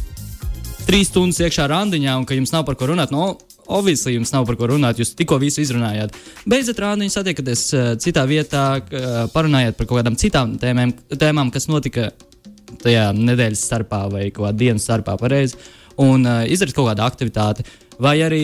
trīs 0.89 1.11
stundas 1.11 1.41
iekšā 1.43 1.67
randiņā, 1.69 2.17
un 2.17 2.25
ka 2.25 2.35
jums 2.39 2.53
nav 2.55 2.65
par 2.65 2.79
ko 2.79 2.87
runāt, 2.89 3.11
no 3.13 3.37
obviously 3.69 4.15
jums 4.15 4.33
nav 4.33 4.47
par 4.49 4.57
ko 4.57 4.71
runāt, 4.71 5.01
jūs 5.01 5.13
tikko 5.19 5.37
visu 5.43 5.61
izrunājāt. 5.61 6.15
Beidzot, 6.49 6.79
randiņu 6.81 7.13
satiekaties 7.13 7.65
uh, 7.77 7.91
citā 8.01 8.25
vietā, 8.31 8.63
uh, 8.81 9.19
parunājāt 9.35 9.77
par 9.77 9.87
kaut 9.91 10.01
kādām 10.01 10.17
citām 10.17 10.57
tēmēm, 10.63 10.95
tēmām, 11.21 11.53
kas 11.53 11.69
notika 11.69 12.09
tajā 12.81 13.11
nedēļas 13.17 13.67
starpā 13.69 14.07
vai 14.13 14.31
kaut 14.31 14.47
kādā 14.47 14.63
dienas 14.65 14.89
starpā 14.89 15.19
pareizi, 15.21 15.59
un 16.01 16.25
uh, 16.25 16.47
izdarīt 16.49 16.77
kaut 16.79 16.89
kādu 16.93 17.05
aktivitāti. 17.05 17.67
Vai 18.01 18.17
arī, 18.23 18.43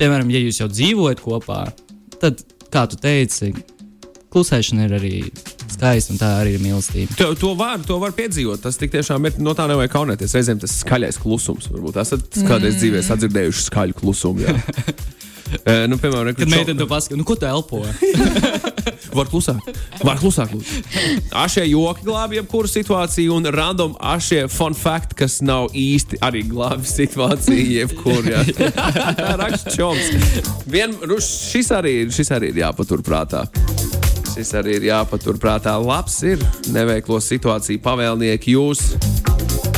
piemēram, 0.00 0.30
ja 0.34 0.42
jūs 0.42 0.60
jau 0.62 0.68
dzīvojat 0.72 1.22
kopā, 1.24 1.64
tad, 2.20 2.42
kā 2.72 2.86
tu 2.90 2.98
teici, 3.00 3.52
klusēšana 4.34 4.88
ir 4.88 4.96
arī 4.98 5.14
skaista 5.76 6.14
un 6.14 6.20
tā 6.20 6.30
arī 6.40 6.56
ir 6.56 6.64
mīlestība. 6.64 7.16
To, 7.20 7.30
to, 7.38 7.52
var, 7.58 7.80
to 7.86 7.98
var 8.02 8.14
piedzīvot. 8.16 8.62
Tas 8.64 8.78
tik 8.80 8.92
tiešām 8.94 9.28
ir. 9.28 9.38
No 9.42 9.54
tā 9.56 9.68
nevajag 9.70 9.92
kaunēties. 9.92 10.34
Reizēm 10.36 10.60
tas 10.62 10.78
skaļais 10.82 11.20
klusums. 11.20 11.68
Varbūt 11.72 12.00
esat 12.02 12.40
kādreiz 12.48 12.78
dzīvē 12.80 13.02
sadzirdējuši 13.06 13.66
skaļu 13.68 13.98
klusumu. 14.00 14.46
Uh, 15.46 15.84
nu, 15.90 15.98
piemēram, 16.02 16.34
Kad 16.34 16.50
meitene 16.50 16.78
to 16.80 16.88
pasaka, 16.90 17.16
nu 17.18 17.26
ko 17.26 17.36
tu 17.38 17.46
elpo? 17.46 17.84
Var 19.16 19.28
klusāk, 19.30 19.62
var 20.04 20.18
klusāk. 20.20 20.50
Ašie 21.40 21.62
joki 21.70 22.04
glābj 22.04 22.36
jebkuru 22.36 22.68
situāciju, 22.68 23.38
un 23.38 23.48
random 23.54 23.94
ašie 24.12 24.42
fun 24.52 24.76
fact, 24.76 25.14
kas 25.16 25.38
nav 25.40 25.70
īsti 25.72 26.20
arī 26.26 26.42
glābj 26.50 26.84
situāciju, 26.90 27.64
jebkur. 27.78 28.28
jā. 28.28 28.42
Tā 29.16 29.32
raksta 29.40 29.72
čoms. 29.72 30.12
Vien, 30.68 30.92
nu, 31.08 31.16
šis, 31.22 31.72
arī, 31.72 31.96
šis 32.12 32.34
arī 32.36 32.52
ir 32.52 32.60
jāpaturprātā. 32.66 33.46
Šis 34.34 34.52
arī 34.60 34.76
ir 34.82 34.90
jāpaturprātā. 34.90 35.78
Labs 35.80 36.20
ir 36.28 36.42
neveiklo 36.76 37.16
situāciju 37.24 37.80
pavēlnieki 37.86 38.58
jūs. 38.58 38.90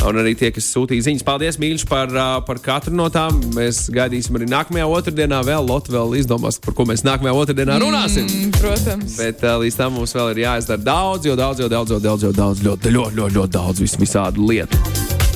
Un 0.06 0.18
arī 0.20 0.34
tie, 0.38 0.50
kas 0.54 0.68
sūtīja 0.70 1.08
ziņas, 1.08 1.24
paldies, 1.26 1.58
mīļš, 1.60 1.84
par, 1.90 2.12
par 2.46 2.60
katru 2.62 2.94
no 2.96 3.08
tām. 3.12 3.40
Mēs 3.56 3.86
gaidīsim 3.94 4.38
arī 4.38 4.46
nākamajā 4.50 4.86
otrdienā. 4.98 5.40
Vēl 5.46 5.66
Lotte 5.68 5.92
vēl 5.94 6.14
izdomās, 6.20 6.60
par 6.62 6.76
ko 6.78 6.86
mēs 6.88 7.04
nākamajā 7.06 7.34
otrdienā 7.42 7.80
runāsim. 7.82 8.28
Mm, 8.28 8.54
protams. 8.60 9.18
Bet 9.18 9.42
līdz 9.42 9.80
tam 9.80 9.98
mums 9.98 10.14
vēl 10.16 10.32
ir 10.36 10.44
jāizdara 10.46 10.86
daudz, 10.86 11.28
jo 11.28 11.36
daudz, 11.38 11.64
jo 11.64 11.70
daudz, 11.72 11.96
jo 11.96 12.02
daudz, 12.04 12.28
jo 12.28 12.34
daudz, 12.36 12.64
ļoti, 12.64 12.94
ļoti, 12.94 13.20
ļoti, 13.20 13.38
ļoti 13.40 13.56
daudz 13.58 13.84
vis, 13.84 13.98
visādu 14.00 14.48
lietu. 14.48 15.27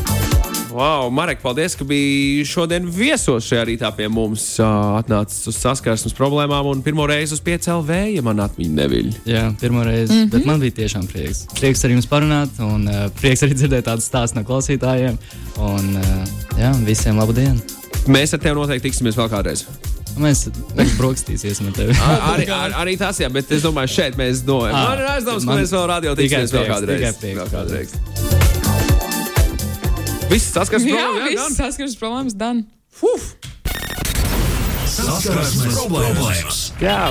Wow, 0.72 1.10
Marek, 1.12 1.42
paldies, 1.42 1.74
ka 1.76 1.84
biji 1.84 2.46
šodien 2.48 2.86
viesos 2.88 3.44
šajā 3.44 3.66
rītā 3.68 3.90
pie 3.92 4.06
mums. 4.08 4.44
Atnācis 4.64 5.44
uz 5.50 5.58
saskarsmes 5.60 6.14
problēmām 6.16 6.70
un 6.70 6.80
pirmo 6.84 7.04
reizi 7.08 7.36
uz 7.36 7.42
PCLV, 7.44 7.98
ja 8.14 8.22
man 8.24 8.40
atmiņa 8.40 8.76
neviļ. 8.78 9.10
Jā, 9.28 9.42
pirmo 9.60 9.84
reizi. 9.84 10.14
Mm 10.14 10.22
-hmm. 10.22 10.30
Bet 10.32 10.46
man 10.48 10.60
bija 10.64 10.76
tiešām 10.80 11.04
prieks. 11.12 11.44
Prieks 11.58 11.84
ar 11.84 11.92
jums 11.92 12.08
parunāt, 12.08 12.56
un 12.64 12.88
uh, 12.88 13.10
prieks 13.20 13.44
arī 13.44 13.58
dzirdēt 13.58 13.84
tādu 13.90 14.00
stāstu 14.00 14.40
no 14.40 14.44
klausītājiem. 14.48 15.18
Un 15.60 15.96
uh, 15.96 16.24
jā, 16.56 16.72
visiem 16.86 17.20
labu 17.20 17.32
dienu! 17.36 17.60
Mēs 18.08 18.32
ar 18.34 18.40
tevi 18.40 18.54
noteikti 18.54 18.88
tiksimies 18.88 19.16
vēl 19.16 19.28
kādreiz. 19.28 19.66
Mēs 20.16 20.48
brokastīs 20.96 21.44
iesim 21.44 21.68
ar 21.68 21.72
tevi. 21.72 21.96
Ar, 22.00 22.18
arī, 22.32 22.48
ar, 22.48 22.72
arī 22.80 22.96
tas, 22.96 23.20
jā, 23.20 23.28
bet 23.28 23.52
es 23.52 23.62
domāju, 23.62 23.88
šeit 23.88 24.16
mēs 24.16 24.40
domājam. 24.44 24.72
Man 24.72 24.98
ir 24.98 25.12
aizdoms, 25.18 25.44
ka 25.44 25.60
mēs 25.60 25.72
vēl 25.72 25.86
radio 25.86 26.16
Tikai 26.16 26.42
tiksimies 26.46 26.52
vēl 26.52 26.64
prieks, 26.64 26.80
kādreiz. 26.80 26.98
tikai 26.98 27.20
prieks, 27.20 27.38
Vēl 27.38 27.48
kādreiz. 27.52 28.51
Viss 30.32 30.48
saskars 30.48 30.84
Jā, 30.88 30.96
problēma, 30.96 31.28
jā, 31.28 31.44
viss 31.44 31.58
saskaras 31.60 31.94
problēmas, 32.00 32.34
Dan. 32.40 32.62
Fuf! 32.96 33.34
Saskarsmes 34.88 35.74
problēmas. 35.76 36.60
Jā, 36.80 37.10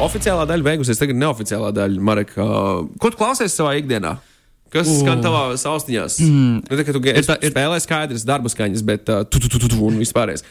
oficiālā 0.00 0.46
daļa 0.48 0.64
beigusies, 0.64 1.00
tagad 1.00 1.18
neoficiālā 1.20 1.68
daļa. 1.76 2.00
Marek, 2.08 2.32
uh, 2.40 2.86
ko 3.00 3.10
tu 3.12 3.20
klausies 3.20 3.56
savā 3.56 3.74
ikdienā? 3.80 4.14
Kas 4.72 4.88
uh. 4.88 5.02
skan 5.02 5.20
tavā 5.24 5.50
austiņās? 5.52 6.16
Mm. 6.24 6.54
Nu, 6.64 6.78
tā, 6.80 6.86
tu 6.96 7.02
Ir 7.04 7.28
tā- 7.28 7.36
ir- 7.44 7.52
spēlē 7.52 7.82
skaidrs 7.84 8.24
darba 8.28 8.52
skaņas, 8.52 8.86
bet 8.88 9.12
uh, 9.12 9.26
tu, 9.28 9.42
tu, 9.42 9.52
tu, 9.52 9.60
tu, 9.60 9.70
tu 9.74 9.82
un 9.84 10.00
vispārējais. 10.00 10.46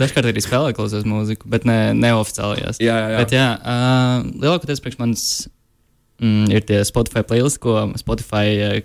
Dažkārt 0.00 0.30
arī 0.32 0.40
spēlēju, 0.42 0.78
klausos 0.80 1.04
mūziku, 1.06 1.46
bet 1.52 1.68
ne, 1.68 1.92
neoficiālajās. 1.94 2.80
Jā, 2.82 2.96
jā, 2.96 3.12
jā. 3.12 3.20
Bet, 3.20 3.36
jā 3.36 3.50
uh, 3.60 4.24
lielākoties 4.32 4.80
priekš 4.82 4.98
manis 4.98 5.28
mm, 6.24 6.48
ir 6.56 6.64
tie 6.66 6.80
Spotify 6.88 7.22
playlists, 7.22 7.60
ko 7.62 7.76
Spotify 8.00 8.48
uh, 8.64 8.80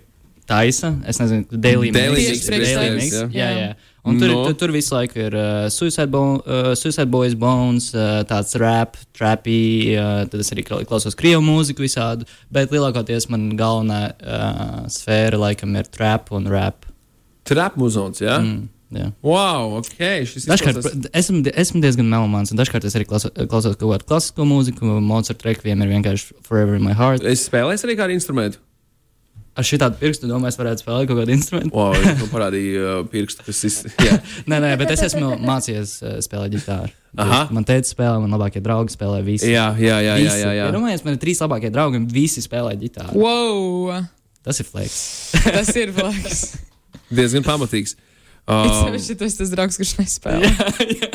taisa. 0.49 0.89
Es 1.07 1.21
nezinu, 1.21 1.45
Daily 1.53 1.91
Daily 1.95 2.25
Mix, 2.31 2.47
Daily 2.49 2.65
Daily 2.73 2.89
Mix. 2.97 3.13
Mix, 3.13 3.35
Jā, 3.37 3.47
jā. 3.53 3.69
jā. 3.69 3.75
Un 4.09 4.15
tur, 4.17 4.29
No. 4.31 4.37
tur, 4.47 4.53
tur 4.61 4.71
visu 4.73 4.93
laiku 4.95 5.19
ir 5.19 5.33
uh, 5.35 5.67
Suicide, 5.69 6.07
Bo 6.09 6.21
uh, 6.39 6.71
Suicide 6.79 7.09
Boys, 7.11 7.35
Bones, 7.37 7.89
uh, 7.93 8.23
tāds 8.25 8.55
rap, 8.57 8.95
trappy, 9.13 9.91
uh, 9.99 10.23
tad 10.31 10.39
es 10.39 10.49
arī 10.55 10.63
kla- 10.65 10.81
klausos 10.87 11.17
krievu 11.19 11.43
mūziku 11.45 11.83
visādu, 11.83 12.25
bet 12.49 12.71
lielākoties 12.73 13.27
man 13.29 13.49
galvenā 13.59 13.99
uh, 14.15 14.87
sfēra 14.89 15.37
laikam 15.43 15.75
ir 15.77 15.89
trap 15.91 16.31
un 16.31 16.47
rap. 16.49 16.87
Trap 17.49 17.75
muzons, 17.81 18.23
jā? 18.23 18.39
Mm. 18.39 18.67
Jā. 18.89 19.11
Wow, 19.21 19.75
ok. 19.83 19.99
Dažkārt 19.99 20.79
izklausās- 20.79 21.11
esmu, 21.19 21.43
esmu 21.61 21.81
diezgan 21.83 22.07
melomāns, 22.09 22.49
un 22.55 22.57
dažkārt 22.57 22.87
es 22.89 22.95
arī 22.97 23.05
klausos, 23.05 23.29
klausos 23.51 23.75
kaut 23.77 23.91
kādu 23.99 24.07
klasisko 24.09 24.47
mūziku. 24.49 24.95
Mozart 25.03 25.43
rekviem 25.45 25.83
ir 25.85 25.91
vienkārši 25.91 26.39
Forever 26.47 26.79
in 26.79 26.87
my 26.87 26.95
heart. 26.97 27.21
Es 27.21 27.43
spēlēju 27.51 27.85
arī 27.85 27.99
kādu 27.99 28.15
instrumentu. 28.17 28.57
Ar 29.59 29.65
šitādu 29.67 29.99
pirkstu 29.99 30.29
domāju, 30.29 30.53
es 30.53 30.57
varētu 30.59 30.83
spēlēt 30.85 31.09
kaut 31.09 31.17
kādu 31.19 31.33
instrumentu. 31.35 31.75
Wow, 31.75 31.91
viņš 31.97 32.21
man 32.21 32.29
parādīja 32.31 32.83
uh, 32.85 32.99
pirkstu, 33.11 33.43
kas 33.43 33.59
ir. 33.67 33.89
Nē, 34.49 34.61
nē, 34.63 34.69
bet 34.79 34.93
es 34.95 35.03
esmu 35.09 35.33
mācījies 35.43 35.95
uh, 35.99 36.13
spēlēt 36.23 36.53
ģitāru. 36.55 36.93
Aha. 37.19 37.41
Man 37.51 37.65
teica, 37.67 37.89
spēlē, 37.89 38.21
man 38.23 38.31
labākie 38.37 38.61
draugi 38.63 38.95
spēlē 38.95 39.19
visi. 39.25 39.49
Jā, 39.51 39.67
jā, 39.75 39.97
jā. 40.05 40.15
jā, 40.21 40.37
jā, 40.45 40.53
jā. 40.61 40.69
Domājies, 40.71 41.03
man 41.03 41.17
ir 41.17 41.21
trīs 41.25 41.43
labākie 41.43 41.73
draugi, 41.75 41.99
un 41.99 42.07
visi 42.13 42.43
spēlē 42.45 42.77
ģitāru. 42.79 43.19
Wow! 43.19 43.99
Tas 44.47 44.63
ir 44.63 44.69
fleks. 44.69 45.01
Tas 45.57 45.73
ir 45.75 45.91
flaks. 45.97 46.45
Diezgan 47.11 47.43
pamatīgs. 47.43 47.97
Um, 47.99 48.07
Um, 48.49 48.95
Šis 48.97 49.19
tas 49.19 49.51
draugs, 49.51 49.77
kurš 49.77 49.91
nespēlē. 49.99 50.47
Jā, 51.03 51.09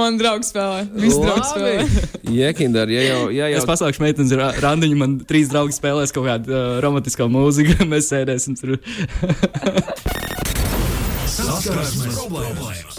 man 0.00 0.16
draugs 0.20 0.48
spēlē. 0.52 0.84
Visi 0.96 1.18
draugi 1.20 1.46
spēlē. 1.50 1.72
Jekindar, 2.40 2.88
ja 2.92 3.02
jau, 3.04 3.20
ja 3.34 3.50
jau 3.52 3.60
Es 3.60 3.66
pasaukšu 3.68 4.00
meitenes 4.04 4.32
ra- 4.38 4.52
randiņu, 4.64 4.96
man 5.00 5.18
trīs 5.28 5.50
draugi 5.52 5.76
spēlēs 5.76 6.14
kaut 6.14 6.28
kādu 6.30 6.54
uh, 6.54 6.78
romantisko 6.84 7.28
mūziku, 7.32 7.82
mēs 7.92 8.08
sēdēsim 8.12 8.56
tur. 8.60 8.78
Saskarsmes 11.34 12.14
problēmas. 12.20 12.93